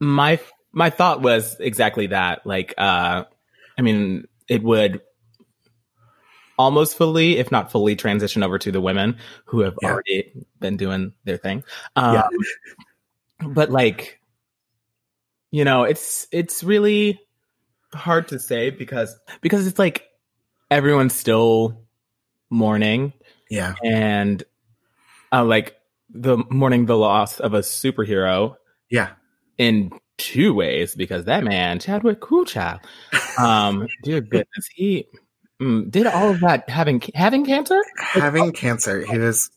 My 0.00 0.38
my 0.72 0.90
thought 0.90 1.22
was 1.22 1.56
exactly 1.58 2.08
that. 2.08 2.46
Like. 2.46 2.74
Uh. 2.76 3.24
I 3.76 3.82
mean, 3.82 4.28
it 4.48 4.62
would 4.62 5.00
almost 6.56 6.96
fully, 6.96 7.38
if 7.38 7.50
not 7.50 7.72
fully, 7.72 7.96
transition 7.96 8.42
over 8.42 8.58
to 8.58 8.70
the 8.70 8.80
women 8.80 9.16
who 9.46 9.60
have 9.60 9.74
yeah. 9.82 9.90
already 9.90 10.46
been 10.60 10.76
doing 10.76 11.12
their 11.24 11.38
thing. 11.38 11.64
Um, 11.96 12.14
yeah. 12.14 12.28
But 13.48 13.70
like, 13.70 14.20
you 15.50 15.64
know, 15.64 15.82
it's 15.82 16.28
it's 16.30 16.62
really 16.62 17.20
hard 17.92 18.28
to 18.28 18.38
say 18.38 18.70
because 18.70 19.18
because 19.40 19.66
it's 19.66 19.78
like 19.78 20.08
everyone's 20.74 21.14
still 21.14 21.80
mourning. 22.50 23.12
Yeah. 23.48 23.74
And 23.84 24.42
uh, 25.32 25.44
like 25.44 25.76
the 26.10 26.38
mourning 26.50 26.86
the 26.86 26.96
loss 26.96 27.40
of 27.40 27.54
a 27.54 27.60
superhero. 27.60 28.56
Yeah. 28.90 29.10
In 29.56 29.92
two 30.18 30.52
ways, 30.52 30.94
because 30.94 31.24
that 31.26 31.44
man, 31.44 31.78
Chadwick 31.78 32.20
Kucha, 32.20 32.80
um, 33.38 33.86
dear 34.02 34.20
goodness, 34.20 34.68
he 34.74 35.06
mm, 35.60 35.88
did 35.90 36.06
all 36.06 36.30
of 36.30 36.40
that 36.40 36.68
having 36.68 37.02
having 37.14 37.46
cancer? 37.46 37.80
Having 37.98 38.52
cancer. 38.52 39.04
He 39.04 39.18
was 39.18 39.50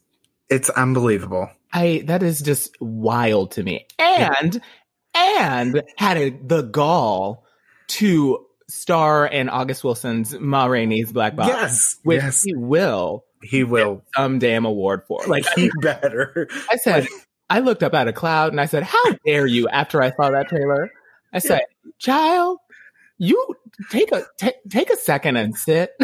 it's 0.49 0.69
unbelievable. 0.69 1.49
I 1.73 2.03
that 2.05 2.21
is 2.21 2.41
just 2.41 2.79
wild 2.79 3.51
to 3.51 3.63
me. 3.63 3.87
And 3.97 4.61
yeah. 5.15 5.59
and 5.59 5.83
had 5.97 6.17
a, 6.17 6.29
the 6.29 6.61
gall 6.61 7.43
to 7.87 8.46
star 8.69 9.25
in 9.25 9.49
August 9.49 9.83
Wilson's 9.83 10.37
Ma 10.39 10.65
Rainey's 10.65 11.11
Black 11.11 11.35
Box. 11.35 11.49
Yes, 11.49 11.95
which 12.03 12.21
yes. 12.21 12.43
he 12.43 12.55
will. 12.55 13.25
He 13.41 13.63
will 13.63 14.03
some 14.15 14.39
damn 14.39 14.65
award 14.65 15.03
for. 15.07 15.21
Like 15.27 15.45
he 15.55 15.71
better. 15.81 16.47
I 16.71 16.77
said, 16.77 17.07
I 17.49 17.59
looked 17.59 17.83
up 17.83 17.93
at 17.93 18.07
a 18.07 18.13
cloud 18.13 18.51
and 18.51 18.59
I 18.59 18.65
said, 18.65 18.83
"How 18.83 19.03
dare 19.25 19.45
you?" 19.45 19.69
After 19.69 20.01
I 20.01 20.11
saw 20.11 20.29
that 20.31 20.49
trailer, 20.49 20.91
I 21.33 21.39
said, 21.39 21.61
yeah. 21.85 21.91
"Child, 21.99 22.59
you 23.17 23.55
take 23.89 24.11
a 24.11 24.25
t- 24.37 24.53
take 24.69 24.89
a 24.89 24.97
second 24.97 25.37
and 25.37 25.55
sit." 25.55 25.91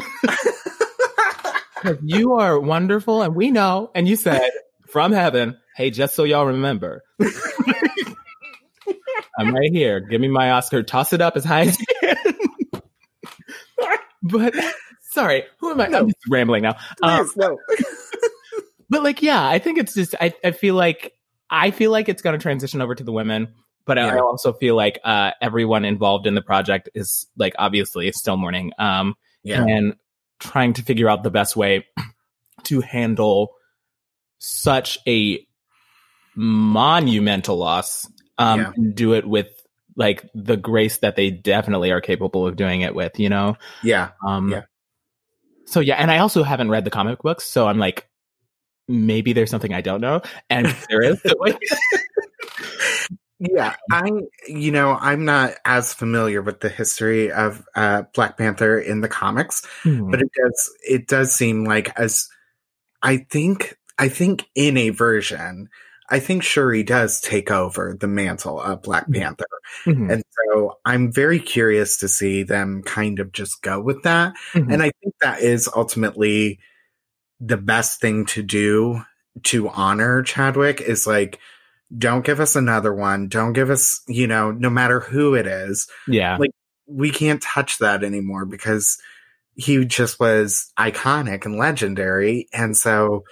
Because 1.84 1.98
you 2.02 2.36
are 2.36 2.58
wonderful, 2.58 3.22
and 3.24 3.36
we 3.36 3.52
know. 3.52 3.92
And 3.94 4.08
you 4.08 4.16
said 4.16 4.50
from 4.88 5.12
heaven, 5.12 5.58
"Hey, 5.76 5.90
just 5.90 6.16
so 6.16 6.24
y'all 6.24 6.46
remember." 6.46 7.04
I'm 9.38 9.54
right 9.54 9.70
here. 9.70 10.00
Give 10.00 10.22
me 10.22 10.30
my 10.30 10.52
Oscar. 10.52 10.82
Toss 10.84 11.12
it 11.12 11.20
up 11.20 11.36
as 11.36 11.44
high 11.44 11.64
as 11.64 11.78
you 11.78 11.86
can. 12.00 12.13
But 14.24 14.56
sorry, 15.12 15.44
who 15.60 15.72
am 15.72 15.82
I? 15.82 15.88
No. 15.88 16.00
I'm 16.00 16.08
just 16.08 16.18
rambling 16.30 16.64
now. 16.64 16.74
Please, 17.02 17.20
um, 17.20 17.32
no. 17.36 17.60
but 18.90 19.04
like, 19.04 19.22
yeah, 19.22 19.46
I 19.46 19.60
think 19.60 19.78
it's 19.78 19.94
just. 19.94 20.16
I, 20.20 20.34
I 20.44 20.52
feel 20.52 20.76
like 20.76 21.14
I 21.50 21.72
feel 21.72 21.92
like 21.92 22.10
it's 22.10 22.22
going 22.22 22.38
to 22.38 22.42
transition 22.42 22.82
over 22.82 22.96
to 22.96 23.04
the 23.04 23.12
women. 23.12 23.54
But 23.86 23.98
yeah. 23.98 24.16
I 24.16 24.20
also 24.20 24.54
feel 24.54 24.76
like 24.76 25.00
uh, 25.04 25.32
everyone 25.42 25.84
involved 25.84 26.26
in 26.26 26.36
the 26.36 26.42
project 26.42 26.90
is 26.94 27.28
like 27.36 27.54
obviously 27.60 28.10
still 28.14 28.38
mourning, 28.38 28.72
um, 28.80 29.16
yeah. 29.44 29.66
and 29.66 29.96
trying 30.40 30.74
to 30.74 30.84
figure 30.84 31.10
out 31.10 31.24
the 31.24 31.30
best 31.30 31.58
way 31.58 31.86
to 32.64 32.80
handle 32.80 33.56
such 34.40 35.00
a 35.06 35.46
monumental 36.36 37.58
loss 37.58 38.10
um, 38.38 38.60
yeah. 38.62 38.72
and 38.76 38.96
do 38.96 39.14
it 39.14 39.28
with 39.28 39.48
like 39.96 40.30
the 40.34 40.58
grace 40.58 40.98
that 41.00 41.16
they 41.16 41.30
definitely 41.30 41.92
are 41.92 42.02
capable 42.02 42.48
of 42.48 42.56
doing 42.56 42.82
it 42.82 42.96
with, 42.96 43.20
you 43.20 43.30
know? 43.30 43.58
Yeah. 43.84 44.12
Um, 44.26 44.50
yeah. 44.50 44.64
So 45.66 45.80
yeah, 45.80 45.96
and 45.96 46.12
I 46.12 46.20
also 46.20 46.44
haven't 46.44 46.70
read 46.70 46.86
the 46.86 46.92
comic 46.92 47.20
books, 47.20 47.46
so 47.46 47.68
I'm 47.68 47.80
like, 47.80 48.08
maybe 48.88 49.34
there's 49.34 49.50
something 49.50 49.74
I 49.74 49.82
don't 49.82 50.02
know, 50.02 50.22
and 50.50 50.68
there 50.90 51.02
is. 51.02 51.22
yeah, 53.40 53.76
I, 53.92 54.10
you 54.48 54.72
know, 54.72 54.98
I'm 55.00 55.26
not 55.26 55.54
as 55.66 55.94
familiar 55.94 56.42
with 56.42 56.60
the 56.60 56.70
history 56.70 57.32
of 57.32 57.66
uh, 57.76 58.04
Black 58.14 58.38
Panther 58.38 58.78
in 58.78 59.02
the 59.02 59.08
comics, 59.08 59.64
mm-hmm. 59.84 60.12
but 60.12 60.22
it 60.22 60.30
does, 60.36 60.78
it 60.88 61.08
does 61.08 61.34
seem 61.34 61.64
like 61.64 61.98
as 61.98 62.28
I 63.02 63.18
think, 63.18 63.78
I 63.98 64.10
think 64.10 64.46
in 64.56 64.78
a 64.78 64.90
version 64.90 65.70
I 66.10 66.20
think 66.20 66.44
Shuri 66.44 66.84
does 66.84 67.22
take 67.22 67.50
over 67.50 67.96
the 68.00 68.08
mantle 68.08 68.60
of 68.60 68.84
Black 68.84 69.04
mm-hmm. 69.04 69.22
Panther. 69.22 69.46
Mm-hmm. 69.86 70.12
And 70.12 70.24
so 70.32 70.78
I'm 70.86 71.12
very 71.12 71.40
curious 71.40 71.98
to 71.98 72.08
see 72.08 72.44
them 72.44 72.84
kind 72.84 73.20
of 73.20 73.32
just 73.32 73.62
go 73.62 73.80
with 73.82 74.04
that. 74.04 74.34
Mm-hmm. 74.54 74.72
And 74.72 74.84
I 74.84 74.92
think 75.02 75.16
that 75.22 75.42
is 75.42 75.70
ultimately 75.74 76.60
the 77.40 77.58
best 77.58 78.02
thing 78.02 78.26
to 78.28 78.44
do 78.44 79.02
to 79.44 79.70
honor 79.70 80.22
Chadwick 80.22 80.82
is 80.82 81.08
like, 81.08 81.40
don't 81.96 82.26
give 82.26 82.40
us 82.40 82.56
another 82.56 82.94
one. 82.94 83.28
Don't 83.28 83.54
give 83.54 83.70
us, 83.70 84.02
you 84.08 84.28
know, 84.28 84.52
no 84.52 84.70
matter 84.70 85.00
who 85.00 85.36
it 85.36 85.48
is. 85.48 85.88
Yeah. 86.08 86.38
Like 86.38 86.52
we 86.88 87.12
can't 87.12 87.42
touch 87.42 87.80
that 87.80 88.04
anymore 88.04 88.46
because 88.46 88.98
he 89.56 89.86
just 89.86 90.20
was 90.20 90.72
iconic 90.78 91.46
and 91.46 91.58
legendary. 91.58 92.48
And 92.54 92.76
so 92.76 93.24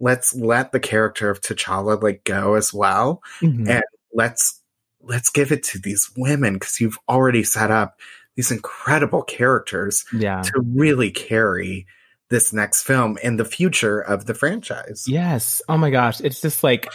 let's 0.00 0.34
let 0.34 0.72
the 0.72 0.80
character 0.80 1.30
of 1.30 1.40
T'Challa 1.40 2.02
like 2.02 2.24
go 2.24 2.54
as 2.54 2.72
well, 2.72 3.22
mm-hmm. 3.40 3.68
and 3.68 3.84
let's 4.12 4.60
let's 5.02 5.30
give 5.30 5.52
it 5.52 5.62
to 5.62 5.78
these 5.78 6.10
women 6.16 6.54
because 6.54 6.80
you've 6.80 6.98
already 7.08 7.42
set 7.44 7.70
up 7.70 7.98
these 8.36 8.50
incredible 8.50 9.22
characters 9.22 10.04
yeah. 10.12 10.42
to 10.42 10.52
really 10.74 11.10
carry 11.10 11.86
this 12.28 12.52
next 12.52 12.84
film 12.84 13.18
and 13.22 13.38
the 13.38 13.44
future 13.44 14.00
of 14.00 14.26
the 14.26 14.34
franchise. 14.34 15.04
Yes. 15.06 15.60
Oh 15.68 15.76
my 15.76 15.90
gosh, 15.90 16.20
it's 16.20 16.40
just 16.40 16.62
like 16.62 16.88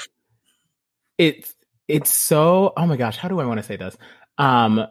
it's 1.17 1.53
it's 1.87 2.15
so 2.15 2.73
oh 2.75 2.85
my 2.85 2.97
gosh, 2.97 3.17
how 3.17 3.27
do 3.27 3.39
I 3.39 3.45
want 3.45 3.59
to 3.59 3.63
say 3.63 3.75
this? 3.75 3.97
Um 4.37 4.87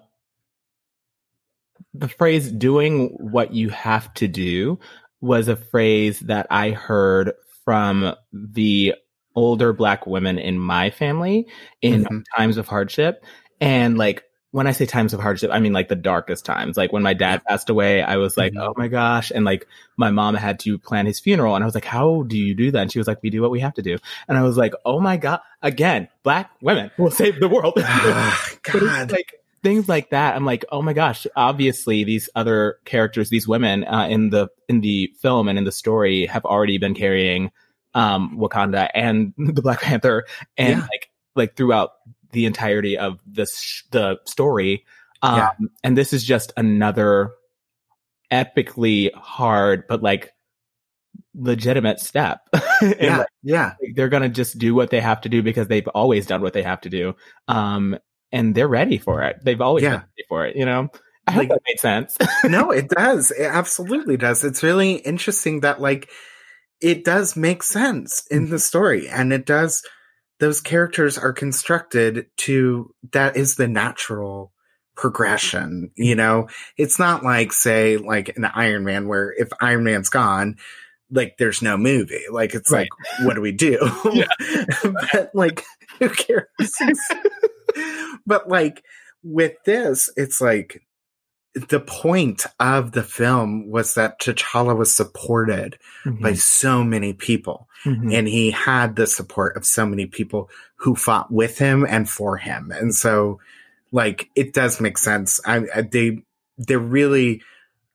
the 1.95 2.09
phrase 2.09 2.51
doing 2.51 3.09
what 3.19 3.53
you 3.53 3.71
have 3.71 4.12
to 4.15 4.29
do 4.29 4.79
was 5.21 5.49
a 5.49 5.57
phrase 5.57 6.21
that 6.21 6.47
I 6.51 6.71
heard 6.71 7.33
from 7.65 8.15
the 8.33 8.95
older 9.37 9.73
black 9.73 10.07
women 10.07 10.39
in 10.39 10.59
my 10.59 10.91
family 10.91 11.47
in 11.83 12.05
mm-hmm. 12.05 12.21
times 12.37 12.57
of 12.57 12.69
hardship. 12.69 13.25
And 13.61 13.99
like 13.99 14.25
when 14.53 14.69
I 14.69 14.73
say 14.73 14.87
times 14.87 15.12
of 15.12 15.21
hardship, 15.21 15.51
I 15.53 15.59
mean 15.59 15.73
like 15.73 15.89
the 15.89 15.97
darkest 15.97 16.45
times. 16.45 16.77
Like 16.77 16.93
when 16.93 17.03
my 17.03 17.15
dad 17.15 17.43
passed 17.45 17.71
away, 17.71 18.03
I 18.03 18.19
was 18.19 18.37
like, 18.37 18.53
mm-hmm. 18.53 18.62
oh 18.62 18.75
my 18.77 18.87
gosh. 18.89 19.33
And 19.35 19.45
like 19.45 19.67
my 19.97 20.11
mom 20.11 20.37
had 20.37 20.61
to 20.61 20.79
plan 20.79 21.07
his 21.07 21.19
funeral. 21.19 21.57
And 21.57 21.65
I 21.65 21.67
was 21.67 21.75
like, 21.75 21.85
how 21.85 22.23
do 22.23 22.39
you 22.39 22.55
do 22.55 22.71
that? 22.71 22.83
And 22.83 22.93
she 22.93 22.99
was 22.99 23.09
like, 23.09 23.23
we 23.23 23.31
do 23.31 23.43
what 23.43 23.51
we 23.51 23.61
have 23.61 23.75
to 23.75 23.83
do. 23.83 23.99
And 24.29 24.39
I 24.39 24.43
was 24.43 24.57
like, 24.57 24.75
oh 24.85 25.01
my 25.01 25.17
God. 25.17 25.41
Again, 25.62 26.09
black 26.23 26.51
women 26.61 26.91
will 26.99 27.11
save 27.11 27.41
the 27.41 27.49
world. 27.49 27.75
oh, 27.79 28.49
God. 28.62 29.11
like 29.11 29.33
things 29.65 29.89
like 29.89 30.11
that. 30.11 30.37
I'm 30.37 30.45
like, 30.45 30.65
oh 30.71 30.83
my 30.83 30.93
gosh, 30.93 31.27
obviously 31.35 32.05
these 32.05 32.29
other 32.37 32.77
characters, 32.85 33.31
these 33.31 33.49
women 33.49 33.83
uh, 33.85 34.07
in 34.09 34.31
the 34.31 34.49
in 34.69 34.81
the 34.83 35.11
film 35.21 35.49
and 35.49 35.59
in 35.59 35.65
the 35.65 35.73
story 35.73 36.27
have 36.27 36.45
already 36.45 36.79
been 36.79 36.95
carrying 36.95 37.51
um, 37.95 38.37
Wakanda 38.39 38.89
and 38.95 39.33
the 39.39 39.62
Black 39.62 39.81
Panther, 39.81 40.27
and 40.57 40.79
Yeah. 40.79 40.81
like 40.83 41.11
like 41.35 41.57
throughout 41.57 41.91
the 42.31 42.47
entirety 42.47 42.97
of 42.97 43.19
this 43.27 43.83
the 43.91 44.19
story. 44.27 44.85
Um, 45.23 45.39
Yeah. 45.39 45.51
and 45.83 45.99
this 45.99 46.12
is 46.12 46.23
just 46.23 46.53
another 46.57 47.33
epically 48.31 49.12
hard, 49.15 49.85
but 49.89 50.03
like 50.03 50.33
legitimate 51.35 52.01
step. 52.01 52.41
yeah, 52.83 53.19
like, 53.19 53.29
yeah. 53.43 53.75
they're 53.95 54.09
gonna 54.09 54.29
just 54.29 54.59
do 54.59 54.75
what 54.75 54.91
they 54.91 55.01
have 55.01 55.21
to 55.23 55.29
do 55.29 55.43
because 55.43 55.69
they've 55.69 55.89
always 55.89 56.27
done 56.27 56.43
what 56.43 56.53
they 56.53 56.62
have 56.62 56.81
to 56.83 56.91
do. 56.91 57.17
Um, 57.49 57.97
and 58.35 58.55
they're 58.55 58.68
ready 58.68 58.99
for 58.99 59.22
it. 59.22 59.39
They've 59.43 59.61
always 59.61 59.85
Yeah. 59.85 59.91
been 59.91 60.01
ready 60.01 60.24
for 60.28 60.47
it. 60.47 60.57
You 60.57 60.66
know, 60.66 60.89
I 61.26 61.32
hope 61.32 61.49
that 61.49 61.61
made 61.66 61.80
sense. 61.80 62.18
no, 62.45 62.70
it 62.70 62.89
does. 62.89 63.30
It 63.30 63.45
absolutely 63.45 64.16
does. 64.16 64.45
It's 64.45 64.62
really 64.62 64.95
interesting 64.95 65.61
that 65.61 65.80
like 65.80 66.11
it 66.80 67.05
does 67.05 67.37
make 67.37 67.62
sense 67.62 68.26
in 68.30 68.45
the 68.51 68.57
mm-hmm. 68.57 68.59
story 68.59 69.09
and 69.09 69.32
it 69.32 69.47
does 69.47 69.82
those 70.41 70.61
characters 70.61 71.16
are 71.16 71.32
constructed 71.32 72.26
to 72.39 72.93
that 73.12 73.37
is 73.37 73.55
the 73.55 73.68
natural 73.68 74.53
progression, 74.97 75.93
you 75.95 76.16
know? 76.16 76.49
It's 76.76 76.99
not 76.99 77.22
like 77.22 77.53
say 77.53 77.97
like 77.97 78.37
an 78.37 78.45
Iron 78.45 78.85
Man 78.85 79.07
where 79.07 79.32
if 79.39 79.49
Iron 79.61 79.85
Man's 79.85 80.09
gone, 80.09 80.57
like 81.11 81.37
there's 81.39 81.62
no 81.62 81.76
movie. 81.76 82.24
Like 82.30 82.55
it's 82.55 82.70
Right. 82.70 82.89
like 83.20 83.26
what 83.26 83.35
do 83.35 83.41
we 83.41 83.53
do? 83.53 83.78
but 85.12 85.30
like 85.35 85.64
who 86.01 86.09
cares? 86.09 86.47
But 88.27 88.49
like 88.49 88.83
with 89.22 89.53
this, 89.64 90.11
it's 90.16 90.41
like 90.41 90.83
the 91.55 91.81
point 91.81 92.47
of 92.59 92.93
the 92.93 93.03
film 93.05 93.70
was 93.70 93.95
that 93.95 94.20
T'Challa 94.20 94.77
was 94.77 94.95
supported 94.95 95.79
by 96.05 96.33
Mhm. 96.33 96.37
so 96.39 96.83
many 96.83 97.12
people 97.12 97.68
Mhm. 97.85 98.12
and 98.12 98.27
he 98.27 98.51
had 98.51 98.97
the 98.97 99.07
support 99.07 99.57
of 99.57 99.64
so 99.64 99.87
many 99.87 100.07
people 100.07 100.51
who 100.77 100.97
fought 100.97 101.31
with 101.33 101.59
him 101.59 101.87
and 101.89 102.11
for 102.11 102.37
him. 102.39 102.72
And 102.72 102.93
so 102.95 103.39
like 103.93 104.29
it 104.35 104.53
does 104.53 104.81
make 104.81 104.99
sense. 104.99 105.41
I, 105.47 105.62
I 105.75 105.83
they 105.83 106.22
they're 106.59 106.79
really 106.81 107.41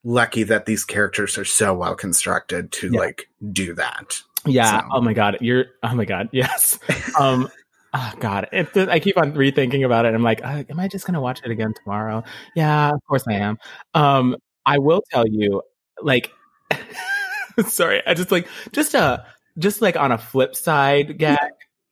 lucky 0.06 0.44
that 0.44 0.66
these 0.66 0.86
characters 0.86 1.38
are 1.38 1.44
so 1.46 1.74
well 1.74 1.96
constructed 1.96 2.72
to 2.72 2.92
Yeah. 2.94 3.00
like 3.00 3.30
do 3.52 3.74
that. 3.76 4.22
Yeah. 4.46 4.80
So- 4.82 4.88
Oh 4.94 5.02
my 5.02 5.12
god. 5.14 5.38
You're. 5.42 5.66
Oh 5.84 5.94
my 5.96 6.06
god. 6.06 6.30
Yes. 6.34 6.80
Um. 7.20 7.50
Oh 7.94 8.14
god. 8.20 8.48
It, 8.52 8.76
I 8.90 9.00
keep 9.00 9.18
on 9.18 9.34
rethinking 9.34 9.86
about 9.86 10.06
it. 10.06 10.14
I'm 10.14 10.24
like, 10.24 10.44
uh, 10.44 10.64
am 10.70 10.80
I 10.80 10.88
just 10.88 11.06
gonna 11.06 11.22
watch 11.22 11.42
it 11.44 11.52
again 11.52 11.74
tomorrow? 11.84 12.24
Yeah. 12.56 12.92
Of 12.94 13.00
course 13.08 13.24
I 13.28 13.34
am. 13.34 13.58
Um. 13.94 14.36
I 14.66 14.78
will 14.78 15.02
tell 15.12 15.26
you, 15.28 15.64
like, 16.02 16.32
sorry. 17.68 18.02
I 18.06 18.14
just 18.14 18.32
like 18.32 18.48
just 18.72 18.94
uh 18.94 19.20
just 19.58 19.82
like 19.82 19.96
on 19.98 20.12
a 20.12 20.18
flip 20.18 20.56
side 20.56 21.18
gag 21.18 21.38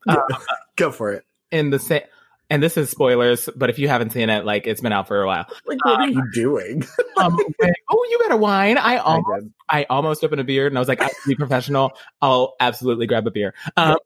Go 0.75 0.91
for 0.91 1.11
it. 1.13 1.23
in 1.51 1.69
the 1.71 1.79
same. 1.79 2.01
And 2.49 2.61
this 2.63 2.77
is 2.77 2.89
spoilers, 2.89 3.49
but 3.57 3.69
if 3.69 3.77
you 3.79 3.87
haven't 3.89 4.11
seen 4.11 4.29
it, 4.29 4.45
like 4.45 4.67
it's 4.67 4.79
been 4.79 4.93
out 4.93 5.07
for 5.07 5.21
a 5.21 5.25
while. 5.27 5.47
Like 5.65 5.83
what 5.83 5.99
are 6.01 6.07
you 6.09 6.23
doing? 6.33 6.85
Um, 7.17 7.35
when- 7.35 7.73
oh, 7.89 8.07
you 8.11 8.19
better 8.19 8.37
wine. 8.37 8.77
I 8.77 8.97
I 8.97 8.97
almost 8.99 9.41
did. 9.43 9.53
I 9.69 9.85
almost 9.89 10.23
opened 10.23 10.41
a 10.41 10.43
beer 10.43 10.67
and 10.67 10.77
I 10.77 10.79
was 10.81 10.87
like, 10.87 11.01
I 11.01 11.07
to 11.07 11.13
be 11.27 11.33
professional. 11.35 11.91
I'll 12.21 12.53
absolutely 12.59 13.07
grab 13.07 13.25
a 13.25 13.31
beer. 13.31 13.55
Um, 13.75 13.97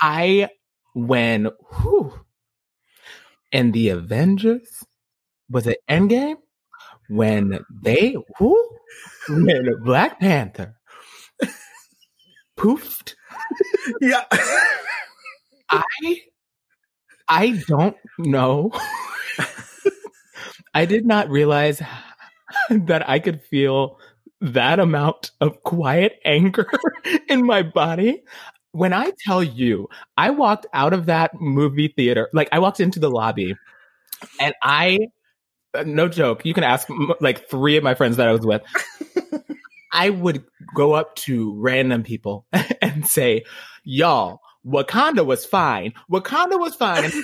I, 0.00 0.48
when, 0.94 1.50
whew, 1.80 2.12
in 3.52 3.72
the 3.72 3.90
Avengers, 3.90 4.84
was 5.50 5.66
it 5.66 5.78
Endgame? 5.88 6.36
When 7.08 7.64
they, 7.82 8.16
whew, 8.38 8.68
when 9.28 9.82
Black 9.84 10.18
Panther 10.18 10.74
poofed, 12.56 13.14
yeah. 14.00 14.24
I, 15.70 16.20
I 17.28 17.62
don't 17.68 17.96
know. 18.18 18.72
I 20.74 20.84
did 20.84 21.06
not 21.06 21.30
realize 21.30 21.80
that 22.70 23.08
I 23.08 23.18
could 23.18 23.40
feel 23.42 23.98
that 24.40 24.78
amount 24.78 25.30
of 25.40 25.62
quiet 25.62 26.18
anger 26.24 26.70
in 27.28 27.46
my 27.46 27.62
body. 27.62 28.24
When 28.76 28.92
I 28.92 29.12
tell 29.24 29.42
you, 29.42 29.88
I 30.18 30.28
walked 30.28 30.66
out 30.74 30.92
of 30.92 31.06
that 31.06 31.40
movie 31.40 31.88
theater, 31.88 32.28
like 32.34 32.50
I 32.52 32.58
walked 32.58 32.78
into 32.78 33.00
the 33.00 33.10
lobby 33.10 33.56
and 34.38 34.54
I, 34.62 34.98
uh, 35.72 35.84
no 35.84 36.08
joke, 36.08 36.44
you 36.44 36.52
can 36.52 36.62
ask 36.62 36.86
like 37.20 37.48
three 37.48 37.78
of 37.78 37.84
my 37.84 37.94
friends 37.94 38.18
that 38.18 38.28
I 38.28 38.32
was 38.32 38.42
with. 38.42 38.62
I 39.92 40.10
would 40.10 40.44
go 40.74 40.92
up 40.92 41.14
to 41.16 41.54
random 41.58 42.02
people 42.02 42.44
and 42.82 43.06
say, 43.06 43.44
y'all, 43.82 44.40
Wakanda 44.66 45.24
was 45.24 45.46
fine. 45.46 45.94
Wakanda 46.10 46.60
was 46.60 46.74
fine. 46.74 47.04
And 47.04 47.14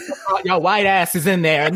y'all 0.45 0.63
white 0.63 0.87
asses 0.87 1.27
in 1.27 1.43
there. 1.43 1.71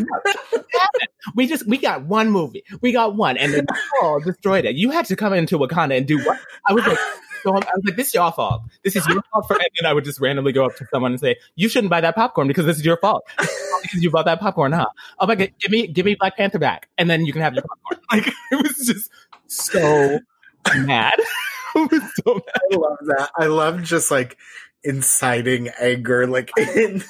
We 1.34 1.46
just, 1.46 1.66
we 1.66 1.76
got 1.76 2.06
one 2.06 2.30
movie. 2.30 2.64
We 2.80 2.92
got 2.92 3.14
one. 3.14 3.36
And 3.36 3.52
then 3.52 3.66
all 4.00 4.20
destroyed 4.20 4.64
it. 4.64 4.76
You 4.76 4.90
had 4.90 5.04
to 5.06 5.16
come 5.16 5.34
into 5.34 5.58
Wakanda 5.58 5.98
and 5.98 6.06
do 6.06 6.24
what? 6.24 6.40
I 6.66 6.72
was 6.72 6.86
like, 6.86 6.98
so 7.46 7.52
I 7.52 7.58
was 7.58 7.84
like, 7.84 7.94
this 7.96 8.08
is 8.08 8.14
your 8.14 8.32
fault. 8.32 8.62
This 8.82 8.96
is 8.96 9.06
your 9.06 9.22
fault 9.32 9.46
for, 9.46 9.54
and 9.54 9.68
then 9.80 9.88
I 9.88 9.92
would 9.92 10.04
just 10.04 10.20
randomly 10.20 10.50
go 10.50 10.66
up 10.66 10.74
to 10.76 10.86
someone 10.92 11.12
and 11.12 11.20
say, 11.20 11.36
you 11.54 11.68
shouldn't 11.68 11.92
buy 11.92 12.00
that 12.00 12.16
popcorn 12.16 12.48
because 12.48 12.66
this 12.66 12.76
is 12.76 12.84
your 12.84 12.96
fault. 12.96 13.22
because 13.82 14.02
you 14.02 14.10
bought 14.10 14.24
that 14.24 14.40
popcorn, 14.40 14.72
huh? 14.72 14.86
Oh 15.20 15.28
my 15.28 15.36
God, 15.36 15.52
give 15.60 15.70
me, 15.70 15.86
give 15.86 16.04
me 16.04 16.16
Black 16.18 16.36
Panther 16.36 16.58
back. 16.58 16.88
And 16.98 17.08
then 17.08 17.24
you 17.24 17.32
can 17.32 17.42
have 17.42 17.54
your 17.54 17.62
popcorn. 17.62 18.00
Like, 18.12 18.26
it 18.52 18.62
was 18.62 18.86
just 18.86 19.10
so 19.46 20.18
mad. 20.76 21.14
was 21.74 22.02
so 22.24 22.34
mad. 22.34 22.60
I 22.72 22.76
love 22.76 22.98
that. 23.02 23.30
I 23.38 23.46
love 23.46 23.82
just 23.82 24.10
like 24.10 24.36
inciting 24.82 25.68
anger, 25.80 26.26
like 26.26 26.50
in, 26.56 27.02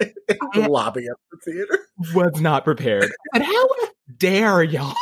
in 0.00 0.38
the 0.54 0.68
lobby 0.68 1.06
of 1.08 1.16
the 1.30 1.38
theater. 1.38 1.78
was 2.14 2.40
not 2.40 2.64
prepared. 2.64 3.10
And 3.34 3.42
how 3.42 3.68
dare 4.18 4.62
y'all? 4.62 4.94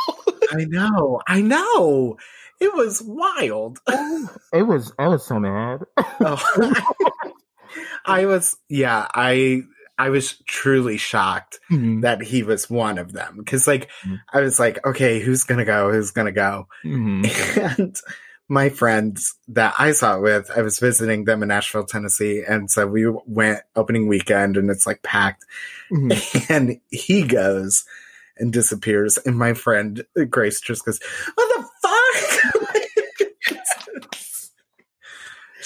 I 0.53 0.65
know. 0.65 1.21
I 1.27 1.43
know. 1.43 2.17
It 2.61 2.75
was 2.75 3.03
wild. 3.03 3.79
It 4.53 4.63
was 4.67 4.93
I 4.99 5.09
was 5.09 5.25
so 5.27 5.39
mad. 5.41 5.81
Oh. 5.97 6.73
I 8.05 8.27
was, 8.27 8.57
yeah, 8.69 9.07
I, 9.15 9.63
I 9.97 10.09
was 10.11 10.37
truly 10.49 10.97
shocked 10.97 11.61
Mhm. 11.71 12.03
that 12.03 12.21
he 12.23 12.43
was 12.43 12.69
one 12.69 12.99
of 12.99 13.13
them. 13.13 13.45
Cause 13.45 13.67
like, 13.69 13.89
Mhm. 14.05 14.19
I 14.33 14.41
was 14.41 14.59
like, 14.59 14.85
okay, 14.85 15.21
who's 15.21 15.45
gonna 15.45 15.65
go? 15.65 15.93
Who's 15.93 16.11
gonna 16.11 16.33
go? 16.33 16.67
Mhm. 16.85 17.77
And 17.79 17.97
my 18.49 18.69
friends 18.69 19.37
that 19.47 19.75
I 19.79 19.93
saw 19.93 20.17
it 20.17 20.23
with, 20.23 20.51
I 20.51 20.63
was 20.63 20.81
visiting 20.81 21.25
them 21.25 21.43
in 21.43 21.49
Nashville, 21.49 21.85
Tennessee. 21.85 22.43
And 22.47 22.69
so 22.69 22.85
we 22.89 23.07
went 23.27 23.61
opening 23.77 24.09
weekend 24.09 24.57
and 24.57 24.69
it's 24.71 24.87
like 24.87 25.03
packed. 25.05 25.45
Mhm. 25.93 26.51
And 26.51 26.81
he 26.91 27.23
goes 27.23 27.85
and 28.39 28.53
disappears. 28.53 29.19
And 29.19 29.39
my 29.39 29.55
friend 29.55 30.05
Grace 30.29 30.61
just 30.61 30.85
goes, 30.85 30.99
What 31.37 31.49
the 31.57 31.69
fuck? 31.83 33.61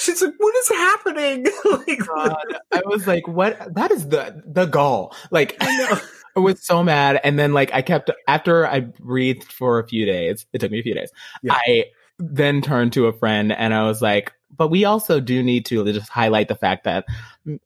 She's 0.05 0.23
like, 0.23 0.35
What 0.39 0.55
is 0.57 0.69
happening? 0.69 1.47
like, 1.65 1.99
God, 2.07 2.61
I 2.73 2.83
was 2.85 3.07
like, 3.07 3.27
what? 3.27 3.75
That 3.75 3.91
is 3.91 4.09
the 4.09 4.43
the 4.47 4.67
goal. 4.67 5.15
Like, 5.31 5.57
I. 5.61 6.01
I 6.37 6.41
was 6.41 6.67
so 6.67 6.83
mad, 6.83 7.21
and 7.23 7.39
then 7.39 7.53
like 7.53 7.73
I 7.73 7.81
kept 7.81 8.11
after 8.27 8.67
I 8.67 8.81
breathed 8.81 9.53
for 9.53 9.79
a 9.79 9.87
few 9.87 10.05
days. 10.05 10.47
It 10.53 10.59
took 10.59 10.73
me 10.73 10.81
a 10.81 10.83
few 10.83 10.93
days. 10.93 11.13
Yeah. 11.45 11.55
I 11.55 11.85
then 12.19 12.61
turned 12.63 12.93
to 12.95 13.07
a 13.07 13.13
friend 13.13 13.53
and 13.53 13.75
I 13.75 13.87
was 13.87 14.01
like, 14.01 14.33
but 14.57 14.69
we 14.69 14.85
also 14.85 15.21
do 15.21 15.43
need 15.43 15.67
to 15.67 15.85
just 15.93 16.09
highlight 16.09 16.49
the 16.49 16.55
fact 16.55 16.85
that 16.85 17.07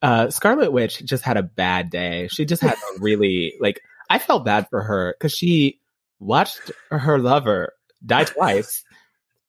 uh, 0.00 0.30
Scarlet 0.30 0.72
Witch 0.72 1.04
just 1.04 1.24
had 1.24 1.36
a 1.36 1.42
bad 1.42 1.90
day. 1.90 2.28
She 2.30 2.44
just 2.44 2.62
had 2.62 2.74
a 2.74 3.00
really 3.00 3.54
like 3.60 3.82
I 4.08 4.18
felt 4.18 4.44
bad 4.44 4.68
for 4.70 4.82
her 4.82 5.14
because 5.18 5.32
she 5.32 5.80
watched 6.18 6.70
her 6.90 7.18
lover 7.18 7.74
die 8.04 8.24
twice, 8.24 8.84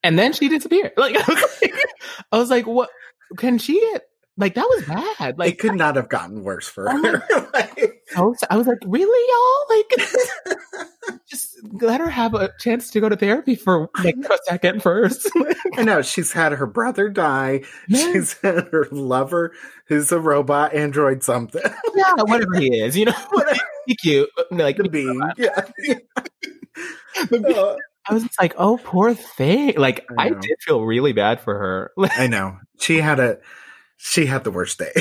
and 0.03 0.17
then 0.17 0.33
she 0.33 0.49
disappeared. 0.49 0.93
Like 0.97 1.15
I 1.29 1.31
was 1.33 1.59
like, 1.61 1.73
I 2.31 2.37
was 2.37 2.49
like, 2.49 2.67
what? 2.67 2.89
Can 3.37 3.57
she? 3.57 3.79
get? 3.79 4.03
Like 4.37 4.55
that 4.55 4.67
was 4.69 4.85
bad. 4.85 5.37
Like 5.37 5.53
it 5.53 5.59
could 5.59 5.75
not 5.75 5.97
have 5.97 6.07
gotten 6.07 6.43
worse 6.43 6.67
for 6.67 6.89
Oh 6.89 7.03
her. 7.03 7.23
Like. 7.53 8.01
I 8.49 8.57
was 8.57 8.67
like, 8.67 8.79
really, 8.85 9.19
y'all? 9.29 9.77
Like, 9.77 11.19
just 11.29 11.57
let 11.73 11.99
her 11.99 12.09
have 12.09 12.33
a 12.33 12.49
chance 12.59 12.89
to 12.91 12.99
go 13.01 13.09
to 13.09 13.15
therapy 13.17 13.55
for 13.55 13.89
like 14.03 14.15
a 14.15 14.37
second 14.45 14.81
first. 14.81 15.29
I 15.77 15.83
know 15.83 16.01
she's 16.01 16.31
had 16.31 16.53
her 16.53 16.65
brother 16.65 17.09
die. 17.09 17.63
Yeah. 17.87 18.13
She's 18.13 18.33
had 18.41 18.69
her 18.71 18.87
lover, 18.91 19.53
who's 19.87 20.11
a 20.11 20.19
robot 20.19 20.73
android 20.73 21.21
something. 21.21 21.61
yeah, 21.95 22.13
whatever 22.23 22.55
he 22.57 22.79
is, 22.79 22.97
you 22.97 23.05
know, 23.05 23.13
Whatever. 23.31 23.59
cute. 23.99 24.29
Like, 24.51 24.77
the 24.77 24.89
being. 24.89 25.21
Yeah. 25.37 25.65
the 27.29 27.55
Uh, 27.57 27.75
I 28.09 28.13
was 28.13 28.23
just 28.23 28.41
like, 28.41 28.55
oh, 28.57 28.79
poor 28.83 29.13
thing. 29.13 29.75
Like, 29.77 30.05
I 30.17 30.25
I, 30.25 30.29
did 30.29 30.57
feel 30.61 30.83
really 30.83 31.13
bad 31.13 31.39
for 31.41 31.53
her. 31.57 31.91
I 32.17 32.27
know. 32.27 32.57
She 32.79 32.97
had 32.97 33.19
a 33.19 33.37
she 33.97 34.25
had 34.25 34.43
the 34.43 34.51
worst 34.51 34.79
day. 34.79 34.91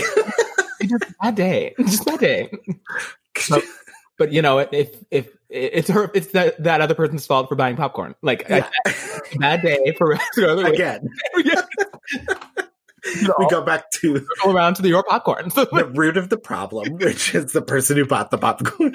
just 0.83 1.05
bad 1.23 1.35
day, 1.35 1.75
just 1.81 2.05
bad 2.05 2.21
day. 2.21 2.51
But, 3.49 3.65
but 4.19 4.33
you 4.33 4.43
know, 4.43 4.59
if 4.59 4.95
if 5.11 5.29
it's 5.49 5.89
her, 5.89 6.11
it's 6.15 6.33
that 6.33 6.63
that 6.63 6.81
other 6.83 6.95
person's 6.95 7.27
fault 7.27 7.49
for 7.49 7.55
buying 7.55 7.77
popcorn. 7.77 8.15
Like, 8.23 8.45
Yeah. 8.49 8.69
I- 8.87 8.95
bad 9.39 9.63
day 9.63 9.95
for 9.97 10.09
Witch. 10.09 10.21
Again. 10.75 11.09
we 13.39 13.47
go 13.49 13.63
back 13.63 13.91
to 13.93 14.27
Go 14.45 14.53
around 14.53 14.75
to 14.75 14.83
the 14.83 14.89
your 14.89 15.03
popcorn. 15.05 15.49
the 15.55 15.91
root 15.95 16.17
of 16.17 16.29
the 16.29 16.37
problem, 16.37 16.95
which 16.99 17.35
is 17.35 17.53
the 17.53 17.63
person 17.63 17.97
who 17.97 18.05
bought 18.07 18.31
the 18.31 18.39
popcorn. 18.39 18.95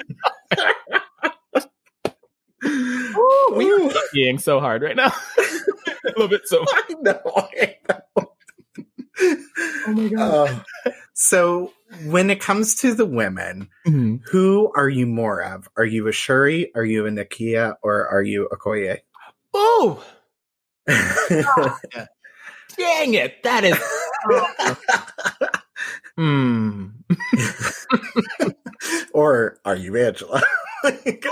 We 2.64 3.72
are 3.72 3.90
being 4.12 4.38
so 4.38 4.60
hard 4.60 4.82
right 4.82 4.96
now. 4.96 5.12
I 5.38 6.12
love 6.18 6.32
it 6.32 6.42
so 6.46 6.60
much. 6.60 6.68
I 6.74 6.94
know. 7.00 7.20
I 7.36 7.76
know. 7.88 8.00
Oh 9.86 9.92
my 9.92 10.08
god. 10.08 10.64
Uh, 10.86 10.90
so 11.12 11.72
when 12.06 12.30
it 12.30 12.40
comes 12.40 12.74
to 12.76 12.94
the 12.94 13.04
women, 13.06 13.68
Mhm. 13.86 14.20
who 14.30 14.72
are 14.76 14.88
you 14.88 15.06
more 15.06 15.42
of? 15.42 15.68
Are 15.76 15.84
you 15.84 16.08
a 16.08 16.12
Shuri? 16.12 16.72
Are 16.74 16.84
you 16.84 17.06
a 17.06 17.10
Nakia? 17.10 17.76
Or 17.82 18.08
are 18.08 18.22
you 18.22 18.48
Okoye? 18.52 18.98
Oh, 19.54 20.04
dang 20.88 21.04
it! 23.14 23.42
That 23.44 23.64
is. 23.64 23.78
Hmm. 26.16 26.86
or 29.12 29.58
are 29.64 29.76
you 29.76 29.96
Angela? 29.96 30.42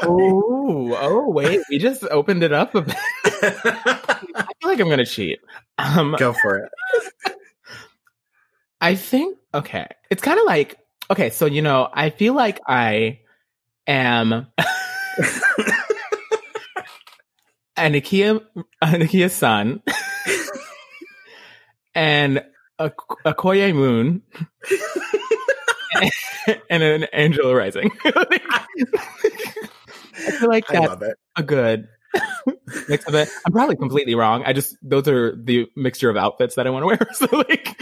Oh, 0.03 0.97
oh, 0.99 1.30
wait. 1.30 1.61
We 1.68 1.76
just 1.76 2.05
opened 2.05 2.43
it 2.43 2.55
up 2.55 2.74
a 2.74 2.80
bit. 2.80 2.97
I 3.26 4.47
feel 4.59 4.70
like 4.70 4.80
I'm 4.80 4.88
gonna 4.88 5.05
cheat. 5.05 5.40
Um, 5.76 6.16
Go 6.18 6.32
for 6.32 6.57
it. 6.57 6.72
I 8.80 8.95
think 8.95 9.36
okay. 9.53 9.88
It's 10.09 10.22
kind 10.22 10.38
of 10.38 10.47
like 10.47 10.78
okay. 11.11 11.28
So 11.28 11.45
you 11.45 11.61
know, 11.61 11.86
I 11.93 12.09
feel 12.09 12.32
like 12.32 12.61
I 12.66 13.20
am 13.86 14.32
a 17.76 17.90
Nakia, 17.90 18.40
a 18.80 18.86
Nakia 18.86 19.30
sun, 19.30 19.82
and 21.95 22.43
a, 22.78 22.90
Okoye 23.26 23.74
moon, 23.74 24.22
and 26.71 26.83
an 26.83 27.05
Angela 27.13 27.55
rising. 27.55 27.91
I 28.05 28.67
feel 30.39 30.49
like 30.49 30.69
I 30.71 30.75
that's 30.75 30.89
love 30.89 31.03
it. 31.03 31.17
a 31.37 31.43
good 31.43 31.89
mix 32.89 33.07
of 33.07 33.15
it. 33.15 33.29
I'm 33.47 33.53
probably 33.53 33.77
completely 33.77 34.15
wrong. 34.15 34.43
I 34.45 34.53
just 34.53 34.77
those 34.83 35.09
are 35.09 35.35
the 35.37 35.67
mixture 35.77 36.11
of 36.11 36.17
outfits 36.17 36.55
that 36.57 36.67
I 36.67 36.71
want 36.71 36.83
to 36.83 36.87
wear. 36.87 36.99
So 37.13 37.27
like, 37.33 37.77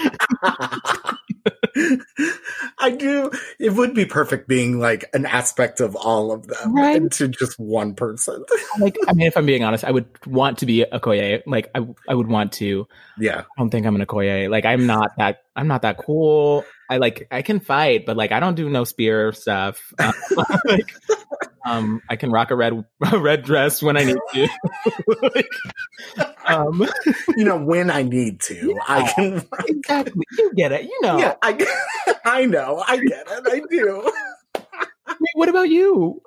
I 2.78 2.90
do. 2.90 3.30
It 3.58 3.72
would 3.74 3.94
be 3.94 4.04
perfect 4.04 4.48
being 4.48 4.78
like 4.78 5.04
an 5.14 5.26
aspect 5.26 5.80
of 5.80 5.96
all 5.96 6.32
of 6.32 6.46
them 6.46 6.74
Right. 6.74 6.96
into 6.96 7.28
just 7.28 7.58
one 7.58 7.94
person. 7.94 8.44
like 8.80 8.96
I 9.08 9.12
mean, 9.12 9.26
if 9.26 9.36
I'm 9.36 9.46
being 9.46 9.64
honest, 9.64 9.84
I 9.84 9.90
would 9.90 10.06
want 10.26 10.58
to 10.58 10.66
be 10.66 10.84
Okoye. 10.92 11.42
Like 11.46 11.70
I, 11.74 11.86
I 12.08 12.14
would 12.14 12.28
want 12.28 12.52
to. 12.54 12.86
yeah. 13.18 13.40
I 13.40 13.44
don't 13.60 13.70
think 13.70 13.86
I'm 13.86 13.96
an 13.96 14.04
Okoye. 14.06 14.48
Like 14.50 14.64
I'm 14.64 14.86
not 14.86 15.10
that. 15.18 15.42
I'm 15.56 15.68
not 15.68 15.82
that 15.82 15.98
cool. 15.98 16.64
I 16.88 16.96
like 16.96 17.28
I 17.30 17.42
can 17.42 17.60
fight, 17.60 18.06
but 18.06 18.16
like 18.16 18.32
I 18.32 18.40
don't 18.40 18.54
do 18.54 18.68
no 18.68 18.84
spear 18.84 19.32
stuff. 19.32 19.92
Um, 19.98 20.12
like, 20.64 20.92
um, 21.64 22.00
I 22.08 22.16
can 22.16 22.30
rock 22.30 22.50
a 22.50 22.56
red 22.56 22.84
a 23.12 23.18
red 23.18 23.42
dress 23.44 23.82
when 23.82 23.96
I 23.96 24.04
need 24.04 24.18
to. 24.34 24.48
like, 25.22 25.48
um, 26.46 26.86
You 27.36 27.44
know, 27.44 27.62
when 27.62 27.90
I 27.90 28.02
need 28.02 28.40
to, 28.42 28.78
I 28.88 29.10
can. 29.12 29.42
exactly. 29.66 30.24
You 30.38 30.52
get 30.54 30.72
it. 30.72 30.84
You 30.84 30.98
know. 31.02 31.18
Yeah, 31.18 31.34
I, 31.42 31.66
I 32.24 32.44
know. 32.46 32.82
I 32.86 32.96
get 32.96 33.26
it. 33.30 33.42
I 33.46 33.60
do. 33.70 34.12
Wait, 35.08 35.30
what 35.34 35.48
about 35.48 35.68
you? 35.68 36.22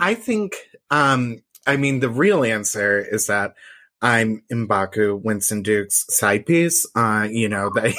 I 0.00 0.14
think, 0.14 0.54
um, 0.90 1.42
I 1.66 1.76
mean, 1.76 2.00
the 2.00 2.08
real 2.08 2.44
answer 2.44 2.98
is 2.98 3.26
that 3.28 3.54
I'm 4.02 4.42
Mbaku, 4.52 5.22
Winston 5.22 5.62
Duke's 5.62 6.04
side 6.08 6.46
piece. 6.46 6.86
Uh, 6.94 7.28
you 7.30 7.48
know, 7.48 7.70
they. 7.74 7.94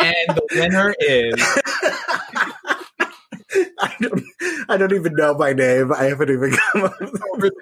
And 0.00 0.34
the 0.34 0.42
winner 0.52 0.94
is 0.98 1.34
I 3.82 3.94
don't. 4.00 4.22
I 4.68 4.76
don't 4.76 4.92
even 4.92 5.14
know 5.14 5.34
my 5.34 5.52
name. 5.52 5.92
I 5.92 6.04
haven't 6.04 6.30
even 6.30 6.52
come 6.52 6.84
up. 6.84 6.94
With 7.38 7.54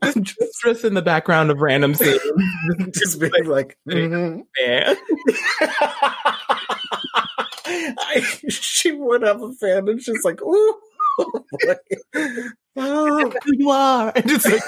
I'm 0.00 0.24
just, 0.24 0.62
just 0.64 0.84
in 0.84 0.94
the 0.94 1.02
background 1.02 1.50
of 1.50 1.60
random 1.60 1.94
scenes. 1.94 2.20
just 2.92 3.20
being 3.20 3.44
like, 3.44 3.76
mhm. 3.88 4.42
Man. 4.60 4.96
I, 7.70 8.20
she 8.48 8.92
would 8.92 9.22
have 9.22 9.42
a 9.42 9.52
fan, 9.52 9.88
and 9.88 10.00
she's 10.00 10.24
like, 10.24 10.40
"Ooh, 10.42 10.80
boy. 11.18 11.74
Oh, 12.76 13.30
who 13.44 13.56
you 13.56 13.70
are. 13.70 14.12
And 14.14 14.24
it's 14.30 14.46
like, 14.46 14.62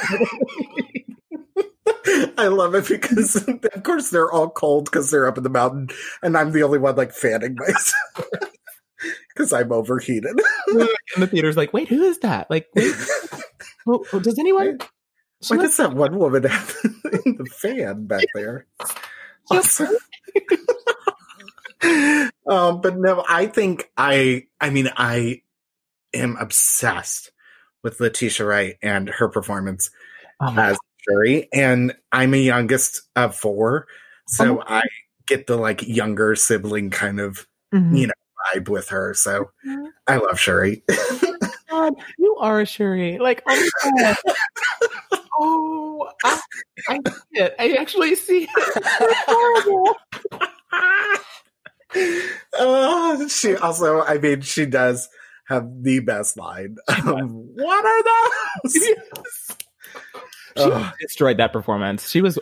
I 2.36 2.48
love 2.48 2.74
it 2.74 2.88
because, 2.88 3.36
of 3.48 3.82
course, 3.84 4.10
they're 4.10 4.30
all 4.30 4.50
cold 4.50 4.86
because 4.86 5.10
they're 5.10 5.28
up 5.28 5.38
in 5.38 5.44
the 5.44 5.50
mountain, 5.50 5.88
and 6.22 6.36
I'm 6.36 6.52
the 6.52 6.62
only 6.62 6.78
one 6.78 6.96
like 6.96 7.12
fanning 7.12 7.56
myself 7.56 8.49
because 9.28 9.52
I'm 9.52 9.72
overheated. 9.72 10.40
and 10.68 10.88
the 11.16 11.26
theater's 11.26 11.56
like, 11.56 11.72
wait, 11.72 11.88
who 11.88 12.02
is 12.02 12.18
that? 12.20 12.50
Like, 12.50 12.68
wait, 12.74 12.94
well, 13.86 14.02
does 14.20 14.38
anyone? 14.38 14.78
Why 15.48 15.56
does 15.56 15.76
that 15.78 15.94
one 15.94 16.18
woman 16.18 16.42
have 16.44 16.76
in 17.24 17.36
the 17.36 17.46
fan 17.46 18.06
back 18.06 18.24
there? 18.34 18.66
Awesome. 19.50 19.96
um, 22.46 22.80
but 22.80 22.96
no, 22.98 23.24
I 23.28 23.46
think 23.46 23.90
I. 23.96 24.44
I 24.60 24.70
mean, 24.70 24.90
I 24.96 25.42
am 26.12 26.36
obsessed 26.36 27.32
with 27.82 28.00
Letitia 28.00 28.44
Wright 28.46 28.76
and 28.82 29.08
her 29.08 29.28
performance 29.28 29.90
Oh 30.40 30.54
as 30.58 30.76
Shuri, 31.08 31.48
and 31.54 31.94
I'm 32.12 32.34
a 32.34 32.38
youngest 32.38 33.02
of 33.16 33.34
four, 33.34 33.86
so 34.26 34.58
Oh. 34.58 34.64
I 34.66 34.82
get 35.26 35.46
the 35.46 35.56
like 35.56 35.86
younger 35.86 36.34
sibling 36.34 36.90
kind 36.90 37.18
of 37.20 37.46
God. 37.72 37.96
you 37.96 38.06
know 38.08 38.12
vibe 38.54 38.68
with 38.68 38.88
her. 38.88 39.14
So 39.14 39.50
I 40.06 40.16
love 40.16 40.38
Shuri. 40.38 40.82
God, 41.68 41.94
you 42.18 42.36
are 42.40 42.60
a 42.60 42.66
Shuri. 42.66 43.18
Like, 43.18 43.42
oh 43.46 43.70
my 43.82 43.92
God. 44.02 44.16
Oh, 45.42 46.10
I, 46.24 46.40
I 46.88 46.98
see 47.06 47.40
it. 47.40 47.54
I 47.58 47.72
actually 47.72 48.14
see 48.14 48.48
it. 48.52 49.96
Oh, 52.54 53.26
she 53.28 53.56
also, 53.56 54.02
I 54.02 54.18
mean, 54.18 54.42
she 54.42 54.66
does 54.66 55.08
have 55.48 55.82
the 55.82 55.98
best 56.00 56.36
line. 56.36 56.76
Um, 56.88 57.30
what 57.54 57.84
are 57.84 58.02
those? 58.62 58.72
She 58.72 58.94
Ugh. 60.56 60.92
destroyed 61.00 61.38
that 61.38 61.52
performance. 61.52 62.08
She 62.08 62.22
was 62.22 62.38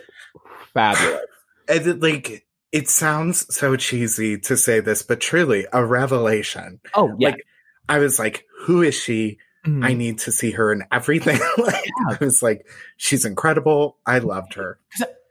fabulous. 0.73 1.25
And 1.67 1.87
it, 1.87 1.99
like, 1.99 2.45
it 2.71 2.89
sounds 2.89 3.53
so 3.55 3.75
cheesy 3.75 4.37
to 4.39 4.55
say 4.57 4.79
this, 4.79 5.01
but 5.03 5.19
truly 5.19 5.65
a 5.73 5.83
revelation. 5.83 6.79
Oh, 6.93 7.15
yeah. 7.17 7.29
Like, 7.29 7.45
I 7.87 7.99
was 7.99 8.19
like, 8.19 8.45
who 8.61 8.81
is 8.81 8.95
she? 8.95 9.39
Mhm. 9.65 9.83
I 9.83 9.93
need 9.93 10.19
to 10.19 10.31
see 10.31 10.51
her 10.51 10.71
in 10.71 10.83
everything. 10.91 11.39
like, 11.57 11.85
Yeah. 11.85 12.15
I 12.19 12.23
was 12.23 12.41
like, 12.41 12.65
she's 12.97 13.25
incredible. 13.25 13.97
I 14.05 14.19
loved 14.19 14.53
her. 14.53 14.79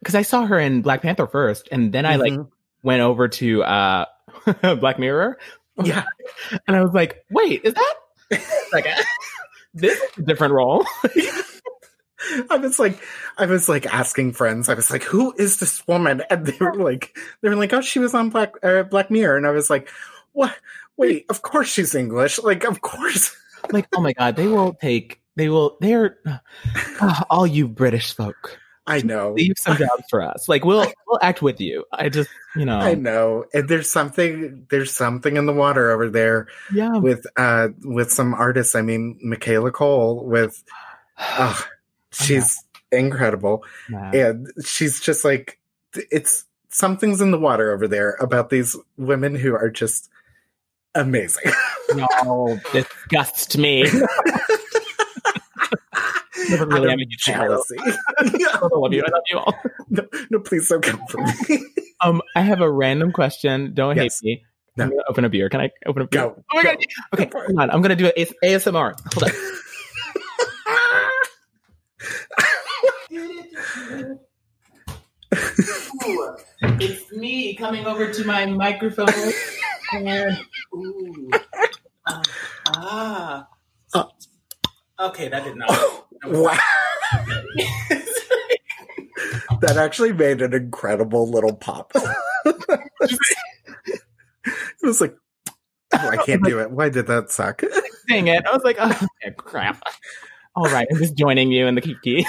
because 0.00 0.14
I 0.14 0.22
saw 0.22 0.46
her 0.46 0.58
in 0.58 0.82
Black 0.82 1.02
Panther 1.02 1.26
first, 1.26 1.68
and 1.72 1.92
then 1.92 2.04
I 2.06 2.16
like 2.16 2.32
Mhm. 2.32 2.48
went 2.82 3.00
over 3.02 3.28
to 3.28 3.62
uh 3.62 4.04
Black 4.80 4.98
Mirror, 4.98 5.38
yeah. 5.82 6.04
and 6.66 6.76
I 6.76 6.82
was 6.82 6.92
like, 6.92 7.24
wait, 7.30 7.62
is 7.64 7.74
that 7.74 7.94
like 8.72 8.86
this 9.74 9.98
is 10.00 10.18
a 10.18 10.22
different 10.22 10.52
role? 10.54 10.84
I 12.50 12.56
was 12.56 12.78
like, 12.78 13.00
I 13.36 13.46
was 13.46 13.68
like 13.68 13.86
asking 13.86 14.32
friends. 14.32 14.68
I 14.68 14.74
was 14.74 14.90
like, 14.90 15.04
"Who 15.04 15.32
is 15.38 15.58
this 15.58 15.86
woman?" 15.86 16.22
And 16.30 16.46
they 16.46 16.56
were 16.60 16.74
like, 16.74 17.16
"They 17.40 17.48
were 17.48 17.56
like, 17.56 17.72
oh, 17.72 17.80
she 17.80 17.98
was 17.98 18.14
on 18.14 18.30
Black 18.30 18.54
uh, 18.62 18.82
Black 18.84 19.10
Mirror." 19.10 19.36
And 19.36 19.46
I 19.46 19.50
was 19.50 19.70
like, 19.70 19.88
"What? 20.32 20.54
Wait, 20.96 21.26
of 21.28 21.42
course 21.42 21.68
she's 21.68 21.94
English. 21.94 22.38
Like, 22.38 22.64
of 22.64 22.80
course." 22.80 23.36
like, 23.72 23.88
oh 23.94 24.00
my 24.00 24.12
god, 24.12 24.36
they 24.36 24.48
won't 24.48 24.80
take, 24.80 25.20
they 25.36 25.48
will, 25.48 25.76
they're 25.80 26.18
uh, 27.00 27.22
all 27.30 27.46
you 27.46 27.68
British 27.68 28.14
folk. 28.14 28.58
I 28.86 29.02
know. 29.02 29.32
Leave 29.32 29.58
some 29.58 29.76
jobs 29.76 30.04
for 30.08 30.22
us. 30.22 30.48
Like, 30.48 30.64
we'll 30.64 30.90
we'll 31.06 31.20
act 31.20 31.42
with 31.42 31.60
you. 31.60 31.84
I 31.92 32.08
just, 32.08 32.30
you 32.56 32.64
know, 32.64 32.78
I 32.78 32.94
know. 32.94 33.44
And 33.52 33.68
there's 33.68 33.90
something. 33.92 34.66
There's 34.70 34.90
something 34.90 35.36
in 35.36 35.44
the 35.44 35.52
water 35.52 35.90
over 35.90 36.08
there 36.08 36.48
yeah. 36.72 36.96
with 36.96 37.26
uh 37.36 37.68
with 37.84 38.10
some 38.10 38.32
artists. 38.32 38.74
I 38.74 38.80
mean, 38.80 39.18
Michaela 39.22 39.70
Coel 39.70 40.24
with. 40.24 40.62
Oh, 41.20 41.66
she's 42.12 42.62
incredible. 42.92 43.64
Yeah. 43.90 44.12
and 44.12 44.48
she's 44.64 45.00
just 45.00 45.24
like 45.24 45.58
it's 45.94 46.44
something's 46.70 47.20
in 47.20 47.30
the 47.30 47.38
water 47.38 47.72
over 47.72 47.88
there 47.88 48.16
about 48.20 48.50
these 48.50 48.76
women 48.96 49.34
who 49.34 49.54
are 49.54 49.70
just 49.70 50.08
amazing 50.94 51.50
No, 51.94 52.58
disgusts 52.72 53.56
me. 53.56 53.84
Never 56.50 56.66
really 56.66 56.92
of 56.92 56.98
a 57.00 57.04
jealousy 57.18 57.76
I 58.18 58.68
love 58.72 58.92
you. 58.92 59.02
I 59.06 59.10
love 59.10 59.22
you 59.30 59.38
all. 59.38 59.54
no, 59.90 60.06
no 60.30 60.38
please 60.40 60.68
don't 60.68 60.82
come 60.82 61.00
for 61.08 61.20
me 61.48 61.58
Um, 62.00 62.22
I 62.36 62.42
have 62.42 62.60
a 62.60 62.70
random 62.70 63.10
question. 63.12 63.74
Don't 63.74 63.96
Yes. 63.96 64.20
hate 64.20 64.26
me. 64.26 64.44
No. 64.76 64.84
I'm 64.84 64.90
gonna 64.90 65.02
open 65.10 65.24
a 65.24 65.28
beer. 65.28 65.48
Can 65.48 65.60
I 65.60 65.70
open 65.84 66.02
a 66.02 66.06
beer? 66.06 66.20
go 66.22 66.44
Oh 66.52 66.56
my 66.56 66.62
god. 66.62 66.76
Okay, 67.12 67.24
Go 67.26 67.40
hold 67.40 67.58
on. 67.58 67.70
I'm 67.70 67.82
gonna 67.82 67.96
do 67.96 68.06
a 68.06 68.20
AS- 68.20 68.32
ASMR. 68.44 68.94
Hold 69.14 69.24
on. 69.24 69.30
It's 75.32 77.12
me 77.12 77.54
coming 77.54 77.86
over 77.86 78.12
to 78.12 78.24
my 78.24 78.46
microphone. 78.46 79.08
and, 79.92 80.38
ooh, 80.74 81.30
uh, 82.06 82.22
ah. 82.76 83.46
Okay, 85.00 85.28
that 85.28 85.44
did 85.44 85.56
not. 85.56 85.70
Wow. 86.24 86.58
that 89.60 89.76
actually 89.76 90.12
made 90.12 90.42
an 90.42 90.54
incredible 90.54 91.30
little 91.30 91.54
pop. 91.54 91.92
it 92.44 94.00
was 94.82 95.00
like, 95.00 95.14
oh, 95.94 96.08
I 96.08 96.16
can't 96.16 96.42
do 96.44 96.58
it. 96.58 96.70
Why 96.70 96.88
did 96.88 97.06
that 97.06 97.30
suck? 97.30 97.62
Dang 98.08 98.26
it. 98.28 98.44
I 98.46 98.52
was 98.52 98.64
like, 98.64 98.76
oh, 98.80 98.90
okay, 98.90 99.34
crap. 99.36 99.82
All 100.56 100.64
right, 100.64 100.88
I'm 100.90 100.98
just 100.98 101.14
joining 101.14 101.52
you 101.52 101.66
in 101.66 101.76
the 101.76 101.80
kiki. 101.80 102.26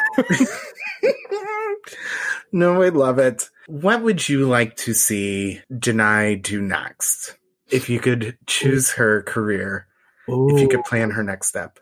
no, 2.52 2.82
I 2.82 2.89
love 2.89 3.20
it. 3.20 3.50
What 3.68 4.02
would 4.02 4.28
you 4.28 4.47
like 4.47 4.76
to 4.78 4.93
see 4.93 5.62
Danai 5.72 6.41
do 6.41 6.62
next? 6.62 7.38
If 7.70 7.89
you 7.89 8.00
could 8.00 8.38
choose 8.47 8.91
her 8.91 9.22
career, 9.24 9.88
if 10.28 10.60
you 10.60 10.68
could 10.68 10.84
plan 10.84 11.12
her 11.12 11.24
next 11.24 11.47
step. 11.47 11.80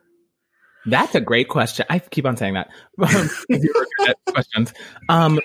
That's 0.86 1.16
a 1.16 1.22
great 1.22 1.50
question. 1.50 1.86
I 1.90 2.00
keep 2.00 2.26
on 2.26 2.38
saying 2.38 2.56
that. 2.56 2.70
questions. 4.28 4.74
Um, 5.10 5.40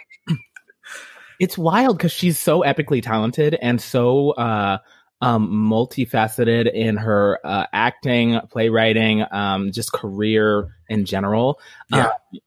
it's 1.41 1.59
wild 1.59 1.99
because 1.99 2.13
she's 2.13 2.39
so 2.39 2.63
epically 2.63 3.03
talented 3.03 3.57
and 3.61 3.81
so 3.81 4.31
uh, 4.33 4.79
um, 5.21 5.49
multifaceted 5.51 6.73
in 6.73 6.97
her 6.97 7.39
uh, 7.45 7.67
acting, 7.73 8.39
playwriting, 8.51 9.25
um, 9.31 9.73
just 9.73 9.93
career 9.93 10.77
in 10.89 11.05
general. 11.05 11.61
Yeah. 11.91 12.07
Uh, 12.07 12.39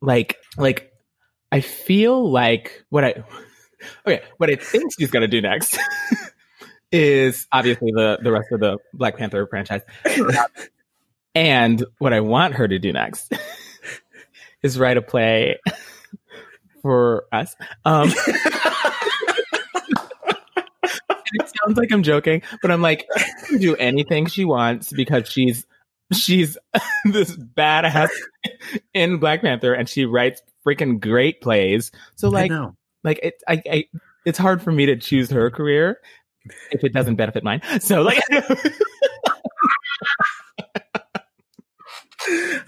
like, 0.00 0.36
like, 0.56 0.92
I 1.52 1.60
feel 1.60 2.30
like 2.30 2.84
what 2.90 3.04
I 3.04 3.24
okay, 4.06 4.22
what 4.38 4.50
I 4.50 4.56
think 4.56 4.92
she's 4.98 5.10
gonna 5.10 5.28
do 5.28 5.40
next 5.40 5.78
is 6.92 7.46
obviously 7.52 7.92
the 7.92 8.18
the 8.22 8.32
rest 8.32 8.48
of 8.52 8.60
the 8.60 8.78
Black 8.92 9.16
Panther 9.16 9.46
franchise. 9.46 9.82
and 11.34 11.84
what 11.98 12.12
I 12.12 12.20
want 12.20 12.54
her 12.54 12.68
to 12.68 12.78
do 12.78 12.92
next 12.92 13.32
is 14.62 14.78
write 14.78 14.96
a 14.96 15.02
play 15.02 15.58
for 16.82 17.26
us. 17.32 17.54
Um, 17.84 18.12
it 21.34 21.52
sounds 21.62 21.76
like 21.76 21.90
I'm 21.92 22.02
joking, 22.02 22.42
but 22.62 22.70
I'm 22.70 22.82
like, 22.82 23.06
do 23.58 23.76
anything 23.76 24.26
she 24.26 24.44
wants 24.44 24.92
because 24.92 25.28
she's 25.28 25.66
she's 26.12 26.56
this 27.04 27.36
badass 27.36 28.10
in 28.94 29.18
Black 29.18 29.42
Panther, 29.42 29.74
and 29.74 29.88
she 29.88 30.04
writes 30.04 30.42
freaking 30.66 31.00
great 31.00 31.40
plays. 31.40 31.92
So 32.16 32.28
like, 32.28 32.50
like 33.04 33.20
it, 33.22 33.42
I, 33.48 33.62
I, 33.70 33.84
it's 34.24 34.38
hard 34.38 34.62
for 34.62 34.72
me 34.72 34.86
to 34.86 34.96
choose 34.96 35.30
her 35.30 35.50
career 35.50 36.00
if 36.70 36.84
it 36.84 36.92
doesn't 36.92 37.16
benefit 37.16 37.44
mine. 37.44 37.62
So 37.80 38.02
like. 38.02 38.20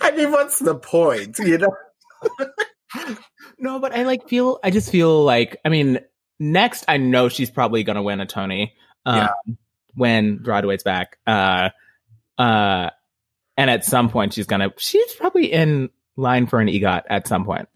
I 0.01 0.13
mean, 0.13 0.31
what's 0.31 0.61
the 0.61 0.77
point? 0.77 1.39
You 1.39 1.59
know? 1.59 1.77
no, 3.59 3.81
but 3.81 3.93
I 3.93 4.05
like 4.05 4.29
feel. 4.29 4.61
I 4.63 4.71
just 4.71 4.91
feel 4.91 5.25
like. 5.25 5.59
I 5.65 5.69
mean, 5.69 5.99
next 6.39 6.85
I 6.87 6.97
know 6.97 7.29
she's 7.29 7.51
probably 7.51 7.83
gonna 7.83 8.03
win 8.03 8.21
a 8.21 8.27
Tony. 8.27 8.75
Um, 9.05 9.17
Yeah. 9.17 9.55
When 9.95 10.39
Broadway's 10.39 10.85
back. 10.85 11.19
Uh, 11.27 11.71
uh, 12.39 12.91
and 13.59 13.69
at 13.69 13.85
some 13.85 14.09
point 14.09 14.33
she's 14.33 14.47
gonna. 14.47 14.73
She's 14.79 15.13
probably 15.15 15.53
in 15.53 15.91
line 16.17 16.47
for 16.47 16.61
an 16.61 16.69
EGOT 16.69 17.03
at 17.11 17.27
some 17.27 17.45
point. 17.45 17.69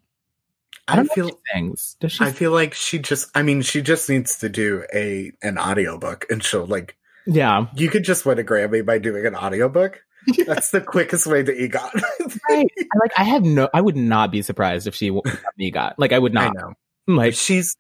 I 0.89 0.95
I 0.95 0.97
don't 0.97 1.13
feel 1.13 1.29
if 1.29 1.35
she 1.35 1.53
sings. 1.53 1.97
Does 2.01 2.13
she? 2.13 2.25
I 2.25 2.33
feel 2.33 2.53
like 2.53 2.73
she 2.73 2.99
just 2.99 3.29
I 3.35 3.43
mean, 3.43 3.61
she 3.61 3.83
just 3.83 4.09
needs 4.09 4.39
to 4.39 4.49
do 4.49 4.85
a 4.95 5.33
an 5.43 5.59
audiobook 5.59 6.25
and 6.31 6.43
she'll 6.43 6.67
like 6.67 6.97
yeah. 7.27 7.67
you 7.75 7.91
could 7.91 8.05
just 8.05 8.25
win 8.25 8.39
a 8.39 8.43
Grammy 8.43 8.87
by 8.87 8.99
doing 8.99 9.27
an 9.27 9.35
audiobook. 9.35 10.03
That's 10.47 10.71
the 10.71 10.81
quickest 10.81 11.27
way 11.27 11.43
to 11.43 11.53
EGOT. 11.53 12.03
Right. 12.49 12.67
I, 12.79 12.99
like 12.99 13.13
I 13.19 13.25
have 13.25 13.43
no. 13.43 13.69
I 13.75 13.81
would 13.81 13.97
not 13.97 14.31
be 14.31 14.43
surprised 14.43 14.87
if 14.87 14.95
she 14.95 15.11
EGOT. 15.11 15.95
Like 15.99 16.13
I 16.13 16.19
would 16.19 16.37
I 16.37 16.47
not. 16.47 16.55
know. 16.55 16.75
Like 17.09 17.35
She's 17.35 17.77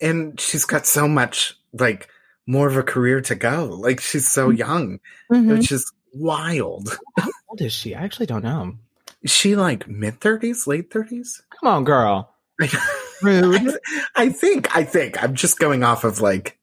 and 0.00 0.38
she's 0.38 0.66
got 0.66 0.86
so 0.86 1.08
much 1.08 1.58
like 1.72 2.08
more 2.46 2.68
of 2.68 2.76
a 2.76 2.82
career 2.82 3.20
to 3.22 3.34
go. 3.34 3.66
Like 3.66 4.00
she's 4.00 4.28
so 4.28 4.50
young, 4.50 5.00
mhm. 5.32 5.48
which 5.48 5.72
is 5.72 5.90
wild. 6.12 6.98
how 7.18 7.30
old 7.48 7.60
is 7.60 7.72
she? 7.72 7.94
I 7.94 8.02
actually 8.02 8.26
don't 8.26 8.44
know. 8.44 8.74
Is 9.22 9.30
she 9.30 9.56
like 9.56 9.88
mid 9.88 10.20
thirties, 10.20 10.66
late 10.66 10.90
thirties? 10.92 11.42
Come 11.50 11.68
on, 11.68 11.84
girl. 11.84 12.34
Rude. 13.22 13.78
I 14.14 14.28
think. 14.28 14.74
I 14.76 14.84
think. 14.84 15.22
I'm 15.22 15.34
just 15.34 15.58
going 15.58 15.82
off 15.82 16.04
of 16.04 16.20
like. 16.20 16.58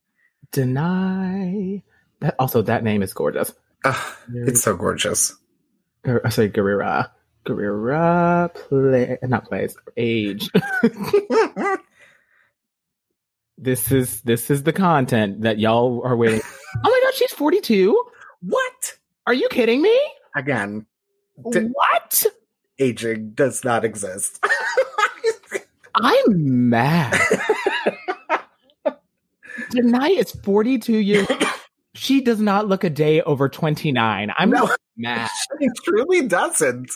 Danai. 0.51 1.83
That 2.21 2.35
also 2.39 2.61
that 2.61 2.83
name 2.83 3.01
is 3.03 3.13
gorgeous. 3.13 3.53
Uh, 3.83 4.11
it's 4.33 4.61
so 4.61 4.75
gorgeous. 4.75 5.33
Or, 6.05 6.25
uh, 6.25 6.29
sorry, 6.29 6.49
Gurira. 6.49 7.09
Gurira 7.45 8.53
play 8.53 9.17
not 9.23 9.45
plays 9.45 9.75
age. 9.97 10.49
this 13.57 13.91
is 13.91 14.21
this 14.21 14.49
is 14.49 14.63
the 14.63 14.73
content 14.73 15.41
that 15.41 15.59
y'all 15.59 16.01
are 16.03 16.15
waiting. 16.15 16.41
oh 16.43 16.89
my 16.89 17.01
god, 17.03 17.13
she's 17.15 17.31
42? 17.33 18.01
what? 18.41 18.97
Are 19.27 19.33
you 19.33 19.47
kidding 19.49 19.81
me? 19.81 19.97
Again, 20.35 20.85
D- 21.51 21.59
what? 21.71 22.25
aging 22.79 23.31
does 23.31 23.63
not 23.63 23.85
exist. 23.85 24.43
I'm 25.95 26.69
mad. 26.69 27.13
Danai 29.71 30.17
is 30.19 30.31
42 30.31 30.97
years. 30.97 31.27
She 31.97 32.19
does 32.19 32.41
not 32.41 32.67
look 32.67 32.83
a 32.83 32.89
day 32.89 33.21
over 33.21 33.47
29. 33.47 34.29
I'm 34.37 34.49
No. 34.49 34.69
mad. 34.97 35.29
She 35.61 35.69
truly 35.85 36.27
doesn't. 36.27 36.91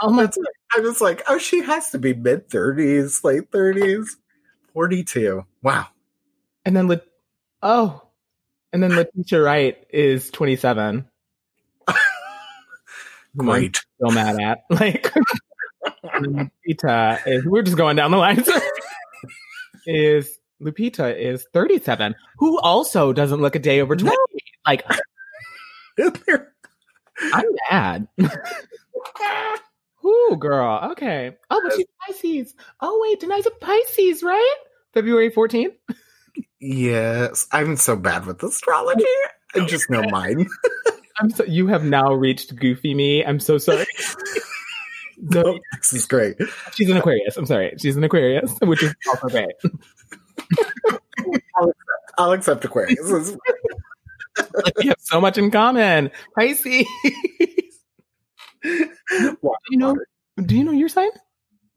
Oh 0.00 0.10
my 0.10 0.22
That's 0.22 0.38
I 0.76 0.78
was 0.78 1.00
like, 1.00 1.24
oh, 1.28 1.38
she 1.38 1.60
has 1.62 1.90
to 1.90 1.98
be 1.98 2.14
mid 2.14 2.48
thirties, 2.48 3.24
late 3.24 3.50
thirties, 3.50 4.16
forty-two. 4.72 5.44
Wow. 5.60 5.88
And 6.64 6.76
then, 6.76 7.00
oh, 7.62 8.00
and 8.72 8.80
then 8.80 8.94
Letitia 8.94 9.42
Wright 9.42 9.84
is 9.90 10.30
27. 10.30 11.04
Great. 13.36 13.76
still 13.96 14.12
mad 14.12 14.40
at. 14.40 14.58
Like, 14.70 15.12
Lupita 16.04 17.20
is, 17.26 17.44
we're 17.44 17.62
just 17.62 17.76
going 17.76 17.96
down 17.96 18.10
the 18.10 18.16
line. 18.16 18.42
is 19.86 20.38
Lupita 20.62 21.14
is 21.16 21.46
37, 21.52 22.14
who 22.38 22.58
also 22.60 23.12
doesn't 23.12 23.40
look 23.40 23.54
a 23.54 23.58
day 23.58 23.80
over 23.80 23.96
20. 23.96 24.16
Like, 24.66 24.84
I'm 25.98 27.44
mad. 27.70 28.08
Ooh, 30.04 30.36
girl. 30.38 30.90
Okay. 30.92 31.36
Oh, 31.50 31.60
but 31.62 31.74
she's 31.74 31.86
Pisces. 32.06 32.54
Oh, 32.80 32.98
wait, 33.02 33.20
Danai's 33.20 33.46
a 33.46 33.50
Pisces, 33.50 34.22
right? 34.22 34.56
February 34.92 35.30
14th? 35.30 35.74
yes, 36.60 37.46
I'm 37.52 37.76
so 37.76 37.96
bad 37.96 38.26
with 38.26 38.42
astrology. 38.42 39.04
I 39.54 39.64
just 39.66 39.90
know 39.90 40.02
mine. 40.02 40.46
I'm 41.18 41.30
so, 41.30 41.44
you 41.44 41.66
have 41.68 41.84
now 41.84 42.12
reached 42.12 42.54
goofy 42.56 42.94
me. 42.94 43.24
I'm 43.24 43.40
so 43.40 43.58
sorry. 43.58 43.86
No, 45.16 45.58
this 45.78 45.92
is 45.92 46.06
great. 46.06 46.36
she's 46.72 46.90
an 46.90 46.96
Aquarius. 46.96 47.36
I'm 47.36 47.46
sorry. 47.46 47.72
She's 47.78 47.96
an 47.96 48.02
Aquarius, 48.02 48.52
which 48.60 48.82
is 48.82 48.94
also 49.08 49.28
great. 49.28 49.52
I'll 52.18 52.32
accept 52.32 52.64
Aquarius. 52.64 52.98
It's- 52.98 53.36
Like, 54.52 54.76
we 54.82 54.88
have 54.88 54.96
so 54.98 55.20
much 55.20 55.38
in 55.38 55.52
common. 55.52 56.10
Pisces. 56.36 56.84
Water, 59.40 59.58
you 59.70 59.78
know- 59.78 59.90
water. 59.90 60.06
Do 60.44 60.56
you 60.56 60.64
know 60.64 60.72
your 60.72 60.88
sign? 60.88 61.10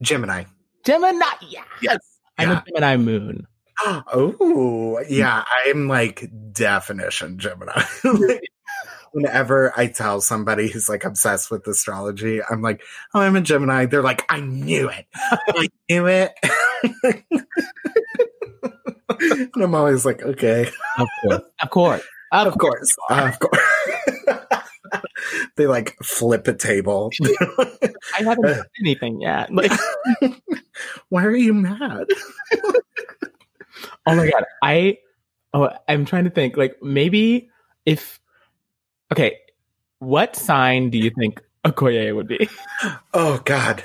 Gemini. 0.01 0.45
Gemini. 0.83 1.23
Yes. 1.47 1.65
Yes. 1.81 1.99
I'm 2.39 2.49
Yeah. 2.49 2.61
a 2.61 2.63
Gemini 2.65 2.97
moon. 2.97 3.47
Oh, 3.85 4.99
yeah. 5.07 5.43
I'm 5.67 5.88
like 5.88 6.27
definition 6.51 7.38
Gemini. 7.38 7.83
Whenever 9.12 9.74
I 9.78 9.88
tell 9.88 10.22
somebody 10.22 10.68
who's 10.70 10.89
like 10.89 11.03
obsessed 11.03 11.49
with 11.51 11.68
astrology, 11.68 12.41
I'm 12.43 12.62
like, 12.62 12.82
oh, 13.14 13.22
I'm 13.22 13.36
a 13.36 13.41
Gemini. 13.41 13.86
They're 13.86 14.03
like, 14.03 14.24
I 14.30 14.39
knew 14.39 14.89
it. 14.89 15.05
I 15.16 15.68
knew 15.89 16.08
it. 16.08 16.34
and 19.20 19.64
I'm 19.64 19.76
always 19.76 20.05
like, 20.05 20.22
okay, 20.22 20.70
Of 20.97 21.08
course. 21.24 21.41
Of 21.62 21.70
course. 21.70 22.03
Of, 22.32 22.47
of 22.47 22.58
course, 22.58 22.95
of 23.10 23.39
course. 23.39 23.62
they 25.55 25.66
like 25.66 25.95
flip 26.03 26.47
a 26.47 26.53
table. 26.53 27.10
I 27.24 28.24
haven't 28.24 28.43
done 28.43 28.64
anything 28.82 29.22
yet. 29.22 29.53
Like, 29.53 29.72
Why 31.10 31.24
are 31.24 31.36
you 31.36 31.53
mad? 31.53 32.05
oh 34.05 34.16
my 34.16 34.30
god. 34.30 34.43
I 34.62 34.97
oh 35.53 35.70
I'm 35.88 36.03
trying 36.05 36.26
to 36.26 36.30
think. 36.30 36.58
Like 36.58 36.76
maybe 36.82 37.49
if 37.86 38.20
okay, 39.12 39.39
what 39.99 40.36
sign 40.36 40.89
do 40.89 40.97
you 40.97 41.12
think 41.12 41.41
Okoye 41.66 42.16
would 42.16 42.28
be? 42.28 42.49
Oh 43.14 43.41
God. 43.43 43.84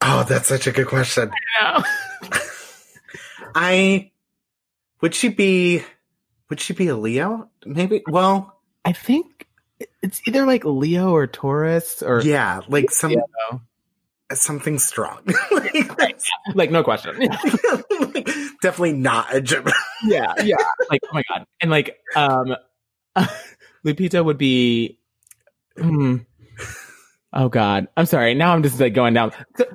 Oh, 0.00 0.24
that's 0.26 0.48
such 0.48 0.66
a 0.66 0.72
good 0.72 0.86
question. 0.86 1.30
No. 1.60 1.84
I 3.54 4.10
Would 5.02 5.14
she 5.14 5.28
be? 5.28 5.82
Would 6.48 6.60
she 6.60 6.72
be 6.72 6.88
a 6.88 6.96
Leo? 6.96 7.50
Maybe. 7.66 8.02
Well, 8.08 8.58
I 8.84 8.92
think 8.92 9.46
it's 10.02 10.26
either 10.26 10.46
like 10.46 10.64
Leo 10.64 11.10
or 11.10 11.26
Taurus 11.26 12.02
or 12.02 12.22
yeah, 12.22 12.60
like 12.68 12.90
some 12.90 13.10
you 13.10 13.16
know, 13.18 13.60
something 14.32 14.78
strong. 14.78 15.20
like, 15.50 15.98
right. 15.98 16.22
like 16.54 16.70
no 16.70 16.82
question. 16.82 17.18
like, 17.18 18.26
definitely 18.62 18.94
not 18.94 19.34
a 19.34 19.40
Gemini. 19.40 19.72
yeah, 20.04 20.34
yeah. 20.42 20.56
Like 20.88 21.00
oh 21.04 21.12
my 21.12 21.22
god, 21.28 21.46
and 21.60 21.70
like 21.70 21.98
um, 22.16 22.56
Lupita 23.84 24.24
would 24.24 24.38
be. 24.38 24.98
Hmm. 25.76 26.18
Oh 27.32 27.48
God, 27.48 27.86
I'm 27.96 28.06
sorry. 28.06 28.34
Now 28.34 28.52
I'm 28.52 28.62
just 28.62 28.80
like 28.80 28.92
going 28.92 29.14
down. 29.14 29.32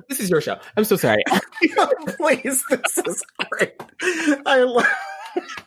This 0.08 0.20
is 0.20 0.28
your 0.28 0.42
show. 0.42 0.58
I'm 0.76 0.84
so 0.84 0.96
sorry. 0.96 1.22
Please, 2.16 2.62
this 2.68 2.98
is 2.98 3.24
great. 3.50 3.72
I 4.44 4.62
love. 4.62 4.86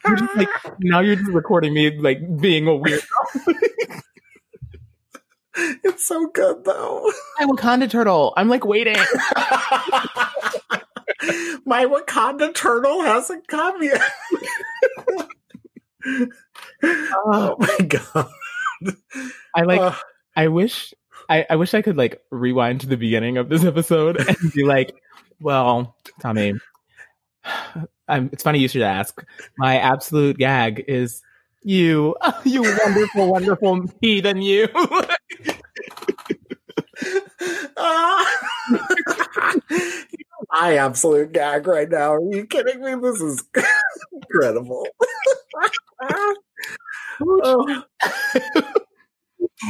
You're 0.08 0.16
just, 0.18 0.36
like, 0.36 0.50
now 0.80 1.00
you're 1.00 1.16
just 1.16 1.32
recording 1.32 1.74
me 1.74 1.98
like 2.00 2.20
being 2.40 2.68
a 2.68 2.76
weird. 2.76 3.02
it's 5.84 6.06
so 6.06 6.28
good 6.28 6.64
though. 6.64 7.12
My 7.40 7.46
Wakanda 7.46 7.90
turtle. 7.90 8.34
I'm 8.38 8.50
like 8.50 8.66
waiting. 8.66 8.96
My 11.66 11.86
Wakanda 11.86 12.54
turtle 12.54 13.02
hasn't 13.02 13.48
come 13.48 13.82
yet. 13.84 14.02
Oh 16.84 17.56
my 17.60 17.78
god. 17.88 18.30
I 19.56 19.62
like. 19.64 19.82
Uh, 19.82 19.94
I 20.36 20.48
wish. 20.48 20.94
I, 21.30 21.46
I 21.50 21.56
wish 21.58 21.74
I 21.74 21.82
could 21.82 21.98
like 21.98 22.22
rewind 22.32 22.82
to 22.82 22.88
the 22.88 22.98
beginning 22.98 23.38
of 23.38 23.50
this 23.50 23.64
episode 23.66 24.18
and 24.18 24.38
be 24.54 24.64
like, 24.64 24.96
"Well, 25.40 25.96
Tommy, 26.20 26.54
I'm, 28.08 28.30
it's 28.34 28.44
funny 28.44 28.60
you 28.60 28.68
should 28.68 28.82
ask. 28.82 29.24
My 29.58 29.78
absolute 29.78 30.38
gag 30.38 30.86
is 30.88 31.22
you, 31.64 32.16
you 32.46 32.62
wonderful, 32.62 33.30
wonderful 33.30 33.86
heathen, 34.02 34.42
you." 34.42 34.68
My 40.52 40.78
absolute 40.78 41.32
gag 41.32 41.68
right 41.68 41.90
now. 41.90 42.14
Are 42.14 42.34
you 42.34 42.46
kidding 42.46 42.82
me? 42.82 42.96
This 42.96 43.22
is 43.22 43.44
incredible. 44.14 44.88
oh. 47.22 47.84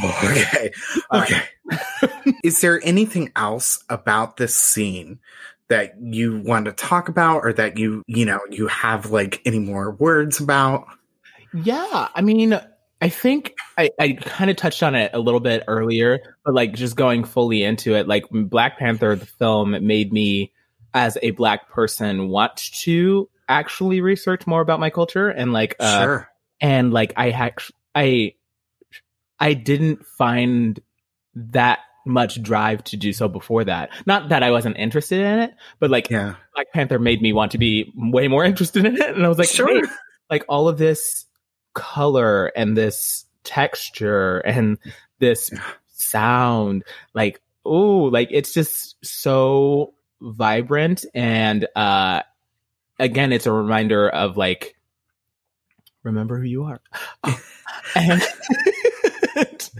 okay. 0.04 0.70
Okay. 1.12 1.42
is 2.44 2.60
there 2.60 2.80
anything 2.84 3.32
else 3.36 3.82
about 3.88 4.36
this 4.36 4.58
scene 4.58 5.18
that 5.68 5.94
you 6.00 6.40
want 6.40 6.64
to 6.64 6.72
talk 6.72 7.08
about 7.08 7.44
or 7.44 7.52
that 7.52 7.78
you, 7.78 8.02
you 8.06 8.24
know, 8.24 8.40
you 8.50 8.66
have 8.66 9.10
like 9.10 9.40
any 9.44 9.58
more 9.58 9.92
words 9.92 10.40
about? 10.40 10.86
Yeah. 11.52 12.08
I 12.14 12.20
mean, 12.22 12.58
I 13.00 13.08
think 13.08 13.54
I, 13.78 13.90
I 13.98 14.12
kind 14.12 14.50
of 14.50 14.56
touched 14.56 14.82
on 14.82 14.94
it 14.94 15.10
a 15.14 15.20
little 15.20 15.40
bit 15.40 15.64
earlier, 15.68 16.36
but 16.44 16.54
like 16.54 16.74
just 16.74 16.96
going 16.96 17.24
fully 17.24 17.62
into 17.62 17.94
it, 17.94 18.06
like 18.06 18.24
Black 18.30 18.78
Panther, 18.78 19.16
the 19.16 19.26
film, 19.26 19.70
made 19.86 20.12
me, 20.12 20.52
as 20.94 21.18
a 21.22 21.30
Black 21.32 21.68
person, 21.70 22.28
want 22.28 22.56
to 22.82 23.28
actually 23.48 24.00
research 24.00 24.46
more 24.46 24.60
about 24.60 24.80
my 24.80 24.90
culture 24.90 25.28
and 25.28 25.52
like, 25.52 25.76
uh, 25.80 26.02
sure. 26.02 26.30
and 26.60 26.92
like 26.92 27.12
I 27.16 27.30
had, 27.30 27.54
I, 27.94 28.34
I 29.38 29.54
didn't 29.54 30.04
find 30.06 30.80
that 31.34 31.80
much 32.06 32.42
drive 32.42 32.82
to 32.84 32.96
do 32.96 33.12
so 33.12 33.28
before 33.28 33.64
that. 33.64 33.90
Not 34.06 34.30
that 34.30 34.42
I 34.42 34.50
wasn't 34.50 34.76
interested 34.76 35.20
in 35.20 35.38
it, 35.40 35.54
but 35.78 35.90
like 35.90 36.10
Yeah. 36.10 36.36
Black 36.54 36.72
Panther 36.72 36.98
made 36.98 37.20
me 37.22 37.32
want 37.32 37.52
to 37.52 37.58
be 37.58 37.92
way 37.94 38.28
more 38.28 38.44
interested 38.46 38.84
in 38.84 38.96
it. 39.00 39.14
And 39.14 39.24
I 39.24 39.28
was 39.28 39.38
like, 39.38 39.48
Sure. 39.48 39.68
"Hey, 39.68 39.88
like 40.28 40.44
all 40.48 40.68
of 40.68 40.78
this 40.78 41.26
color 41.74 42.46
and 42.56 42.76
this 42.76 43.26
texture 43.44 44.38
and 44.38 44.78
this 45.18 45.50
sound, 45.88 46.84
like, 47.14 47.40
oh, 47.64 48.04
like 48.04 48.28
it's 48.30 48.52
just 48.52 48.96
so 49.04 49.92
vibrant. 50.20 51.04
And 51.14 51.66
uh 51.76 52.22
again, 52.98 53.32
it's 53.32 53.46
a 53.46 53.52
reminder 53.52 54.08
of 54.08 54.36
like, 54.36 54.76
remember 56.02 56.38
who 56.38 56.44
you 56.44 56.64
are. 56.64 56.80
and, 57.94 58.22
and 59.36 59.70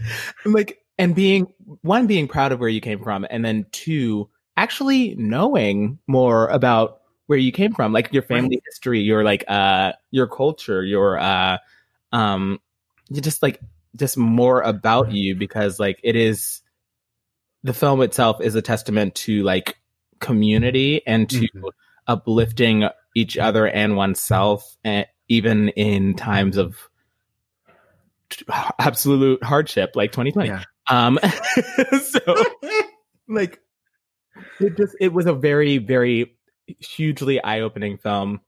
like 0.45 0.81
and 0.97 1.15
being 1.15 1.51
one 1.81 2.07
being 2.07 2.27
proud 2.27 2.51
of 2.51 2.59
where 2.59 2.69
you 2.69 2.81
came 2.81 3.01
from 3.01 3.25
and 3.29 3.43
then 3.43 3.65
two 3.71 4.29
actually 4.57 5.15
knowing 5.15 5.97
more 6.07 6.47
about 6.47 7.01
where 7.25 7.39
you 7.39 7.51
came 7.51 7.73
from 7.73 7.93
like 7.93 8.11
your 8.13 8.21
family 8.21 8.61
history 8.65 8.99
your 8.99 9.23
like 9.23 9.43
uh 9.47 9.93
your 10.11 10.27
culture 10.27 10.83
your 10.83 11.17
uh 11.17 11.57
um 12.11 12.59
you 13.09 13.21
just 13.21 13.41
like 13.41 13.59
just 13.95 14.17
more 14.17 14.61
about 14.61 15.11
you 15.11 15.35
because 15.35 15.79
like 15.79 15.99
it 16.03 16.15
is 16.15 16.61
the 17.63 17.73
film 17.73 18.01
itself 18.01 18.41
is 18.41 18.55
a 18.55 18.61
testament 18.61 19.15
to 19.15 19.43
like 19.43 19.77
community 20.21 21.01
and 21.05 21.29
to 21.29 21.41
Mhm. 21.41 21.69
uplifting 22.07 22.87
each 23.15 23.37
other 23.37 23.67
and 23.67 23.97
oneself 23.97 24.77
and 24.85 25.05
even 25.27 25.69
in 25.69 26.13
times 26.15 26.55
of 26.57 26.77
absolute 28.79 29.43
hardship 29.43 29.91
like 29.95 30.11
2020 30.11 30.47
Yeah. 30.49 30.63
um 30.89 31.19
so 32.01 32.43
like 33.27 33.59
it 34.59 34.77
just 34.77 34.95
it 35.01 35.11
was 35.11 35.25
a 35.25 35.33
very 35.33 35.77
very 35.77 36.37
hugely 36.79 37.43
eye-opening 37.43 37.97
film 37.97 38.39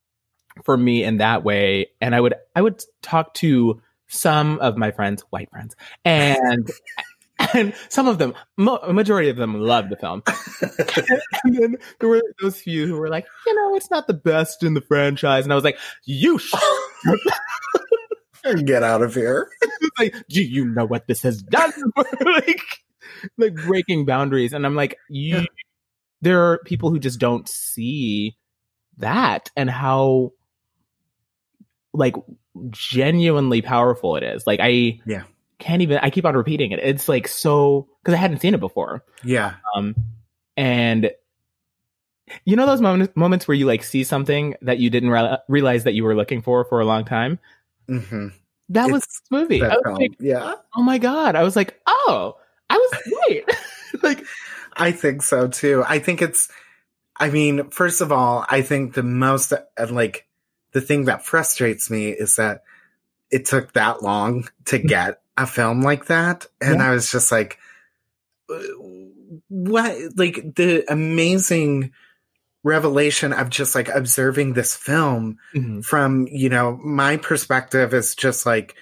for 0.64 0.78
me 0.78 1.04
in 1.04 1.18
that 1.18 1.44
way 1.44 1.88
and 2.00 2.16
i 2.16 2.22
would 2.22 2.36
i 2.56 2.62
would 2.62 2.82
talk 3.02 3.34
to 3.34 3.82
some 4.08 4.60
of 4.60 4.78
my 4.78 4.92
friends 4.92 5.24
white 5.32 5.50
friends 5.50 5.76
and 6.06 6.70
and 7.54 7.74
some 7.90 8.08
of 8.08 8.18
them 8.18 8.34
mo- 8.58 8.80
a 8.84 8.94
majority 8.94 9.30
of 9.30 9.38
them 9.38 9.60
loved 9.60 9.90
the 9.90 9.96
film 9.96 10.22
and 11.44 11.56
then 11.58 11.78
there 12.00 12.10
were 12.10 12.22
those 12.42 12.60
few 12.60 12.88
who 12.88 12.98
were 12.98 13.10
like 13.10 13.26
you 13.46 13.54
know 13.56 13.76
it's 13.76 13.90
not 13.92 14.08
the 14.08 14.14
best 14.14 14.64
in 14.64 14.74
the 14.74 14.82
franchise 14.82 15.44
and 15.44 15.52
i 15.52 15.56
was 15.56 15.64
like 15.64 15.78
you 16.06 16.38
sh- 16.38 16.54
Get 18.66 18.84
out 18.84 19.02
of 19.02 19.16
here. 19.16 19.50
like, 20.00 20.14
do 20.28 20.44
you 20.44 20.66
know 20.66 20.86
what 20.86 21.08
this 21.08 21.22
has 21.22 21.42
done? 21.42 21.72
like, 21.96 22.62
like 23.38 23.56
breaking 23.56 24.06
boundaries. 24.06 24.52
And 24.52 24.66
I'm 24.66 24.76
like, 24.76 24.98
you, 25.10 25.46
there 26.22 26.52
are 26.52 26.60
people 26.66 26.90
who 26.90 27.00
just 27.00 27.20
don't 27.20 27.48
see 27.48 28.36
that 28.98 29.50
and 29.56 29.70
how, 29.70 30.34
like, 31.94 32.16
genuinely 32.70 33.62
powerful 33.62 34.18
it 34.18 34.24
is. 34.24 34.46
Like, 34.46 34.60
I 34.62 35.00
Yeah. 35.06 35.24
Can't 35.64 35.82
even, 35.82 35.98
I 36.02 36.10
keep 36.10 36.26
on 36.26 36.36
repeating 36.36 36.72
it. 36.72 36.80
It's 36.80 37.08
like 37.10 37.28
so, 37.28 37.88
because 38.02 38.14
I 38.14 38.18
hadn't 38.18 38.40
seen 38.40 38.54
it 38.54 38.60
before. 38.60 39.04
Yeah. 39.24 39.56
Um, 39.76 39.96
and 40.58 41.12
you 42.46 42.56
know 42.56 42.66
those 42.66 42.82
moments 42.82 43.14
moments 43.16 43.48
where 43.48 43.56
you 43.56 43.66
like 43.66 43.84
see 43.84 44.04
something 44.04 44.56
that 44.62 44.80
you 44.80 44.90
didn't 44.90 45.10
re- 45.10 45.38
realize 45.48 45.84
that 45.84 45.94
you 45.94 46.04
were 46.04 46.16
looking 46.16 46.42
for 46.42 46.64
for 46.66 46.80
a 46.80 46.86
long 46.86 47.06
time. 47.06 47.40
hmm 47.88 48.30
That 48.70 48.90
was 48.92 49.04
It's 49.04 49.20
this 49.20 49.32
movie. 49.32 49.62
Was 49.62 49.82
like, 49.86 50.12
yeah. 50.20 50.54
oh 50.76 50.84
my 50.84 50.98
god! 50.98 51.36
I 51.36 51.44
was 51.44 51.56
like, 51.56 51.80
oh, 51.86 52.38
I 52.70 52.76
was 52.78 52.94
right. 53.30 53.44
like, 54.04 54.26
I 54.74 54.92
think 54.92 55.22
so 55.22 55.48
too. 55.48 55.84
I 55.88 56.00
think 56.00 56.22
it's, 56.22 56.50
I 57.20 57.30
mean, 57.30 57.70
first 57.70 58.02
of 58.02 58.12
all, 58.12 58.46
I 58.50 58.62
think 58.62 58.94
the 58.94 59.04
most, 59.04 59.52
uh, 59.54 59.60
like, 59.90 60.26
the 60.72 60.82
thing 60.82 61.06
that 61.06 61.26
frustrates 61.26 61.90
me 61.90 62.10
is 62.10 62.38
that 62.38 62.64
it 63.30 63.46
took 63.46 63.74
that 63.74 64.02
long 64.02 64.48
to 64.66 64.78
get 64.80 65.22
a 65.38 65.48
film 65.48 65.82
like 65.82 66.06
that. 66.06 66.46
And 66.62 66.80
Yeah. 66.80 66.90
I 66.90 66.92
was 66.94 67.12
just 67.12 67.32
like, 67.32 67.58
uh, 68.50 68.60
what? 69.50 69.96
Like, 70.16 70.56
the 70.56 70.84
amazing 70.92 71.92
revelation 72.64 73.34
of 73.34 73.50
just 73.50 73.76
like 73.76 73.90
observing 73.90 74.54
this 74.54 74.74
film 74.76 75.38
mhm, 75.54 75.84
from 75.84 76.28
you 76.32 76.48
know 76.48 76.78
my 76.82 77.18
perspective 77.18 77.94
is 77.94 78.16
just 78.16 78.46
like 78.46 78.74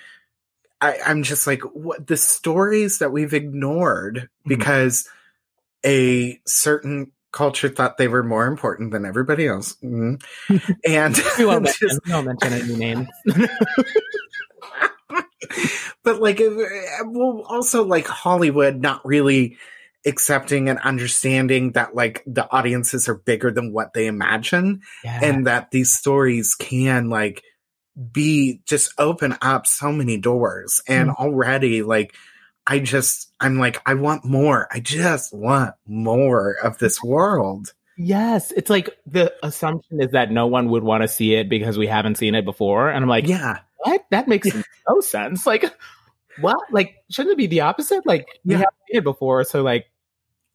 I, 0.82 0.98
i'm 1.04 1.24
just 1.24 1.48
like 1.48 1.62
what 1.74 2.06
the 2.06 2.16
stories 2.16 3.00
that 3.00 3.12
we've 3.12 3.34
ignored 3.34 4.30
because 4.46 5.10
a 5.84 6.40
certain 6.46 7.12
culture 7.32 7.70
thought 7.70 7.98
they 7.98 8.08
were 8.08 8.22
more 8.22 8.46
important 8.46 8.92
than 8.92 9.04
everybody 9.04 9.48
else 9.48 9.76
Mhm. 9.84 10.22
and 10.88 11.20
we 11.40 11.46
won't 11.46 11.64
mention, 11.64 11.88
just- 11.90 12.02
we 12.06 12.12
won't 12.14 12.28
mention 12.28 12.54
any 12.54 12.76
names. 12.76 13.08
but 16.04 16.22
like 16.22 16.40
uh, 16.42 16.54
well 17.06 17.44
also 17.48 17.84
like 17.84 18.08
hollywood 18.08 18.82
not 18.82 19.06
really 19.06 19.58
accepting 20.06 20.68
and 20.70 20.80
understanding 20.80 21.74
that 21.74 21.96
like 21.96 22.24
the 22.26 22.50
audiences 22.52 23.08
are 23.08 23.16
bigger 23.16 23.52
than 23.52 23.72
what 23.72 23.94
they 23.94 24.08
imagine 24.08 24.82
yeah. 25.04 25.20
and 25.22 25.46
that 25.48 25.70
these 25.72 25.92
stories 25.94 26.56
can 26.56 27.10
like 27.10 27.44
be 28.12 28.62
just 28.66 28.94
open 28.98 29.38
up 29.42 29.68
so 29.68 29.92
many 29.92 30.18
doors 30.18 30.82
and 30.88 31.10
Mm. 31.10 31.16
already 31.16 31.84
like 31.84 32.16
i 32.66 32.80
just 32.80 33.32
i'm 33.40 33.60
like 33.60 33.82
i 33.86 33.94
want 33.94 34.26
more 34.26 34.68
i 34.72 34.80
just 34.80 35.34
want 35.34 35.76
more 35.86 36.56
of 36.64 36.78
this 36.80 37.04
world 37.04 37.74
Yes, 37.98 38.52
it's 38.52 38.70
like 38.70 38.90
the 39.06 39.32
assumption 39.44 40.02
is 40.02 40.12
that 40.12 40.32
no 40.32 40.48
one 40.48 40.70
would 40.70 40.82
want 40.82 41.04
to 41.04 41.08
see 41.08 41.36
it 41.36 41.50
because 41.50 41.78
we 41.78 41.86
haven't 41.86 42.16
seen 42.16 42.34
it 42.34 42.46
before, 42.46 42.90
and 42.90 43.04
I'm 43.04 43.10
like, 43.10 43.28
Yeah. 43.28 43.60
What? 43.84 44.06
That 44.12 44.28
makes 44.28 44.48
no 44.88 45.00
sense. 45.02 45.46
Like, 45.46 45.66
what? 46.40 46.58
Like, 46.72 46.96
shouldn't 47.10 47.34
it 47.34 47.38
be 47.38 47.48
the 47.48 47.62
opposite? 47.62 48.06
Like, 48.06 48.28
we 48.46 48.54
Yeah. 48.54 48.60
haven't 48.60 48.74
seen 48.90 48.98
it 49.00 49.04
before, 49.04 49.44
so 49.44 49.62
like, 49.64 49.86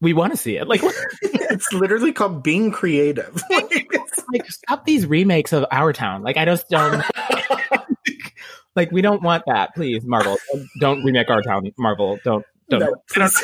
we 0.01 0.13
want 0.13 0.33
to 0.33 0.37
see 0.37 0.57
it. 0.57 0.69
Like, 0.69 0.81
it's 1.23 1.73
literally 1.73 2.13
called 2.13 2.43
being 2.43 2.71
creative. 2.71 3.43
like 4.33 4.51
stop 4.51 4.85
these 4.85 5.07
remakes 5.07 5.53
of 5.53 5.65
Our 5.71 5.93
Town. 5.93 6.23
Like, 6.23 6.37
I 6.37 6.45
just 6.45 6.69
don't. 6.69 7.05
like, 8.77 8.91
we 8.93 9.01
don't 9.03 9.23
want 9.23 9.45
that, 9.47 9.75
please, 9.75 10.05
Marvel. 10.05 10.37
Don't, 10.53 10.69
don't 10.81 11.05
remake 11.05 11.31
Our 11.31 11.43
Town, 11.43 11.71
Marvel. 11.79 12.19
Don't. 12.25 12.45
Don't. 12.69 12.81
No, 12.81 12.95
please. 13.11 13.43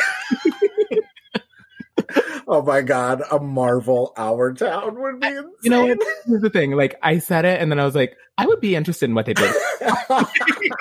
Oh 2.49 2.63
my 2.67 2.83
god, 2.83 3.23
a 3.31 3.39
Marvel 3.39 4.13
Our 4.17 4.53
Town 4.55 5.01
would 5.01 5.21
be 5.21 5.29
insane. 5.29 5.53
You 5.63 5.71
know, 5.71 5.87
here's 6.27 6.43
the 6.43 6.51
thing. 6.51 6.73
Like, 6.73 6.99
I 7.03 7.19
said 7.19 7.45
it, 7.45 7.61
and 7.61 7.71
then 7.71 7.79
I 7.79 7.85
was 7.85 7.95
like, 7.95 8.17
I 8.39 8.47
would 8.47 8.61
be 8.61 8.75
interested 8.75 9.09
in 9.09 9.15
what 9.15 9.27
they 9.27 9.35
did. 9.35 9.55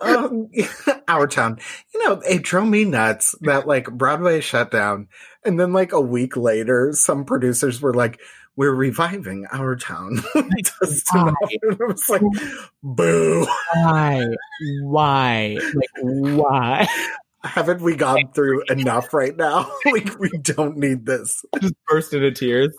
um, 0.00 0.48
Our 1.08 1.26
Town. 1.26 1.58
You 1.94 2.04
know, 2.04 2.20
it 2.28 2.42
drove 2.42 2.68
me 2.68 2.84
nuts 2.84 3.34
that 3.42 3.66
like 3.66 3.90
Broadway 3.90 4.40
shut 4.40 4.70
down, 4.70 5.08
and 5.44 5.58
then 5.58 5.72
like 5.72 5.92
a 5.92 6.00
week 6.00 6.36
later, 6.36 6.92
some 6.92 7.24
producers 7.24 7.80
were 7.80 7.94
like, 7.94 8.20
"We're 8.56 8.74
reviving 8.74 9.46
Our 9.52 9.76
Town." 9.76 10.22
Just 10.56 11.08
why? 11.12 11.32
and 11.62 11.78
I 11.80 11.84
was 11.84 12.08
like, 12.08 12.22
"Boo!" 12.82 13.46
Why? 13.74 14.26
Why? 14.82 15.58
Like, 15.74 15.90
why? 16.02 16.86
Haven't 17.42 17.80
we 17.80 17.96
gone 17.96 18.30
through 18.34 18.64
enough 18.68 19.14
right 19.14 19.36
now? 19.36 19.70
like, 19.86 20.18
we 20.18 20.30
don't 20.42 20.76
need 20.76 21.06
this. 21.06 21.44
just 21.60 21.74
burst 21.88 22.12
into 22.12 22.30
tears. 22.32 22.76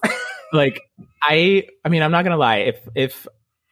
Like 0.54 0.82
I, 1.24 1.68
I 1.84 1.90
mean, 1.90 2.04
I'm 2.04 2.12
not 2.12 2.24
gonna 2.24 2.38
lie. 2.38 2.58
If 2.58 2.88
if 2.94 3.28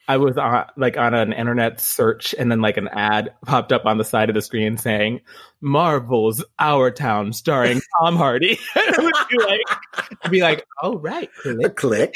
I 0.10 0.18
was 0.18 0.40
on 0.40 0.66
like 0.76 0.98
on 0.98 1.14
an 1.14 1.34
internet 1.34 1.80
search 1.80 2.34
and 2.34 2.52
then 2.52 2.62
like 2.62 2.78
an 2.78 2.88
ad 2.88 3.32
popped 3.46 3.72
up 3.72 3.86
on 3.86 4.00
the 4.00 4.04
side 4.04 4.30
of 4.30 4.34
the 4.34 4.42
screen 4.42 4.76
saying 4.76 5.22
Marvel's 5.62 6.44
Our 6.58 6.90
Town 6.90 7.32
starring 7.32 7.80
Tom 8.00 8.16
Hardy, 8.16 8.60
I 8.76 8.96
would 8.98 9.14
be 9.30 9.38
like, 9.38 10.16
I'd 10.24 10.32
be 10.32 10.42
like, 10.42 10.66
oh 10.82 10.98
right, 10.98 11.30
A 11.46 11.70
click. 11.70 12.16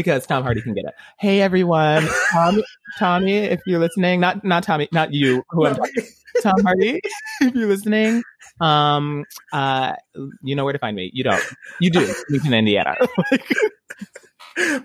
Because 0.00 0.26
Tom 0.26 0.42
Hardy 0.42 0.62
can 0.62 0.74
get 0.74 0.84
it. 0.84 0.94
Hey 1.18 1.40
everyone, 1.40 2.06
Tommy, 2.32 2.64
Tommy, 2.98 3.36
if 3.36 3.60
you're 3.66 3.78
listening, 3.78 4.20
not 4.20 4.44
not 4.44 4.62
Tommy, 4.62 4.88
not 4.92 5.12
you, 5.12 5.42
who 5.50 5.66
I'm 5.66 5.76
talking 5.76 6.04
Tom 6.42 6.62
Hardy, 6.62 7.00
if 7.40 7.54
you're 7.54 7.68
listening, 7.68 8.22
um, 8.60 9.24
uh, 9.52 9.94
you 10.42 10.54
know 10.54 10.64
where 10.64 10.72
to 10.72 10.78
find 10.78 10.96
me. 10.96 11.10
You 11.12 11.24
don't. 11.24 11.42
You 11.80 11.90
do. 11.90 12.12
Bloomington, 12.28 12.54
Indiana. 12.54 12.96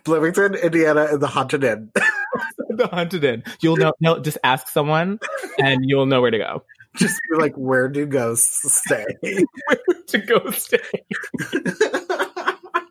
Bloomington, 0.04 0.56
Indiana, 0.56 1.08
and 1.12 1.22
the 1.22 1.28
Haunted 1.28 1.64
Inn. 1.64 1.92
the 2.70 2.88
haunted 2.88 3.24
inn. 3.24 3.44
You'll 3.62 3.78
know. 3.78 3.94
No, 4.00 4.20
just 4.20 4.38
ask 4.44 4.68
someone, 4.68 5.20
and 5.60 5.82
you'll 5.84 6.06
know 6.06 6.22
where 6.22 6.32
to 6.32 6.38
go. 6.38 6.64
Just 6.96 7.20
be 7.30 7.38
like, 7.38 7.56
where 7.56 7.90
do 7.90 8.06
ghosts 8.06 8.62
stay? 8.74 9.06
Where 9.22 9.78
to 10.08 10.18
go 10.20 10.50
stay. 10.52 10.80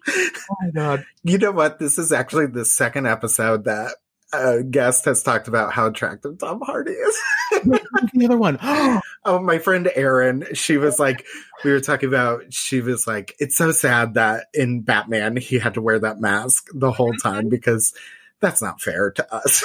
Oh 0.07 0.57
my 0.61 0.70
god. 0.70 1.07
you 1.22 1.38
know 1.38 1.52
what? 1.52 1.78
This 1.78 1.98
is 1.98 2.12
actually 2.12 2.46
the 2.46 2.64
second 2.64 3.07
episode 3.07 3.64
that 3.64 3.94
a 4.34 4.62
guest 4.62 5.05
has 5.05 5.22
talked 5.22 5.48
about 5.48 5.72
how 5.72 5.86
attractive 5.86 6.38
Tom 6.38 6.61
Hardy 6.61 6.92
is. 6.92 7.22
the 7.62 8.24
other 8.24 8.36
one. 8.36 8.59
Oh, 9.26 9.38
my 9.38 9.57
friend 9.59 9.90
Erin, 9.94 10.44
she 10.52 10.76
was 10.76 10.98
like, 10.98 11.24
we 11.64 11.70
were 11.70 11.80
talking 11.80 12.11
about, 12.11 12.52
she 12.52 12.82
was 12.82 13.07
like, 13.07 13.34
it's 13.38 13.57
so 13.57 13.72
sad 13.72 14.14
that 14.14 14.48
in 14.52 14.82
Batman 14.82 15.38
he 15.38 15.59
had 15.59 15.72
to 15.74 15.80
wear 15.80 15.98
that 15.98 16.20
mask 16.20 16.66
the 16.74 16.92
whole 16.92 17.12
mm-hmm. 17.12 17.26
time 17.26 17.48
because 17.48 17.94
that's 18.40 18.61
not 18.61 18.82
fair 18.82 19.12
to 19.12 19.34
us. 19.34 19.64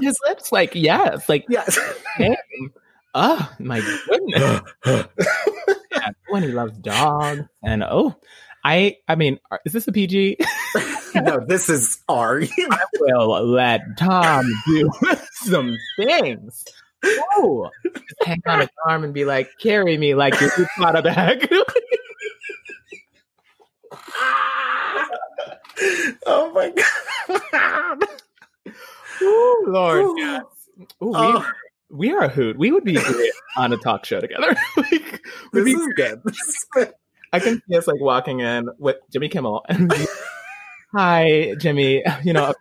His 0.00 0.18
lips. 0.26 0.52
Like 0.52 0.74
yes. 0.74 1.28
Like 1.28 1.44
yes. 1.50 1.78
Oh 3.14 3.52
my 3.58 3.80
goodness. 4.08 4.60
Yeah, 5.94 6.08
when 6.30 6.42
he 6.42 6.48
loves 6.48 6.78
dogs 6.78 7.42
and 7.62 7.84
oh, 7.84 8.16
I. 8.64 8.96
I 9.08 9.14
mean, 9.14 9.38
is 9.64 9.72
this 9.72 9.88
a 9.88 9.92
PG? 9.92 10.38
no, 11.14 11.40
this 11.46 11.68
is 11.68 12.00
R. 12.08 12.42
I 12.70 12.84
will 13.00 13.46
let 13.46 13.80
Tom 13.98 14.46
do 14.66 14.90
some 15.32 15.76
things. 15.98 16.64
Oh, 17.04 17.68
hang 18.24 18.40
on 18.46 18.60
his 18.60 18.68
arm 18.86 19.04
and 19.04 19.12
be 19.12 19.24
like, 19.24 19.50
"Carry 19.60 19.96
me 19.98 20.14
like 20.14 20.40
your 20.40 20.50
Prada 20.76 21.02
bag." 21.02 21.48
oh 26.26 26.52
my 26.54 26.72
god. 27.52 27.98
Ooh, 29.22 29.64
Lord, 29.68 30.06
yes. 30.16 30.42
Ooh, 31.02 31.06
we, 31.08 31.12
Oh, 31.14 31.46
we 31.90 32.12
are 32.12 32.24
a 32.24 32.28
hoot. 32.28 32.58
We 32.58 32.72
would 32.72 32.84
be 32.84 32.94
great 32.94 33.32
on 33.56 33.72
a 33.72 33.76
talk 33.76 34.04
show 34.04 34.20
together. 34.20 34.56
like, 34.76 35.22
this 35.52 35.64
we'd 35.64 35.64
be 35.64 35.72
is 35.72 35.92
good. 35.94 36.22
This 36.24 36.38
is 36.38 36.66
good. 36.72 36.92
I 37.32 37.40
can 37.40 37.62
see 37.68 37.76
us 37.76 37.86
like 37.86 38.00
walking 38.00 38.40
in 38.40 38.68
with 38.78 38.96
Jimmy 39.10 39.28
Kimmel 39.28 39.64
and 39.68 39.92
hi 40.92 41.54
Jimmy. 41.58 42.04
You 42.24 42.32
know, 42.32 42.54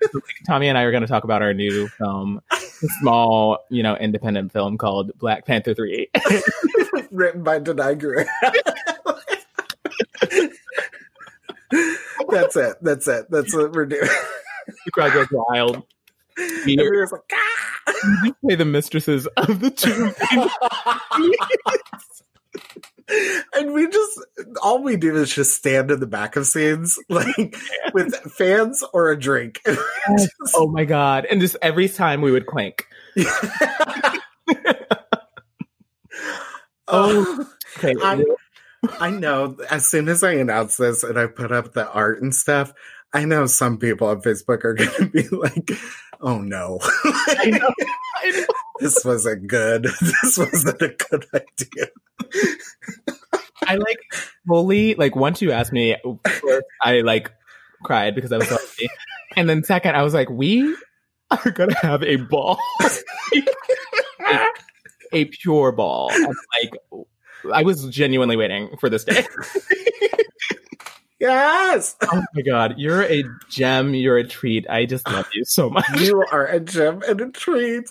Tommy 0.47 0.67
and 0.69 0.78
I 0.78 0.84
are 0.84 0.91
going 0.91 1.01
to 1.01 1.07
talk 1.07 1.24
about 1.24 1.41
our 1.41 1.53
new 1.53 1.88
film, 1.89 2.41
a 2.51 2.57
small, 2.99 3.59
you 3.69 3.84
know, 3.84 3.95
independent 3.95 4.51
film 4.51 4.78
called 4.78 5.11
Black 5.19 5.45
Panther 5.45 5.74
Three. 5.74 6.09
Written 7.11 7.43
by 7.43 7.59
Danai 7.59 7.99
Gurira. 7.99 8.28
That's 12.30 12.55
it. 12.55 12.78
That's 12.82 13.07
it. 13.07 13.26
That's 13.30 13.53
what 13.53 13.74
we're 13.74 13.86
doing. 13.86 14.07
the 14.86 14.91
crowd 14.91 15.13
goes 15.13 15.28
wild. 15.32 15.84
We 16.65 16.78
Everyone's 16.80 17.11
like, 17.11 17.22
"Ah!" 17.34 18.32
play 18.41 18.55
the 18.55 18.65
mistresses 18.65 19.28
of 19.38 19.59
the 19.59 19.69
two. 19.69 20.11
and 23.54 23.74
we 23.74 23.88
just 23.88 24.20
all 24.62 24.82
we 24.84 24.95
do 24.97 25.16
is 25.16 25.34
just 25.34 25.56
stand 25.56 25.91
in 25.91 25.99
the 25.99 26.08
back 26.08 26.36
of 26.36 26.45
scenes, 26.47 26.97
like 27.10 27.56
with 27.93 28.16
fans 28.34 28.84
or 28.93 29.12
a 29.12 29.20
drink. 29.20 29.62
Just- 29.66 30.32
oh 30.56 30.68
my 30.68 30.86
god! 30.86 31.26
And 31.30 31.41
just 31.41 31.56
every 31.62 31.88
time 31.89 32.22
we 32.22 32.32
would 32.32 32.45
clank. 32.45 32.86
Oh, 36.93 37.38
oh, 37.38 37.49
Okay, 37.78 37.95
I, 38.04 38.22
I 38.99 39.10
know. 39.12 39.58
As 39.70 39.88
soon 39.88 40.10
as 40.10 40.24
I 40.24 40.34
announce 40.34 40.76
this 40.78 41.04
and 41.04 41.18
I 41.18 41.28
put 41.28 41.52
up 41.52 41.74
the 41.74 41.89
art 41.89 42.22
and 42.22 42.36
stuff, 42.36 42.74
I 43.14 43.26
know 43.26 43.45
some 43.45 43.78
people 43.78 44.08
on 44.08 44.22
Facebook 44.22 44.66
are 44.66 44.74
going 44.74 44.91
to 44.97 45.06
be 45.06 45.28
like, 45.30 45.72
"Oh 46.20 46.39
no, 46.39 46.80
I 46.84 47.49
know. 47.49 47.74
I 48.24 48.32
know. 48.32 48.45
This 48.82 49.03
wasn't 49.05 49.47
good. 49.47 49.86
This 50.01 50.38
wasn't 50.38 50.82
a 50.82 50.89
good 50.89 51.25
idea." 51.34 51.88
I 53.67 53.75
like 53.75 53.99
fully 54.47 54.95
like 54.95 55.15
once 55.15 55.41
you 55.41 55.51
asked 55.51 55.71
me, 55.71 55.95
first, 56.25 56.65
I 56.82 57.01
like 57.01 57.32
cried 57.84 58.15
because 58.15 58.32
I 58.32 58.38
was 58.38 58.47
so 58.49 58.57
happy, 58.79 58.89
and 59.36 59.49
then 59.49 59.63
second, 59.63 59.95
I 59.95 60.03
was 60.03 60.13
like, 60.13 60.30
we 60.30 60.76
are 61.30 61.51
gonna 61.51 61.77
have 61.81 62.03
a 62.03 62.18
ball, 62.18 62.60
a, 63.34 64.47
a 65.14 65.26
pure 65.26 65.72
ball. 65.72 66.11
And, 66.11 66.35
like, 66.61 67.06
I 67.53 67.64
was 67.64 67.88
genuinely 67.88 68.35
waiting 68.35 68.76
for 68.80 68.89
this 68.89 69.03
day. 69.03 69.26
Yes, 71.19 71.95
Oh 72.01 72.23
my 72.34 72.41
god, 72.41 72.76
you're 72.80 73.03
a 73.03 73.23
gem. 73.47 73.93
You're 73.93 74.18
a 74.18 74.27
treat. 74.27 74.68
I 74.68 74.85
just 74.88 75.07
love 75.07 75.27
you 75.35 75.45
so 75.45 75.69
much. 75.69 75.85
you 75.99 76.26
are 76.31 76.47
a 76.47 76.60
gem 76.60 77.03
and 77.07 77.22
a 77.22 77.30
treat. 77.30 77.84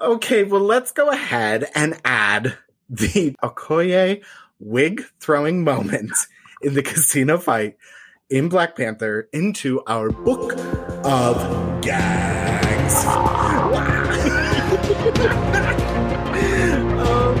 Okay, 0.00 0.42
well, 0.42 0.60
let's 0.60 0.90
go 0.90 1.08
ahead 1.08 1.66
and 1.74 2.00
add 2.04 2.58
the 2.90 3.36
Okoye 3.44 4.24
wig 4.58 5.02
throwing 5.20 5.62
moment 5.62 6.10
in 6.62 6.74
the 6.74 6.82
casino 6.82 7.38
fight 7.38 7.76
in 8.28 8.48
Black 8.48 8.76
Panther 8.76 9.28
into 9.32 9.84
our 9.86 10.10
book 10.10 10.54
of 11.04 11.80
gags. 11.80 13.06
um, 16.98 17.36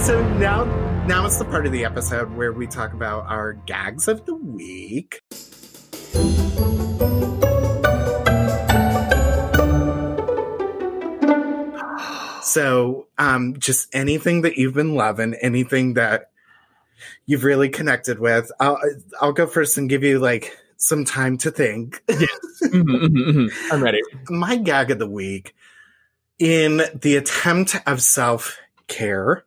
so 0.00 0.28
now, 0.38 0.64
now 1.06 1.24
it's 1.24 1.38
the 1.38 1.44
part 1.44 1.66
of 1.66 1.72
the 1.72 1.84
episode 1.84 2.32
where 2.32 2.52
we 2.52 2.66
talk 2.66 2.92
about 2.92 3.26
our 3.26 3.52
gags 3.52 4.08
of 4.08 4.26
the 4.26 4.34
week. 4.34 5.20
So, 12.52 13.06
um, 13.16 13.58
just 13.58 13.88
anything 13.94 14.42
that 14.42 14.56
you've 14.58 14.74
been 14.74 14.94
loving, 14.94 15.32
anything 15.40 15.94
that 15.94 16.30
you've 17.24 17.44
really 17.44 17.70
connected 17.70 18.18
with. 18.18 18.52
I'll 18.60 18.78
I'll 19.22 19.32
go 19.32 19.46
first 19.46 19.78
and 19.78 19.88
give 19.88 20.02
you 20.02 20.18
like 20.18 20.54
some 20.76 21.04
time 21.04 21.38
to 21.38 21.50
think. 21.50 22.02
Mhm, 22.08 22.84
mhm, 22.84 23.08
mhm. 23.08 23.72
I'm 23.72 23.82
ready. 23.82 24.00
My 24.28 24.56
gag 24.56 24.90
of 24.90 24.98
the 24.98 25.08
week, 25.08 25.54
in 26.38 26.82
the 26.94 27.16
attempt 27.16 27.76
of 27.86 28.02
self 28.02 28.58
care 28.86 29.44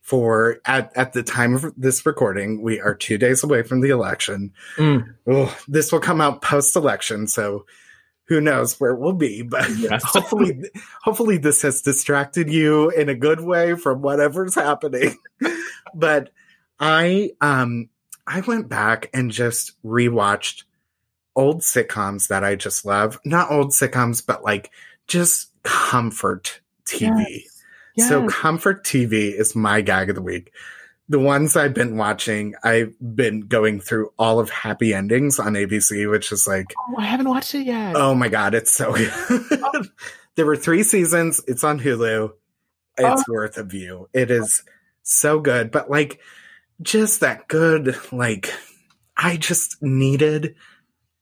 for 0.00 0.60
at, 0.64 0.96
at 0.96 1.12
the 1.12 1.22
time 1.22 1.54
of 1.54 1.74
this 1.76 2.06
recording, 2.06 2.62
we 2.62 2.80
are 2.80 2.94
two 2.94 3.18
days 3.18 3.44
away 3.44 3.62
from 3.62 3.82
the 3.82 3.90
election. 3.90 4.52
Mm. 4.76 5.14
Oh, 5.26 5.56
this 5.68 5.92
will 5.92 6.00
come 6.00 6.20
out 6.20 6.42
post 6.42 6.74
election, 6.74 7.26
so 7.26 7.66
who 8.28 8.40
knows 8.40 8.78
where 8.80 8.94
we'll 8.94 9.12
be, 9.12 9.42
but 9.42 9.68
Yes. 9.76 10.02
hopefully 10.04 10.70
hopefully 11.02 11.38
this 11.38 11.62
has 11.62 11.82
distracted 11.82 12.50
you 12.50 12.90
in 12.90 13.08
a 13.08 13.14
good 13.14 13.40
way 13.40 13.74
from 13.74 14.02
whatever's 14.02 14.54
happening. 14.54 15.16
but 15.94 16.30
I 16.80 17.30
um 17.40 17.88
I 18.26 18.40
went 18.40 18.68
back 18.68 19.08
and 19.14 19.30
just 19.30 19.80
rewatched 19.84 20.64
old 21.36 21.60
sitcoms 21.60 22.28
that 22.28 22.42
I 22.44 22.54
just 22.56 22.84
love. 22.84 23.20
Not 23.24 23.50
old 23.50 23.70
sitcoms, 23.70 24.24
but 24.26 24.42
like 24.42 24.70
just 25.06 25.50
comfort 25.62 26.60
TV. 26.84 27.42
So 27.98 28.22
Yes. 28.22 28.34
comfort 28.34 28.84
TV 28.84 29.32
is 29.32 29.54
my 29.56 29.80
gag 29.80 30.10
of 30.10 30.16
the 30.16 30.22
week. 30.22 30.52
The 31.08 31.18
ones 31.20 31.56
I've 31.56 31.74
been 31.74 31.96
watching, 31.96 32.54
I've 32.64 32.94
been 33.00 33.42
going 33.42 33.80
through 33.80 34.12
all 34.18 34.40
of 34.40 34.50
Happy 34.50 34.92
Endings 34.92 35.38
on 35.38 35.54
ABC, 35.54 36.10
which 36.10 36.32
is 36.32 36.46
like, 36.48 36.66
Oh, 36.76 36.96
I 36.98 37.04
haven't 37.04 37.28
watched 37.28 37.54
it 37.54 37.66
yet. 37.66 37.94
oh 37.96 38.14
my 38.14 38.28
god, 38.28 38.54
it's 38.54 38.72
so 38.72 38.92
good. 38.92 39.88
there 40.34 40.46
were 40.46 40.56
three 40.56 40.82
seasons. 40.82 41.40
It's 41.46 41.62
on 41.62 41.78
Hulu. 41.78 42.32
It's 42.98 43.28
worth 43.28 43.56
a 43.58 43.62
view. 43.62 44.08
It 44.12 44.30
is 44.30 44.64
so 45.02 45.38
good, 45.38 45.70
but 45.70 45.90
like, 45.90 46.18
just 46.82 47.20
that 47.20 47.46
good. 47.46 47.96
Like, 48.10 48.52
I 49.16 49.36
just 49.36 49.80
needed 49.82 50.56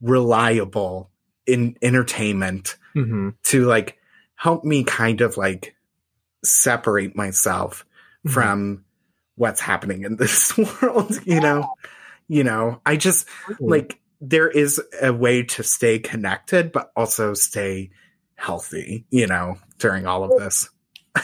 reliable 0.00 1.10
in 1.46 1.76
entertainment 1.82 2.76
hmm 2.94 3.30
to 3.42 3.64
like 3.66 3.98
help 4.36 4.64
me 4.64 4.84
kind 4.84 5.20
of 5.20 5.36
like 5.36 5.74
separate 6.44 7.16
myself 7.16 7.84
Mhm. 8.26 8.30
from 8.32 8.83
what's 9.36 9.60
happening 9.60 10.02
in 10.04 10.16
this 10.24 10.56
world 10.56 11.18
you 11.24 11.40
know 11.40 11.74
you 12.28 12.44
know 12.44 12.80
i 12.86 12.96
just 12.96 13.26
like 13.60 13.98
there 14.20 14.48
is 14.48 14.80
a 15.02 15.12
way 15.12 15.42
to 15.42 15.62
stay 15.62 15.98
connected 15.98 16.72
but 16.72 16.90
also 16.96 17.34
stay 17.34 17.90
healthy 18.36 19.04
you 19.10 19.26
know 19.26 19.56
during 19.78 20.06
all 20.06 20.24
of 20.24 20.38
this 20.40 20.68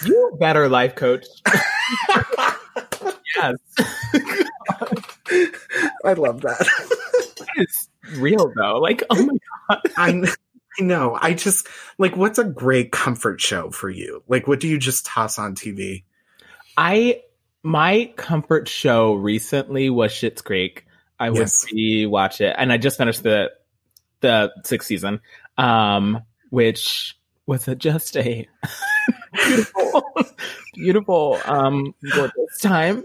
You're 0.04 0.34
a 0.34 0.36
better 0.36 0.68
life 0.68 0.94
coach. 0.94 1.26
yes. 3.36 3.56
i 6.04 6.12
love 6.12 6.42
that 6.42 6.66
It's 7.56 7.88
real 8.16 8.52
though. 8.54 8.78
Like, 8.78 9.02
oh 9.10 9.26
my 9.26 9.36
god. 9.68 9.80
I, 9.96 10.34
I 10.78 10.82
know 10.82 11.18
i 11.20 11.34
just 11.34 11.66
like 11.98 12.16
what's 12.16 12.38
a 12.38 12.44
great 12.44 12.92
comfort 12.92 13.40
show 13.40 13.70
for 13.70 13.90
you 13.90 14.22
like 14.28 14.46
what 14.46 14.60
do 14.60 14.68
you 14.68 14.78
just 14.78 15.04
toss 15.04 15.38
on 15.38 15.54
tv 15.54 16.04
I 16.76 17.20
my 17.62 18.12
comfort 18.16 18.68
show 18.68 19.14
recently 19.14 19.90
was 19.90 20.12
Schitt's 20.12 20.42
Creek. 20.42 20.86
I 21.18 21.30
would 21.30 21.38
Yes. 21.40 21.66
rewatch 21.72 22.40
it, 22.40 22.54
and 22.58 22.72
I 22.72 22.78
just 22.78 22.96
finished 22.98 23.22
the 23.22 23.50
the 24.20 24.52
sixth 24.64 24.88
season, 24.88 25.20
um, 25.58 26.22
which 26.50 27.16
was 27.46 27.68
a, 27.68 27.74
just 27.74 28.16
a 28.16 28.46
beautiful, 29.34 30.02
beautiful, 30.74 31.38
um, 31.44 31.94
gorgeous 32.14 32.58
time. 32.62 33.04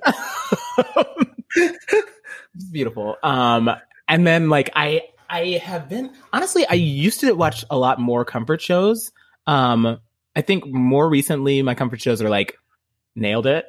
beautiful. 2.71 3.17
Um, 3.23 3.69
and 4.07 4.25
then 4.25 4.49
like 4.49 4.69
I 4.75 5.01
I 5.29 5.61
have 5.63 5.89
been 5.89 6.11
honestly, 6.33 6.65
I 6.67 6.73
used 6.75 7.19
to 7.21 7.33
watch 7.33 7.65
a 7.69 7.77
lot 7.77 7.99
more 7.99 8.23
comfort 8.25 8.61
shows. 8.61 9.11
Um, 9.47 9.99
I 10.35 10.41
think 10.41 10.65
more 10.67 11.09
recently 11.09 11.61
my 11.61 11.75
comfort 11.75 12.01
shows 12.01 12.21
are 12.21 12.29
like 12.29 12.57
nailed 13.15 13.47
it, 13.47 13.65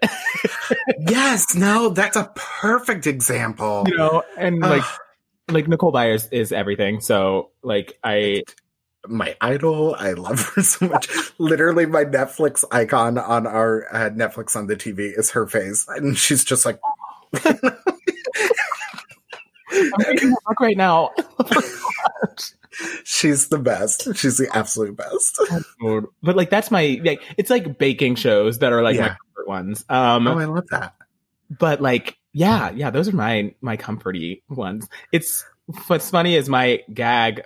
yes 1.08 1.54
no 1.54 1.88
that's 1.90 2.16
a 2.16 2.30
perfect 2.34 3.06
example 3.06 3.84
you 3.86 3.96
know, 3.96 4.22
and 4.36 4.60
like 4.60 4.84
like 5.48 5.68
Nicole 5.68 5.92
Byers 5.92 6.28
is 6.32 6.52
everything. 6.52 7.00
So 7.00 7.50
like 7.62 7.98
I 8.02 8.42
my 9.08 9.36
idol. 9.40 9.94
I 9.98 10.12
love 10.12 10.40
her 10.54 10.62
so 10.62 10.88
much. 10.88 11.08
Literally, 11.38 11.86
my 11.86 12.04
Netflix 12.04 12.64
icon 12.72 13.18
on 13.18 13.46
our 13.46 13.86
uh, 13.94 14.10
Netflix 14.10 14.56
on 14.56 14.66
the 14.66 14.76
TV 14.76 15.16
is 15.16 15.30
her 15.30 15.46
face, 15.46 15.86
and 15.88 16.16
she's 16.16 16.44
just 16.44 16.66
like, 16.66 16.80
I'm 17.44 17.52
reading 20.08 20.30
her 20.30 20.36
book 20.46 20.60
right 20.60 20.76
now. 20.76 21.10
she's 23.04 23.48
the 23.48 23.58
best. 23.58 24.14
She's 24.16 24.36
the 24.38 24.48
absolute 24.54 24.96
best. 24.96 25.40
but 26.22 26.36
like 26.36 26.50
that's 26.50 26.70
my 26.70 27.00
like 27.04 27.22
it's 27.36 27.50
like 27.50 27.78
baking 27.78 28.16
shows 28.16 28.58
that 28.60 28.72
are 28.72 28.82
like 28.82 28.96
my 28.98 29.06
Yeah. 29.06 29.16
comfort 29.16 29.48
ones. 29.48 29.84
Um 29.88 30.26
Oh, 30.26 30.38
I 30.38 30.44
love 30.44 30.66
that. 30.70 30.94
but 31.50 31.80
like 31.80 32.16
yeah 32.32 32.70
yeah 32.72 32.90
those 32.90 33.08
are 33.08 33.14
my 33.16 33.54
my 33.62 33.76
comforty 33.76 34.42
ones 34.48 34.86
it's 35.12 35.44
what's 35.86 36.10
funny 36.10 36.34
is 36.34 36.48
my 36.50 36.82
gag 36.92 37.42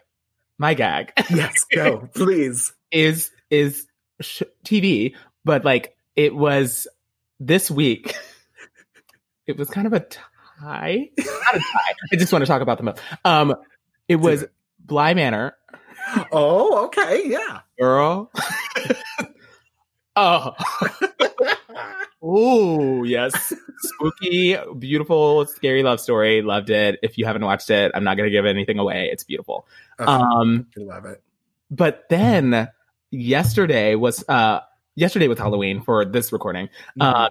my 0.59 0.75
gag 0.75 1.13
Yes, 1.31 1.65
go 1.73 2.09
please. 2.15 2.73
is 2.91 3.31
is 3.51 3.87
sh- 4.21 4.43
tv 4.65 5.15
but 5.45 5.65
like 5.65 5.97
it 6.17 6.35
was 6.35 6.89
this 7.39 7.71
week 7.71 8.17
it 9.47 9.57
was 9.57 9.71
kind 9.71 9.87
of 9.87 9.93
a 9.93 10.01
tie 10.01 11.09
not 11.19 11.55
a 11.55 11.59
tie 11.59 11.95
i 12.13 12.17
just 12.17 12.33
want 12.33 12.43
to 12.43 12.47
talk 12.47 12.63
about 12.63 12.79
them 12.79 12.93
um 13.25 13.55
it 14.09 14.17
was. 14.17 14.45
Bly 14.91 15.15
manor 15.15 15.57
Oh, 16.33 16.85
okay, 16.87 17.23
yeah. 17.27 17.61
girl 17.79 18.31
oh 20.17 20.53
Oh, 22.23 23.03
yes. 23.03 23.55
Spooky, 23.79 24.55
beautiful, 24.79 25.47
scary 25.47 25.83
love 25.83 26.01
story. 26.01 26.43
Loved 26.43 26.69
it. 26.69 26.99
If 27.03 27.17
you 27.17 27.25
haven't 27.25 27.43
watched 27.43 27.71
it, 27.71 27.93
I'm 27.95 28.05
not 28.05 28.19
going 28.19 28.27
to 28.27 28.31
give 28.31 28.45
anything 28.45 28.79
away. 28.79 29.09
It's 29.11 29.25
beautiful. 29.25 29.67
Okay, 29.99 30.13
Um, 30.13 30.67
I 30.77 30.81
love 30.83 31.07
it. 31.07 31.23
but 31.71 32.05
then 32.11 32.69
yesterday 33.11 33.95
was 33.95 34.23
uh 34.29 34.61
yesterday 34.97 35.29
was 35.29 35.39
Halloween 35.39 35.81
for 35.81 36.05
this 36.05 36.31
recording. 36.31 36.67
Mm-hmm. 37.01 37.03
Um 37.03 37.31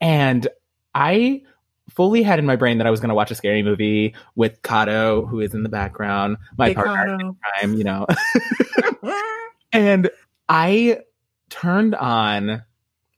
and 0.00 0.46
I 0.94 1.42
fully 1.90 2.22
had 2.22 2.38
in 2.38 2.46
my 2.46 2.56
brain 2.56 2.78
that 2.78 2.86
I 2.86 2.90
was 2.90 3.00
going 3.00 3.10
to 3.10 3.14
watch 3.14 3.30
a 3.30 3.34
scary 3.34 3.62
movie 3.62 4.14
with 4.34 4.62
Kato 4.62 5.26
who 5.26 5.40
is 5.40 5.54
in 5.54 5.62
the 5.62 5.68
background, 5.68 6.38
my 6.56 6.68
Hey, 6.68 6.74
partner 6.74 7.16
Kato. 7.16 7.28
in 7.28 7.36
crime, 7.36 7.74
you 7.74 7.84
know. 7.84 8.06
and 9.72 10.10
I 10.48 11.00
turned 11.48 11.94
on 11.94 12.62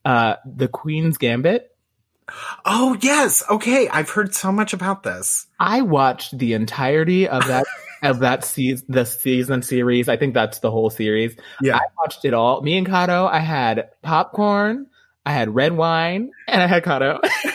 uh 0.04 0.36
the 0.44 0.68
Queen's 0.68 1.18
Gambit 1.18 1.72
oh 2.64 2.96
yes, 3.00 3.42
okay. 3.50 3.88
I've 3.88 4.10
heard 4.10 4.34
so 4.34 4.52
much 4.52 4.72
about 4.72 5.02
this. 5.02 5.46
I 5.58 5.82
watched 5.82 6.36
the 6.38 6.54
entirety 6.54 7.28
of 7.28 7.46
that 7.46 7.66
of 8.02 8.20
that 8.20 8.44
season, 8.44 8.86
the 8.88 9.04
season 9.04 9.62
series. 9.62 10.08
I 10.08 10.16
think 10.16 10.34
that's 10.34 10.58
the 10.60 10.70
whole 10.70 10.90
series. 10.90 11.36
Yeah. 11.60 11.76
I 11.76 11.82
watched 11.98 12.24
it 12.24 12.34
all. 12.34 12.60
Me 12.62 12.76
and 12.76 12.86
Kato. 12.86 13.26
I 13.26 13.38
had 13.38 13.90
popcorn, 14.02 14.86
I 15.24 15.32
had 15.32 15.54
red 15.54 15.72
wine, 15.72 16.30
and 16.48 16.62
I 16.62 16.66
had 16.66 16.84
Kato. 16.84 17.20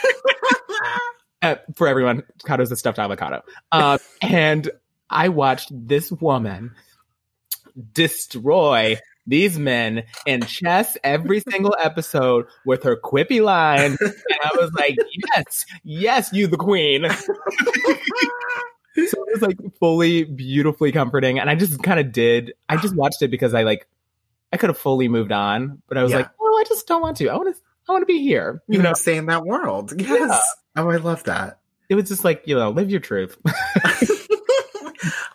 Uh, 1.42 1.56
for 1.76 1.88
everyone, 1.88 2.24
avocado 2.40 2.64
is 2.64 2.72
a 2.72 2.76
stuffed 2.76 3.00
avocado. 3.00 3.44
Um, 3.72 4.00
and 4.22 4.70
I 5.10 5.30
watched 5.30 5.70
this 5.72 6.12
woman 6.12 6.74
destroy 7.94 8.98
these 9.28 9.60
men 9.60 10.04
in 10.26 10.42
chess 10.42 10.98
every 11.04 11.42
single 11.42 11.76
episode 11.82 12.46
with 12.66 12.84
her 12.84 12.96
quippy 12.98 13.42
line. 13.44 13.98
And 14.00 14.40
I 14.44 14.50
was 14.56 14.72
like, 14.74 14.96
yes, 15.36 15.66
yes, 15.84 16.30
you 16.34 16.48
the 16.48 16.58
queen. 16.58 17.06
so 17.10 17.26
it 18.96 19.12
was 19.34 19.42
like 19.42 19.58
fully 19.80 20.24
beautifully 20.24 20.92
comforting. 20.92 21.40
And 21.40 21.50
I 21.50 21.56
just 21.56 21.84
kind 21.84 22.00
of 22.00 22.12
did, 22.12 22.54
I 22.70 22.78
just 22.78 22.96
watched 22.96 23.22
it 23.22 23.30
because 23.30 23.54
I 23.54 23.64
like, 23.64 23.88
I 24.54 24.58
could 24.58 24.70
have 24.70 24.78
fully 24.78 25.10
moved 25.10 25.32
on, 25.34 25.82
but 25.88 25.98
I 25.98 26.04
was 26.04 26.12
Yeah. 26.12 26.20
like, 26.20 26.30
oh, 26.42 26.58
I 26.60 26.64
just 26.68 26.88
don't 26.88 27.02
want 27.02 27.18
to. 27.18 27.28
I 27.28 27.36
want 27.36 27.54
to, 27.54 27.62
I 27.90 27.92
want 27.92 28.02
to 28.02 28.06
be 28.08 28.22
here. 28.22 28.62
You 28.68 28.78
You 28.78 28.84
know, 28.84 28.94
stay 28.94 29.18
in 29.18 29.26
that 29.28 29.44
world. 29.46 29.94
Yes. 30.02 30.42
Oh, 30.78 30.90
I 30.90 30.98
love 30.98 31.24
that. 31.26 31.60
it 31.90 31.96
was 31.96 32.08
just 32.08 32.24
like, 32.24 32.44
you 32.46 32.56
know, 32.56 32.70
live 32.70 32.90
your 32.92 33.00
truth. 33.00 33.38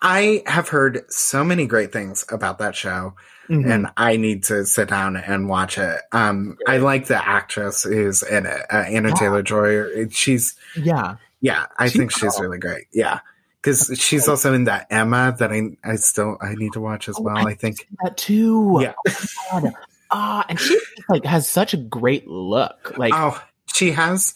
I 0.02 0.42
have 0.46 0.68
heard 0.68 1.04
so 1.10 1.44
many 1.44 1.66
great 1.66 1.92
things 1.92 2.24
about 2.30 2.58
that 2.58 2.74
show. 2.74 3.14
Mhm. 3.48 3.68
and 3.70 3.86
I 3.96 4.16
need 4.16 4.44
to 4.44 4.64
sit 4.64 4.88
down 4.88 5.16
and 5.16 5.48
watch 5.48 5.76
it. 5.76 6.00
Um, 6.12 6.56
I 6.68 6.76
like 6.78 7.08
the 7.08 7.16
actress 7.28 7.82
who's 7.82 8.22
in 8.22 8.46
it, 8.46 8.60
uh, 8.72 8.76
Anna 8.88 9.08
Yeah. 9.08 9.14
Taylor 9.16 9.42
Joy. 9.42 10.08
She's 10.10 10.54
yeah. 10.76 11.16
yeah, 11.40 11.66
I 11.76 11.88
She's 11.88 11.96
think 11.96 12.12
she's 12.12 12.32
cool. 12.34 12.42
really 12.44 12.58
great. 12.58 12.84
Yeah, 12.92 13.18
because 13.60 13.90
she's 14.00 14.28
also 14.28 14.54
in 14.54 14.64
that 14.64 14.86
Emma 14.90 15.34
that 15.40 15.52
I 15.52 15.76
I 15.84 15.96
still 15.96 16.38
I 16.40 16.54
need 16.54 16.72
to 16.74 16.80
watch 16.80 17.08
as 17.08 17.16
Oh, 17.18 17.22
well. 17.22 17.36
I 17.36 17.50
I 17.50 17.54
think 17.54 17.88
That 18.04 18.16
too. 18.16 18.78
Yeah. 18.80 18.92
Oh. 19.52 19.72
Ah, 20.12 20.46
and 20.48 20.58
she 20.60 20.78
like 21.08 21.24
has 21.24 21.48
such 21.48 21.74
a 21.74 21.78
great 21.78 22.28
look. 22.28 22.96
Like, 22.96 23.12
oh 23.14 23.42
she 23.74 23.90
has 23.90 24.34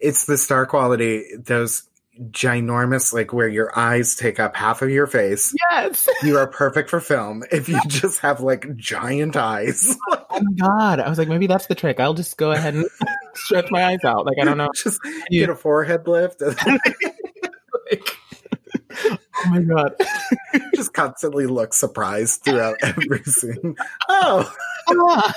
it's 0.00 0.26
the 0.26 0.36
star 0.36 0.66
quality 0.66 1.24
those 1.38 1.84
ginormous 2.30 3.12
like 3.12 3.32
where 3.32 3.48
your 3.48 3.76
eyes 3.76 4.14
take 4.14 4.38
up 4.38 4.54
half 4.56 4.82
of 4.82 4.90
your 4.90 5.06
face. 5.06 5.52
yes. 5.70 6.08
You 6.22 6.38
are 6.38 6.46
perfect 6.46 6.90
for 6.90 7.00
film 7.00 7.42
if 7.52 7.68
you 7.68 7.80
just 7.88 8.20
have 8.20 8.40
like 8.40 8.76
giant 8.76 9.36
eyes. 9.36 9.96
Oh 10.36 10.40
my 10.42 10.66
god. 10.66 10.98
I 10.98 11.08
was 11.08 11.16
like, 11.16 11.28
maybe 11.28 11.46
that's 11.46 11.66
the 11.66 11.76
trick. 11.76 12.00
I'll 12.00 12.12
just 12.12 12.36
go 12.36 12.50
ahead 12.50 12.74
and 12.74 12.86
stretch 13.34 13.70
my 13.70 13.84
eyes 13.84 14.02
out. 14.02 14.26
Like 14.26 14.36
I 14.40 14.44
don't 14.44 14.58
know. 14.58 14.68
Just 14.74 15.00
get 15.30 15.48
a 15.48 15.54
forehead 15.54 16.08
lift. 16.08 16.40
Like, 16.40 18.16
oh 19.06 19.18
my 19.46 19.60
god. 19.60 19.94
just 20.74 20.92
constantly 20.92 21.46
look 21.46 21.72
surprised 21.72 22.42
throughout 22.42 22.78
every 22.82 23.22
scene. 23.22 23.76
Oh, 24.08 24.52
ah. 24.88 25.34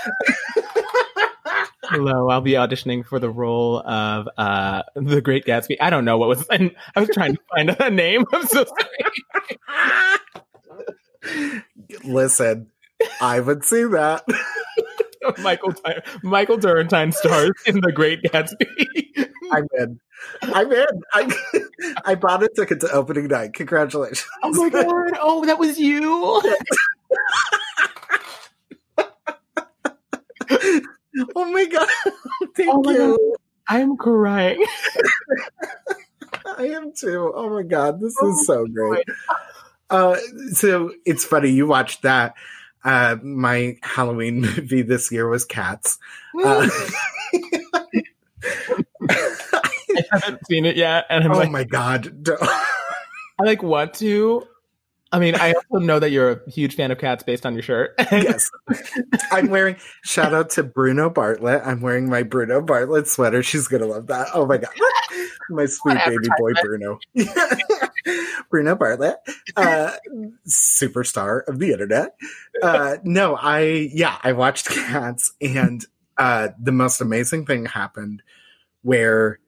Hello, 1.89 2.29
I'll 2.29 2.41
be 2.41 2.51
auditioning 2.53 3.05
for 3.05 3.17
the 3.17 3.29
role 3.29 3.79
of 3.79 4.27
uh 4.37 4.83
the 4.95 5.21
Great 5.21 5.45
Gatsby. 5.45 5.77
I 5.79 5.89
don't 5.89 6.03
know 6.03 6.17
what 6.17 6.27
was 6.27 6.45
I, 6.51 6.75
I 6.95 6.99
was 6.99 7.09
trying 7.13 7.35
to 7.35 7.41
find 7.55 7.69
a 7.79 7.89
name. 7.89 8.25
I'm 8.33 8.45
so 8.45 8.65
sorry. 8.65 10.19
listen, 12.03 12.67
I 13.21 13.39
would 13.39 13.63
see 13.63 13.83
that. 13.85 14.25
Michael 15.39 15.73
Ty- 15.73 16.03
Michael 16.23 16.57
Turrentine 16.57 17.11
stars 17.13 17.51
in 17.65 17.79
the 17.81 17.91
Great 17.91 18.21
Gatsby. 18.23 19.29
I'm 19.51 19.67
in. 19.77 19.99
I'm 20.41 20.71
in. 20.71 20.85
I, 21.13 21.37
I 22.05 22.15
bought 22.15 22.43
a 22.43 22.49
ticket 22.49 22.81
to 22.81 22.91
opening 22.91 23.27
night. 23.27 23.53
Congratulations. 23.53 24.25
oh 24.43 24.51
my 24.51 24.69
god! 24.69 25.17
Oh, 25.21 25.45
that 25.45 25.57
was 25.57 25.79
you. 25.79 26.41
Oh 31.35 31.51
my 31.51 31.65
god. 31.65 31.87
Thank 32.55 32.73
Oh 32.73 32.81
my 32.81 32.93
you. 32.93 33.35
I'm 33.67 33.97
crying. 33.97 34.63
I 36.57 36.67
am 36.69 36.93
too. 36.93 37.31
Oh 37.35 37.49
my 37.49 37.63
god, 37.63 37.99
this 37.99 38.15
Oh 38.21 38.31
is 38.31 38.45
so 38.45 38.65
great. 38.65 39.05
Uh, 39.89 40.17
so 40.53 40.91
it's 41.05 41.25
funny 41.25 41.49
you 41.49 41.67
watched 41.67 42.03
that. 42.03 42.35
Uh, 42.83 43.17
my 43.21 43.77
Halloween 43.83 44.41
movie 44.41 44.81
this 44.81 45.11
year 45.11 45.27
was 45.27 45.43
Cats. 45.45 45.99
Uh, 46.41 46.69
I 49.09 50.03
haven't 50.11 50.45
seen 50.47 50.65
it 50.65 50.77
yet, 50.77 51.05
and 51.09 51.23
I'm 51.25 51.31
oh 51.31 51.37
like, 51.37 51.51
my 51.51 51.63
god, 51.63 52.27
I 53.39 53.43
like 53.43 53.63
want 53.63 53.95
to. 53.95 54.47
I 55.11 55.19
mean, 55.19 55.35
I 55.35 55.53
also 55.53 55.85
know 55.85 55.99
that 55.99 56.11
you're 56.11 56.31
a 56.31 56.49
huge 56.49 56.75
fan 56.75 56.91
of 56.91 56.97
cats 56.97 57.23
based 57.23 57.45
on 57.45 57.53
your 57.53 57.63
shirt. 57.63 57.93
yes, 58.11 58.49
I'm 59.31 59.47
wearing. 59.49 59.77
Shout 60.03 60.33
out 60.33 60.49
to 60.51 60.63
Bruno 60.63 61.09
Bartlett. 61.09 61.61
I'm 61.65 61.81
wearing 61.81 62.09
my 62.09 62.23
Bruno 62.23 62.61
Bartlett 62.61 63.07
sweater. 63.07 63.41
She's 63.41 63.67
gonna 63.67 63.85
love 63.85 64.07
that. 64.07 64.27
Oh 64.33 64.45
my 64.45 64.57
god, 64.57 64.71
my 65.49 65.65
sweet 65.65 65.97
baby 66.05 66.27
boy 66.37 66.51
Bruno. 66.61 66.99
Bruno 68.49 68.75
Bartlett, 68.75 69.17
uh, 69.55 69.91
superstar 70.47 71.47
of 71.47 71.59
the 71.59 71.71
internet. 71.71 72.15
Uh, 72.61 72.97
no, 73.03 73.35
I 73.35 73.89
yeah, 73.93 74.17
I 74.23 74.33
watched 74.33 74.69
Cats, 74.69 75.33
and 75.41 75.85
uh, 76.17 76.49
the 76.59 76.71
most 76.71 76.99
amazing 76.99 77.45
thing 77.45 77.65
happened 77.65 78.23
where 78.81 79.39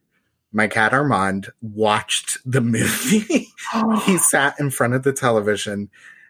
my 0.52 0.68
cat 0.68 0.94
Armand 0.94 1.50
watched 1.62 2.38
the 2.46 2.62
movie. 2.62 3.48
Oh. 3.74 4.00
he 4.06 4.18
sat 4.18 4.60
in 4.60 4.72
front 4.72 4.94
of 4.94 5.04
the 5.04 5.14
television 5.14 5.90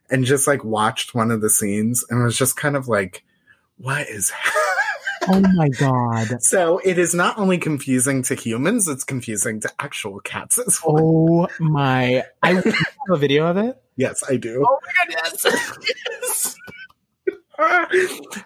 and 0.09 0.25
just 0.25 0.47
like 0.47 0.63
watched 0.63 1.15
one 1.15 1.31
of 1.31 1.41
the 1.41 1.49
scenes 1.49 2.03
and 2.09 2.23
was 2.23 2.37
just 2.37 2.57
kind 2.57 2.75
of 2.75 2.87
like, 2.87 3.23
what 3.77 4.07
is 4.09 4.31
oh 5.27 5.43
my 5.55 5.69
god! 5.69 6.41
so 6.41 6.79
it 6.83 6.97
is 6.97 7.13
not 7.13 7.37
only 7.37 7.57
confusing 7.57 8.23
to 8.23 8.35
humans, 8.35 8.87
it's 8.87 9.03
confusing 9.03 9.61
to 9.61 9.71
actual 9.79 10.19
cats 10.19 10.57
as 10.57 10.79
well. 10.85 10.97
Oh 10.99 11.47
my! 11.59 12.23
I 12.41 12.53
have 12.53 12.65
a 13.09 13.17
video 13.17 13.47
of 13.47 13.57
it. 13.57 13.81
Yes, 13.95 14.23
I 14.29 14.35
do. 14.37 14.65
Oh 14.67 14.79
my 14.97 15.15
goodness! 15.15 16.57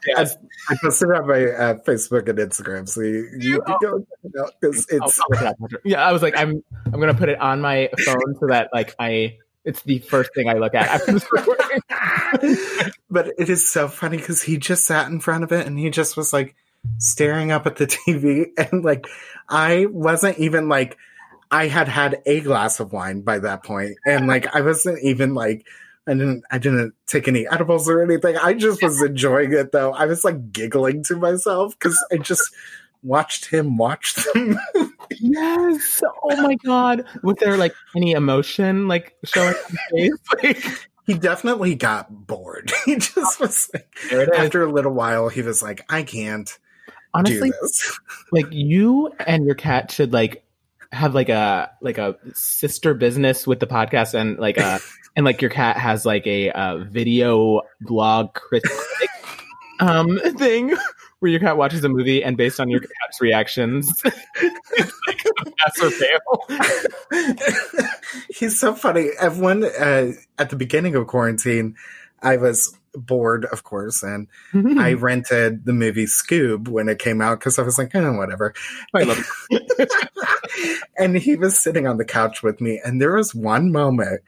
Yes. 0.08 0.36
I 0.70 0.76
posted 0.82 1.10
it 1.10 1.16
on 1.16 1.28
my 1.28 1.44
uh, 1.46 1.74
Facebook 1.86 2.28
and 2.30 2.40
Instagram, 2.40 2.88
so 2.90 3.02
you, 3.02 3.30
you 3.38 3.62
can 3.62 3.78
go 3.82 4.00
check 4.00 4.08
it 4.24 4.40
out 4.40 4.52
because 4.60 4.88
I'll- 4.92 5.08
it's 5.08 5.20
I'll 5.20 5.52
it 5.68 5.82
yeah, 5.84 6.04
I 6.06 6.12
was 6.12 6.22
like, 6.22 6.36
I'm 6.38 6.64
I'm 6.86 7.00
gonna 7.00 7.14
put 7.14 7.30
it 7.30 7.40
on 7.40 7.62
my 7.62 7.90
phone 8.06 8.36
so 8.40 8.48
that 8.48 8.70
like 8.74 8.96
I 9.00 9.38
it's 9.66 9.82
the 9.84 10.00
first 10.00 10.34
thing 10.36 10.50
I 10.50 10.54
look 10.54 10.76
at 10.76 10.88
after 10.90 11.14
this 11.14 11.26
but 13.10 13.28
it 13.38 13.50
is 13.50 13.70
so 13.70 13.88
funny 13.88 14.18
because 14.18 14.42
he 14.42 14.58
just 14.58 14.86
sat 14.86 15.10
in 15.10 15.20
front 15.20 15.44
of 15.44 15.52
it 15.52 15.66
and 15.66 15.78
he 15.80 15.90
just 15.90 16.18
was 16.18 16.34
like 16.34 16.56
staring 16.98 17.52
up 17.52 17.66
at 17.66 17.78
the 17.78 17.88
TV 17.88 18.48
and 18.72 18.84
like 18.84 19.08
I 19.48 19.86
wasn't 19.86 20.40
even 20.40 20.68
like 20.70 20.98
I 21.50 21.68
had 21.68 21.88
had 21.88 22.22
a 22.26 22.42
glass 22.42 22.80
of 22.80 22.92
wine 22.92 23.22
by 23.22 23.40
that 23.40 23.64
point 23.64 23.98
and 24.06 24.28
like 24.28 24.54
I 24.54 24.62
wasn't 24.62 25.00
even 25.04 25.34
like 25.34 25.66
I 26.08 26.14
didn't 26.14 26.44
I 26.52 26.58
didn't 26.58 26.94
take 27.08 27.28
any 27.28 27.48
edibles 27.48 27.88
or 27.90 28.02
anything. 28.02 28.38
I 28.38 28.54
just 28.54 28.82
was 28.84 29.02
enjoying 29.02 29.54
it 29.54 29.72
though. 29.72 29.94
I 29.94 30.06
was 30.06 30.24
like 30.24 30.52
giggling 30.52 31.04
to 31.06 31.16
myself 31.18 31.78
because 31.80 31.98
I 32.12 32.18
just 32.18 32.44
watched 33.04 33.46
him 33.50 33.78
watch 33.78 34.16
them. 34.16 34.58
yes. 35.12 36.02
Oh 36.24 36.42
my 36.42 36.56
god. 36.56 37.06
Was 37.24 37.38
there 37.40 37.58
like 37.58 37.74
any 37.96 38.12
emotion 38.12 38.88
like 38.88 39.16
showing? 39.24 39.56
Like, 40.44 40.90
he 41.06 41.14
definitely 41.16 41.76
got 41.76 42.10
bored. 42.28 42.72
He 42.86 42.96
just 42.98 43.40
was 43.40 43.70
like 43.74 43.88
there 44.10 44.22
it 44.22 44.30
is. 44.34 44.40
after 44.40 44.64
a 44.64 44.72
little 44.72 44.94
while 44.94 45.30
he 45.30 45.42
was 45.42 45.62
like, 45.64 45.86
I 45.90 46.04
can't 46.04 46.50
Honestly, 47.14 47.50
do 47.52 47.56
this. 47.62 48.00
like 48.32 48.48
you 48.52 49.10
and 49.26 49.46
your 49.46 49.56
cat 49.56 49.92
should 49.92 50.12
like 50.12 50.44
have 50.92 51.14
like 51.16 51.30
a 51.30 51.72
like 51.82 51.98
a 51.98 52.18
sister 52.34 52.94
business 52.94 53.46
with 53.48 53.60
the 53.60 53.68
podcast 53.68 54.14
and 54.14 54.38
like 54.40 54.58
uh 54.58 54.80
and 55.16 55.26
like 55.26 55.42
your 55.42 55.52
cat 55.52 55.78
has 55.78 56.06
like 56.06 56.26
a 56.28 56.52
uh, 56.52 56.78
video 56.78 57.62
blog 57.82 58.34
critic 58.34 58.72
um 59.80 60.20
thing 60.38 60.76
where 61.20 61.32
your 61.32 61.40
cat 61.40 61.58
watches 61.58 61.84
a 61.84 61.90
movie 61.90 62.24
and 62.24 62.38
based 62.38 62.60
on 62.60 62.70
your 62.70 62.80
cat's 62.80 63.22
reactions 63.22 64.02
it's 64.06 65.02
like 65.08 65.26
a 65.26 65.52
pass 65.52 65.82
or 65.82 65.90
fail 65.90 66.20
He's 68.30 68.60
so 68.60 68.74
funny. 68.74 69.10
Everyone 69.20 69.64
uh, 69.64 70.12
at 70.38 70.50
the 70.50 70.56
beginning 70.56 70.96
of 70.96 71.08
quarantine, 71.08 71.76
I 72.22 72.38
was 72.38 72.76
bored, 72.94 73.46
of 73.46 73.64
course, 73.64 74.04
and 74.04 74.28
I 74.78 74.94
rented 74.94 75.66
the 75.66 75.74
movie 75.74 76.06
Scoob 76.06 76.68
when 76.68 76.90
it 76.90 77.00
came 77.00 77.22
out 77.22 77.40
because 77.40 77.58
I 77.58 77.64
was 77.64 77.78
like, 77.78 77.94
oh, 77.96 78.14
whatever. 78.14 78.54
I 78.94 79.04
love 79.04 79.48
and 80.98 81.18
he 81.18 81.36
was 81.36 81.58
sitting 81.58 81.88
on 81.88 81.98
the 81.98 82.06
couch 82.06 82.44
with 82.44 82.62
me, 82.62 82.80
and 82.84 83.02
there 83.02 83.16
was 83.16 83.34
one 83.34 83.72
moment 83.72 84.22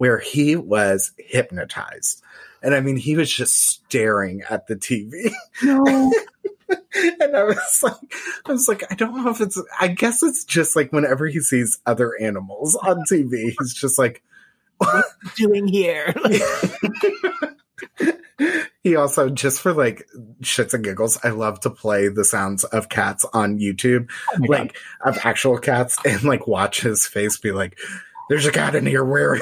where 0.00 0.18
he 0.18 0.56
was 0.56 1.12
hypnotized. 1.18 2.22
And 2.62 2.74
I 2.74 2.80
mean, 2.80 2.96
he 2.96 3.16
was 3.16 3.30
just 3.30 3.54
staring 3.54 4.40
at 4.48 4.66
the 4.66 4.74
TV. 4.74 5.30
no 5.62 5.84
and 6.94 7.36
I 7.36 7.42
was 7.44 7.80
like, 7.82 8.14
I 8.46 8.52
was 8.52 8.66
like, 8.66 8.82
I 8.90 8.94
don't 8.94 9.22
know 9.22 9.30
if 9.30 9.42
it's, 9.42 9.60
I 9.78 9.88
guess 9.88 10.22
it's 10.22 10.46
just 10.46 10.74
like 10.74 10.90
whenever 10.90 11.26
he 11.26 11.40
sees 11.40 11.80
other 11.84 12.18
animals 12.18 12.76
on 12.76 13.04
TV, 13.10 13.52
he's 13.58 13.74
just 13.74 13.98
like, 13.98 14.22
doing 15.36 15.68
here 15.68 16.14
he 18.82 18.96
also 18.96 19.28
just 19.28 19.60
for 19.60 19.74
like 19.74 20.08
shits 20.40 20.72
and 20.72 20.82
giggles 20.82 21.18
i 21.22 21.28
love 21.28 21.60
to 21.60 21.68
play 21.68 22.08
the 22.08 22.24
sounds 22.24 22.64
of 22.64 22.88
cats 22.88 23.26
on 23.34 23.58
youtube 23.58 24.08
Oh 24.32 24.38
my 24.38 24.46
God. 24.46 24.58
like 24.58 24.76
of 25.04 25.18
actual 25.24 25.58
cats 25.58 25.98
and 26.06 26.22
like 26.22 26.46
watch 26.46 26.80
his 26.80 27.06
face 27.06 27.36
be 27.36 27.52
like 27.52 27.78
there's 28.30 28.46
a 28.46 28.50
cat 28.52 28.74
in 28.74 28.86
here 28.86 29.04
where 29.04 29.38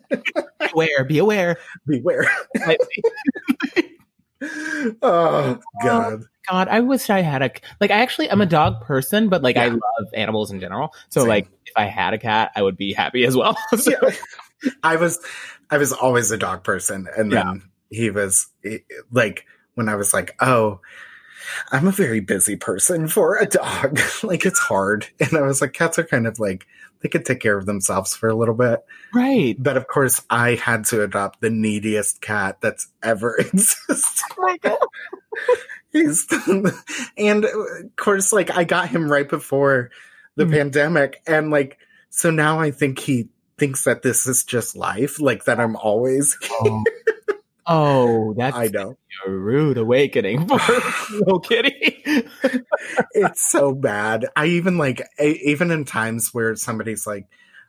beware 0.72 1.04
be 1.06 1.16
aware 1.18 1.56
beware 1.86 2.30
oh 5.02 5.58
god 5.82 6.20
oh, 6.20 6.24
God, 6.50 6.68
I 6.68 6.80
wish 6.80 7.10
I 7.10 7.20
had 7.20 7.42
a 7.42 7.50
like. 7.78 7.90
I 7.90 7.98
actually 7.98 8.30
I'm 8.30 8.40
a 8.40 8.46
dog 8.46 8.80
person, 8.86 9.28
but 9.28 9.42
like 9.42 9.58
I 9.58 9.68
love 9.68 10.06
animals 10.14 10.50
in 10.50 10.60
general. 10.60 10.94
So 11.10 11.20
Same. 11.20 11.28
like, 11.28 11.48
if 11.66 11.74
I 11.76 11.84
had 11.84 12.14
a 12.14 12.18
cat, 12.18 12.52
I 12.56 12.62
would 12.62 12.78
be 12.78 12.94
happy 12.94 13.24
as 13.24 13.36
well. 13.36 13.54
So- 13.76 13.92
Yeah. 14.64 14.70
i 14.82 14.96
was 14.96 15.20
i 15.70 15.76
was 15.78 15.92
always 15.92 16.30
a 16.32 16.36
dog 16.38 16.64
person 16.64 17.06
and 17.16 17.30
then 17.30 17.46
Yeah. 17.90 17.96
he 17.96 18.10
was 18.10 18.48
he- 18.62 18.80
like 19.12 19.44
when 19.74 19.88
i 19.88 19.94
was 19.94 20.12
like 20.12 20.34
oh 20.40 20.80
i'm 21.70 21.86
a 21.86 21.92
very 21.92 22.18
busy 22.18 22.56
person 22.56 23.06
for 23.06 23.36
a 23.36 23.46
dog 23.46 24.00
like 24.24 24.44
it's 24.44 24.58
hard 24.58 25.06
and 25.20 25.34
i 25.36 25.42
was 25.42 25.60
like 25.60 25.74
cats 25.74 25.96
are 26.00 26.04
kind 26.04 26.26
of 26.26 26.40
like 26.40 26.66
they 27.00 27.08
could 27.08 27.24
take 27.24 27.40
care 27.40 27.56
of 27.56 27.66
themselves 27.66 28.14
for 28.16 28.28
a 28.28 28.34
little 28.34 28.54
bit. 28.54 28.84
Right. 29.14 29.56
but 29.58 29.76
of 29.76 29.86
course 29.86 30.20
i 30.30 30.54
had 30.56 30.84
to 30.86 31.02
adopt 31.02 31.40
the 31.40 31.50
neediest 31.50 32.20
cat 32.20 32.60
that's 32.60 32.88
ever 33.02 33.36
existed. 33.38 34.24
My 34.38 34.56
God, 34.58 34.78
he's 35.92 36.26
and 37.16 37.44
of 37.44 37.96
course 37.96 38.32
like 38.32 38.50
i 38.56 38.64
got 38.64 38.88
him 38.90 39.10
right 39.10 39.28
before 39.28 39.90
the 40.36 40.44
Mhm. 40.44 40.50
pandemic 40.52 41.22
and 41.26 41.50
like 41.50 41.78
so 42.10 42.30
now 42.30 42.60
i 42.60 42.70
think 42.70 42.98
he 42.98 43.28
thinks 43.56 43.84
that 43.84 44.02
this 44.02 44.26
is 44.26 44.44
just 44.44 44.76
life 44.76 45.18
like 45.20 45.44
that 45.44 45.58
i'm 45.58 45.76
always 45.76 46.36
Oh, 46.50 46.84
oh 47.68 48.34
that's 48.36 48.56
i 48.56 48.66
know. 48.68 48.96
a 49.26 49.30
rude 49.30 49.78
awakening 49.78 50.46
for 50.58 50.58
little 51.12 51.40
kitty. 51.40 51.94
it's 53.12 53.50
so 53.50 53.74
bad. 53.74 54.26
I 54.34 54.46
even 54.46 54.78
like 54.78 55.02
a- 55.18 55.38
even 55.48 55.70
in 55.70 55.84
times 55.84 56.32
where 56.32 56.56
somebody's 56.56 57.06
like 57.06 57.26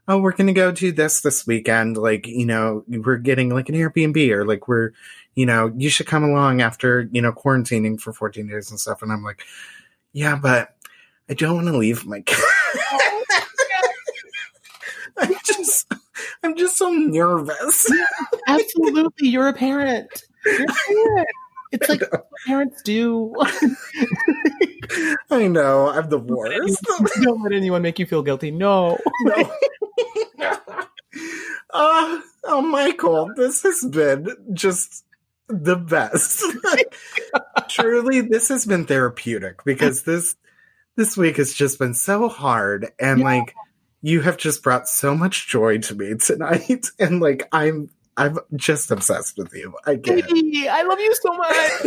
oh 0.08 0.18
we're 0.18 0.32
gonna 0.32 0.54
go 0.54 0.72
do 0.72 0.92
this 0.92 1.22
this 1.22 1.46
weekend 1.46 1.98
like 1.98 2.26
you 2.28 2.46
know 2.46 2.84
we're 2.88 3.18
getting 3.18 3.50
like 3.50 3.70
an 3.70 3.76
airbnb 3.76 4.30
or 4.32 4.46
like 4.46 4.68
we're 4.68 4.92
you 5.36 5.46
know 5.46 5.72
you 5.78 5.90
should 5.90 6.08
come 6.08 6.24
along 6.24 6.62
after 6.62 7.08
you 7.12 7.22
know 7.22 7.32
quarantining 7.32 8.00
for 8.00 8.12
14 8.14 8.48
days 8.48 8.72
and 8.72 8.80
stuff 8.80 9.02
and 9.02 9.12
i'm 9.12 9.24
like 9.24 9.44
yeah 10.14 10.36
but 10.36 10.76
I 11.30 11.36
don't 11.36 11.54
want 11.56 11.68
to 11.68 11.78
leave 11.78 12.08
my 12.08 12.22
cat. 12.26 12.40
I'm 15.18 15.36
just, 15.46 15.92
I'm 16.44 16.56
just 16.56 16.78
so 16.78 16.90
nervous. 16.92 17.92
Absolutely, 18.48 19.30
you're 19.30 19.48
a 19.48 19.54
parent. 19.54 20.24
You're 20.46 20.64
a 20.64 20.66
parent. 20.88 21.28
It's 21.72 21.90
like 21.90 22.02
what 22.12 22.28
parents 22.46 22.82
do. 22.84 23.34
I 25.30 25.48
know 25.48 25.90
I'm 25.90 26.10
the 26.10 26.18
worst. 26.18 26.86
Don't 27.22 27.44
let 27.44 27.54
anyone 27.54 27.82
make 27.82 28.00
you 28.00 28.06
feel 28.06 28.24
guilty. 28.24 28.52
No. 28.52 28.98
no. 29.22 29.36
uh, 31.72 32.20
oh, 32.46 32.62
Michael, 32.62 33.32
this 33.36 33.62
has 33.64 33.84
been 33.86 34.28
just 34.54 35.06
the 35.48 35.76
best. 35.76 36.44
Truly, 37.70 38.22
this 38.22 38.50
has 38.50 38.66
been 38.66 38.86
therapeutic 38.86 39.64
because 39.64 40.04
this 40.04 40.36
this 40.96 41.16
week 41.16 41.38
has 41.38 41.54
just 41.54 41.80
been 41.80 41.94
so 41.94 42.28
hard 42.28 42.92
and 43.00 43.20
yeah. 43.20 43.26
like 43.26 43.56
you 44.02 44.22
have 44.22 44.38
just 44.38 44.64
brought 44.64 44.88
so 44.88 45.16
much 45.16 45.48
joy 45.48 45.78
to 45.80 45.96
me 45.96 46.16
tonight 46.16 46.88
and 47.00 47.20
like 47.20 47.48
i'm 47.52 47.90
i'm 48.18 48.38
just 48.56 48.92
obsessed 48.92 49.38
with 49.38 49.54
you. 49.54 49.74
I 49.86 49.96
get 49.96 50.28
Baby, 50.28 50.68
i 50.68 50.84
love 50.84 51.00
you 51.00 51.16
so 51.16 51.34
much. 51.34 51.86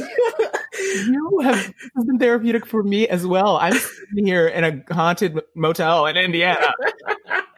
You 1.07 1.41
have 1.45 1.73
been 2.07 2.19
therapeutic 2.19 2.65
for 2.65 2.83
me 2.83 3.07
as 3.07 3.27
well. 3.27 3.59
I'm 3.59 3.75
sitting 3.75 4.27
here 4.27 4.49
in 4.49 4.65
a 4.65 4.95
haunted 4.95 5.39
motel 5.55 6.07
in 6.07 6.17
indiana. 6.17 6.73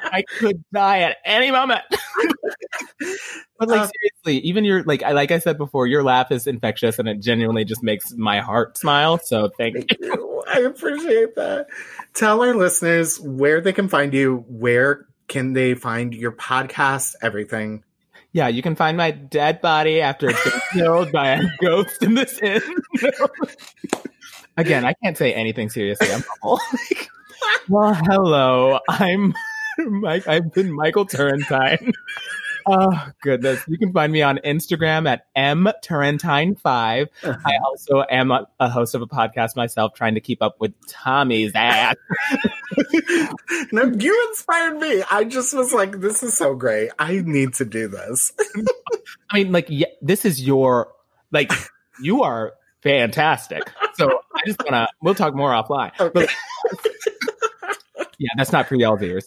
I 0.00 0.22
could 0.22 0.64
die 0.72 1.00
at 1.00 1.18
any 1.24 1.50
moment. 1.50 1.82
But 3.58 3.68
like 3.68 3.80
uh, 3.82 3.88
seriously 4.24 4.48
even 4.48 4.64
your 4.64 4.82
like 4.82 5.02
i 5.04 5.12
like 5.12 5.30
i 5.30 5.38
said 5.38 5.58
before 5.58 5.86
your 5.86 6.02
laugh 6.02 6.32
is 6.32 6.46
infectious 6.48 6.98
and 6.98 7.08
it 7.08 7.20
genuinely 7.20 7.64
just 7.64 7.84
makes 7.84 8.12
my 8.12 8.40
heart 8.40 8.76
smile 8.76 9.18
so 9.18 9.48
thank, 9.56 9.76
thank 9.76 10.00
you. 10.00 10.06
you. 10.06 10.42
I 10.48 10.60
appreciate 10.60 11.36
that 11.36 11.68
tell 12.14 12.42
our 12.42 12.54
listeners 12.54 13.20
where 13.20 13.60
they 13.60 13.72
can 13.72 13.88
find 13.88 14.14
you, 14.14 14.44
where 14.48 15.06
can 15.28 15.52
they 15.52 15.74
find 15.74 16.14
your 16.14 16.32
podcast, 16.32 17.14
everything. 17.22 17.82
Yeah, 18.32 18.48
you 18.48 18.62
can 18.62 18.74
find 18.74 18.96
my 18.96 19.10
dead 19.10 19.60
body 19.60 20.00
after 20.00 20.30
it's 20.30 20.44
been 20.44 20.60
killed 20.72 21.12
by 21.12 21.28
a 21.28 21.42
ghost 21.60 22.02
in 22.02 22.14
this 22.14 22.38
inn. 22.42 22.62
Again, 24.56 24.84
I 24.84 24.94
can't 25.02 25.16
say 25.16 25.32
anything 25.32 25.68
seriously. 25.68 26.08
I'm 26.12 26.24
well, 27.68 27.94
hello. 27.94 28.78
I'm 28.88 29.34
Mike. 29.78 30.26
I've 30.28 30.52
been 30.52 30.72
Michael 30.72 31.06
Turrentine. 31.06 31.92
Oh 32.66 33.08
goodness! 33.22 33.62
You 33.68 33.78
can 33.78 33.92
find 33.92 34.12
me 34.12 34.22
on 34.22 34.38
Instagram 34.38 35.08
at 35.08 35.26
m 35.36 35.68
Turrentine 35.82 36.54
5 36.54 37.08
uh-huh. 37.22 37.38
I 37.46 37.56
also 37.64 38.04
am 38.10 38.30
a, 38.30 38.46
a, 38.60 38.70
host 38.70 38.94
of 38.94 39.02
a 39.02 39.06
podcast 39.06 39.56
myself, 39.56 39.94
trying 39.94 40.14
to 40.14 40.20
keep 40.20 40.42
up 40.42 40.56
with 40.60 40.72
Tommy's 40.88 41.52
ass. 41.54 41.96
no, 43.72 43.84
you 43.84 44.26
inspired 44.28 44.78
me. 44.78 45.02
I 45.10 45.24
just 45.24 45.52
was 45.54 45.72
like, 45.72 46.00
"This 46.00 46.22
is 46.22 46.36
so 46.36 46.54
great. 46.54 46.90
I 46.98 47.20
need 47.24 47.54
to 47.54 47.64
do 47.64 47.88
this." 47.88 48.32
I 49.30 49.42
mean, 49.42 49.52
like, 49.52 49.66
yeah, 49.68 49.86
this 50.00 50.24
is 50.24 50.44
your 50.44 50.92
like, 51.32 51.52
you 52.00 52.22
are 52.22 52.54
fantastic. 52.82 53.62
So 53.94 54.08
I 54.34 54.40
just 54.46 54.62
wanna. 54.64 54.88
We'll 55.02 55.14
talk 55.14 55.34
more 55.34 55.50
offline. 55.50 55.92
Okay. 56.00 56.12
But, 56.14 56.30
yeah, 58.18 58.30
that's 58.36 58.52
not 58.52 58.68
for 58.68 58.76
y'all's 58.76 59.02
ears. 59.02 59.26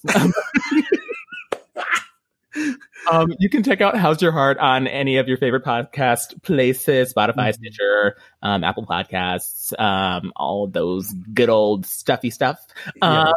Um, 3.10 3.34
you 3.40 3.50
can 3.50 3.64
check 3.64 3.80
out 3.82 3.96
How's 3.96 4.22
Your 4.22 4.32
Heart 4.32 4.58
on 4.58 4.88
any 4.88 5.18
of 5.18 5.28
your 5.28 5.38
favorite 5.38 5.64
podcast 5.64 6.42
places, 6.44 7.14
Spotify, 7.14 7.36
mm-hmm. 7.36 7.64
Stitcher, 7.64 8.18
um, 8.42 8.64
Apple 8.64 8.86
Podcasts, 8.86 9.78
um, 9.80 10.34
all 10.36 10.68
those 10.68 11.14
good 11.34 11.50
old 11.50 11.86
stuffy 11.86 12.30
stuff. 12.30 12.60
Yeah. 12.96 13.22
Uh, 13.22 13.34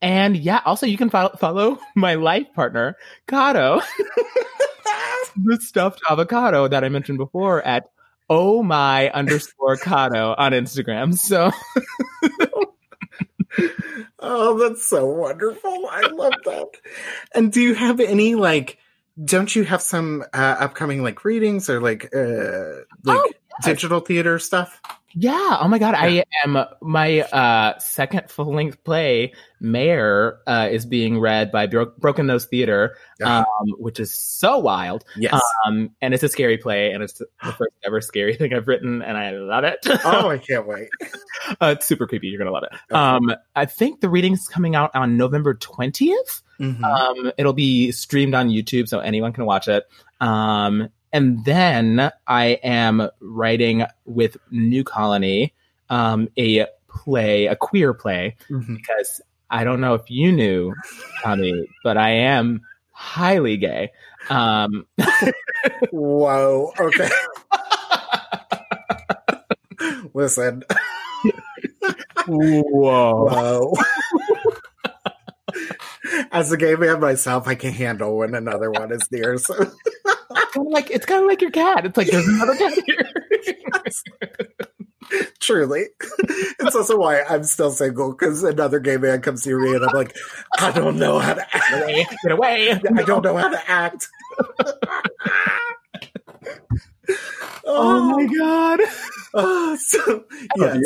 and 0.00 0.36
yeah, 0.36 0.60
also 0.64 0.86
you 0.86 0.96
can 0.96 1.10
follow, 1.10 1.36
follow 1.38 1.78
my 1.94 2.14
life 2.14 2.46
partner, 2.54 2.96
Kato, 3.28 3.80
the 5.36 5.58
stuffed 5.60 6.00
avocado 6.10 6.66
that 6.66 6.82
I 6.82 6.88
mentioned 6.88 7.18
before 7.18 7.62
at 7.62 7.88
oh 8.28 8.62
my 8.62 9.10
underscore 9.10 9.76
Kato 9.76 10.34
on 10.36 10.52
Instagram. 10.52 11.16
So. 11.16 11.52
oh, 14.22 14.58
that's 14.58 14.86
so 14.86 15.06
wonderful. 15.06 15.86
I 15.90 16.08
love 16.08 16.34
that. 16.44 16.68
And 17.34 17.52
do 17.52 17.60
you 17.60 17.74
have 17.74 18.00
any 18.00 18.34
like 18.34 18.78
don't 19.22 19.54
you 19.54 19.64
have 19.64 19.82
some 19.82 20.24
uh, 20.32 20.56
upcoming 20.58 21.02
like 21.02 21.24
readings 21.24 21.68
or 21.68 21.80
like 21.80 22.14
uh 22.14 22.84
like 23.04 23.18
oh, 23.18 23.30
yes. 23.32 23.64
digital 23.64 24.00
theater 24.00 24.38
stuff? 24.38 24.80
Yeah. 25.14 25.58
Oh 25.60 25.68
my 25.68 25.78
god, 25.78 25.92
yeah. 25.92 26.22
I 26.22 26.24
am 26.44 26.64
my 26.80 27.20
uh 27.20 27.78
second 27.78 28.30
full 28.30 28.54
length 28.54 28.82
play, 28.84 29.34
Mayor, 29.60 30.38
uh, 30.46 30.68
is 30.70 30.86
being 30.86 31.20
read 31.20 31.52
by 31.52 31.66
Bro- 31.66 31.92
Broken 31.98 32.26
Nose 32.26 32.46
Theater, 32.46 32.96
um, 33.22 33.44
which 33.78 34.00
is 34.00 34.14
so 34.14 34.58
wild. 34.58 35.04
Yes. 35.16 35.40
Um, 35.66 35.90
and 36.00 36.14
it's 36.14 36.22
a 36.22 36.28
scary 36.28 36.58
play, 36.58 36.92
and 36.92 37.02
it's 37.02 37.14
the 37.14 37.26
first 37.42 37.74
ever 37.84 38.00
scary 38.00 38.34
thing 38.36 38.52
I've 38.54 38.68
written, 38.68 39.02
and 39.02 39.16
I 39.16 39.30
love 39.32 39.64
it. 39.64 39.78
oh, 40.04 40.28
I 40.28 40.38
can't 40.38 40.66
wait. 40.66 40.88
uh, 41.60 41.74
it's 41.76 41.86
super 41.86 42.06
creepy. 42.06 42.28
You're 42.28 42.38
gonna 42.38 42.50
love 42.52 42.64
it. 42.64 42.72
Okay. 42.90 42.98
Um, 42.98 43.32
I 43.54 43.66
think 43.66 44.00
the 44.00 44.08
reading's 44.08 44.48
coming 44.48 44.74
out 44.74 44.90
on 44.94 45.16
November 45.16 45.54
twentieth. 45.54 46.42
Mm-hmm. 46.58 46.84
Um, 46.84 47.32
it'll 47.36 47.52
be 47.52 47.92
streamed 47.92 48.34
on 48.34 48.48
YouTube, 48.48 48.88
so 48.88 49.00
anyone 49.00 49.32
can 49.32 49.44
watch 49.44 49.68
it. 49.68 49.84
Um, 50.20 50.88
and 51.12 51.44
then 51.44 52.10
I 52.26 52.58
am 52.62 53.08
writing 53.20 53.84
with 54.04 54.36
New 54.50 54.84
Colony 54.84 55.52
um, 55.90 56.28
a 56.38 56.66
play, 56.88 57.46
a 57.46 57.56
queer 57.56 57.92
play, 57.92 58.36
mm-hmm. 58.48 58.76
because 58.76 59.20
I 59.50 59.64
don't 59.64 59.80
know 59.80 59.94
if 59.94 60.10
you 60.10 60.32
knew, 60.32 60.74
Tommy, 61.22 61.66
but 61.84 61.98
I 61.98 62.10
am 62.10 62.62
highly 62.90 63.58
gay. 63.58 63.90
Um, 64.30 64.86
Whoa. 65.90 66.72
Okay. 66.78 67.08
Listen. 70.14 70.62
Whoa. 72.26 73.26
Whoa. 73.28 73.74
As 76.30 76.52
a 76.52 76.56
gay 76.56 76.74
man 76.76 77.00
myself, 77.00 77.46
I 77.46 77.54
can 77.54 77.72
handle 77.72 78.16
when 78.16 78.34
another 78.34 78.70
one 78.70 78.92
is 78.92 79.10
near. 79.10 79.36
So 79.38 79.54
kind 80.52 80.66
of 80.66 80.72
like 80.72 80.90
it's 80.90 81.06
kind 81.06 81.22
of 81.22 81.28
like 81.28 81.40
your 81.40 81.50
cat. 81.50 81.84
It's 81.86 81.96
like 81.96 82.08
there's 82.08 82.28
another 82.28 82.56
cat 82.56 82.78
here. 82.86 83.08
Truly, 85.40 85.86
it's 86.60 86.74
also 86.74 86.96
why 86.96 87.22
I'm 87.22 87.44
still 87.44 87.70
single 87.70 88.12
because 88.12 88.42
another 88.44 88.78
gay 88.80 88.96
man 88.96 89.20
comes 89.20 89.46
near 89.46 89.58
me 89.58 89.74
and 89.74 89.84
I'm 89.84 89.94
like, 89.94 90.16
I 90.58 90.70
don't 90.70 90.98
know 90.98 91.18
how 91.18 91.34
to 91.34 91.42
act. 91.54 91.70
Get 91.70 91.82
away! 91.82 92.06
Get 92.22 92.32
away. 92.32 92.70
I 92.96 93.02
don't 93.02 93.22
know 93.22 93.36
how 93.36 93.48
to 93.48 93.70
act. 93.70 94.08
oh, 94.60 94.74
oh, 97.66 98.16
my 98.16 98.28
oh. 98.30 98.38
god! 98.38 98.80
Oh, 99.34 99.76
so 99.76 100.24
yes. 100.56 100.82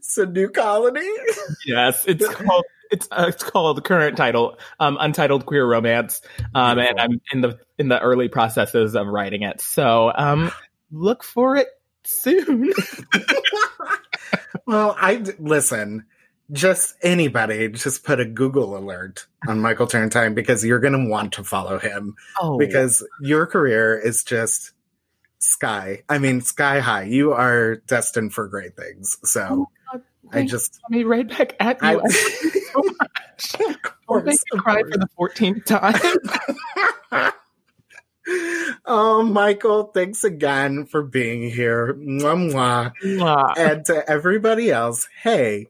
so 0.00 0.24
new 0.24 0.48
colony. 0.48 1.08
Yes, 1.66 2.04
it's 2.06 2.26
called 2.26 2.64
it's 2.94 3.08
uh, 3.10 3.26
it's 3.28 3.42
called 3.42 3.76
the 3.76 3.82
current 3.82 4.16
title, 4.16 4.56
um, 4.78 4.96
Untitled 5.00 5.46
Queer 5.46 5.66
Romance, 5.66 6.22
um, 6.54 6.78
and 6.78 7.00
I'm 7.00 7.20
in 7.32 7.40
the 7.40 7.58
in 7.76 7.88
the 7.88 8.00
early 8.00 8.28
processes 8.28 8.94
of 8.94 9.08
writing 9.08 9.42
it. 9.42 9.60
So 9.60 10.12
um, 10.14 10.52
look 10.92 11.24
for 11.24 11.56
it 11.56 11.68
soon. 12.04 12.72
well, 14.66 14.96
I 14.98 15.24
listen. 15.38 16.06
Just 16.52 16.96
anybody, 17.02 17.68
just 17.70 18.04
put 18.04 18.20
a 18.20 18.26
Google 18.26 18.76
alert 18.76 19.26
on 19.48 19.60
Michael 19.60 19.86
Turrentine 19.86 20.34
because 20.34 20.62
you're 20.62 20.78
going 20.78 20.92
to 20.92 21.08
want 21.08 21.32
to 21.32 21.42
follow 21.42 21.78
him 21.78 22.14
oh. 22.38 22.58
because 22.58 23.02
your 23.22 23.46
career 23.46 23.98
is 23.98 24.22
just 24.22 24.72
sky. 25.38 26.02
I 26.10 26.18
mean, 26.18 26.42
sky 26.42 26.80
high. 26.80 27.04
You 27.04 27.32
are 27.32 27.76
destined 27.76 28.34
for 28.34 28.46
great 28.46 28.76
things. 28.76 29.16
So. 29.24 29.48
Oh 29.50 29.66
I 30.34 30.44
just 30.44 30.80
me 30.90 31.04
right 31.04 31.28
back 31.28 31.54
at 31.60 31.80
you. 31.82 32.02
I, 32.04 32.08
so 32.08 32.82
much. 33.00 33.56
Course, 34.06 34.24
make 34.24 34.38
me 34.52 34.58
cry 34.58 34.82
for 34.82 34.98
the 34.98 35.08
fourteenth 35.16 35.64
time. 35.64 36.00
oh, 38.86 39.22
Michael, 39.22 39.84
thanks 39.84 40.24
again 40.24 40.86
for 40.86 41.02
being 41.02 41.50
here. 41.50 41.94
Mwah, 41.94 42.52
mwah. 42.52 42.92
Mwah. 43.02 43.54
And 43.56 43.84
to 43.86 44.08
everybody 44.08 44.70
else, 44.70 45.08
hey, 45.22 45.68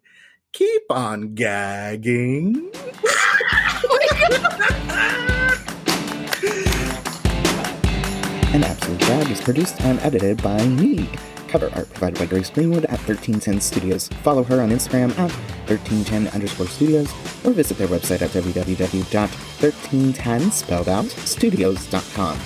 keep 0.53 0.83
on 0.91 1.35
gagging. 1.35 2.71
An 8.55 8.63
Absolute 8.63 9.01
Gag 9.01 9.31
is 9.33 9.41
produced 9.41 9.81
and 9.81 9.99
edited 9.99 10.41
by 10.41 10.65
me. 10.65 11.09
Cover 11.55 11.71
art 11.77 11.89
provided 11.91 12.19
by 12.19 12.27
Grace 12.27 12.51
Greenwood 12.51 12.85
at 12.87 12.99
1310 13.07 13.61
Studios. 13.61 14.09
Follow 14.25 14.43
her 14.43 14.61
on 14.61 14.71
Instagram 14.71 15.11
at 15.11 15.31
1310 15.71 16.27
underscore 16.35 16.67
studios 16.67 17.13
or 17.45 17.53
visit 17.53 17.79
their 17.79 17.87
website 17.87 18.23
at 18.23 18.31
www.1310 18.31 20.51
spelled 20.51 20.89
out 20.89 21.07
studios.com. 21.07 22.37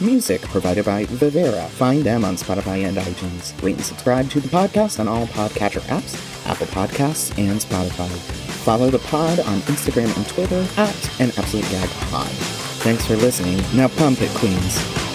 Music 0.00 0.42
provided 0.42 0.84
by 0.84 1.04
Vivera. 1.04 1.68
Find 1.68 2.02
them 2.02 2.24
on 2.24 2.34
Spotify 2.34 2.88
and 2.88 2.96
iTunes. 2.96 3.54
Rate 3.62 3.76
and 3.76 3.84
subscribe 3.84 4.28
to 4.30 4.40
the 4.40 4.48
podcast 4.48 4.98
on 4.98 5.06
all 5.06 5.28
podcatcher 5.28 5.82
apps, 5.82 6.16
Apple 6.48 6.66
Podcasts, 6.66 7.30
and 7.38 7.60
Spotify. 7.60 8.08
Follow 8.64 8.90
the 8.90 8.98
pod 8.98 9.38
on 9.38 9.60
Instagram 9.70 10.12
and 10.16 10.26
Twitter 10.26 10.66
at 10.76 11.20
an 11.20 11.30
absolute 11.38 11.70
gag 11.70 11.88
pod. 12.10 12.26
Thanks 12.82 13.06
for 13.06 13.14
listening. 13.14 13.62
Now 13.76 13.86
pump 13.86 14.22
it, 14.22 14.30
Queens. 14.30 15.05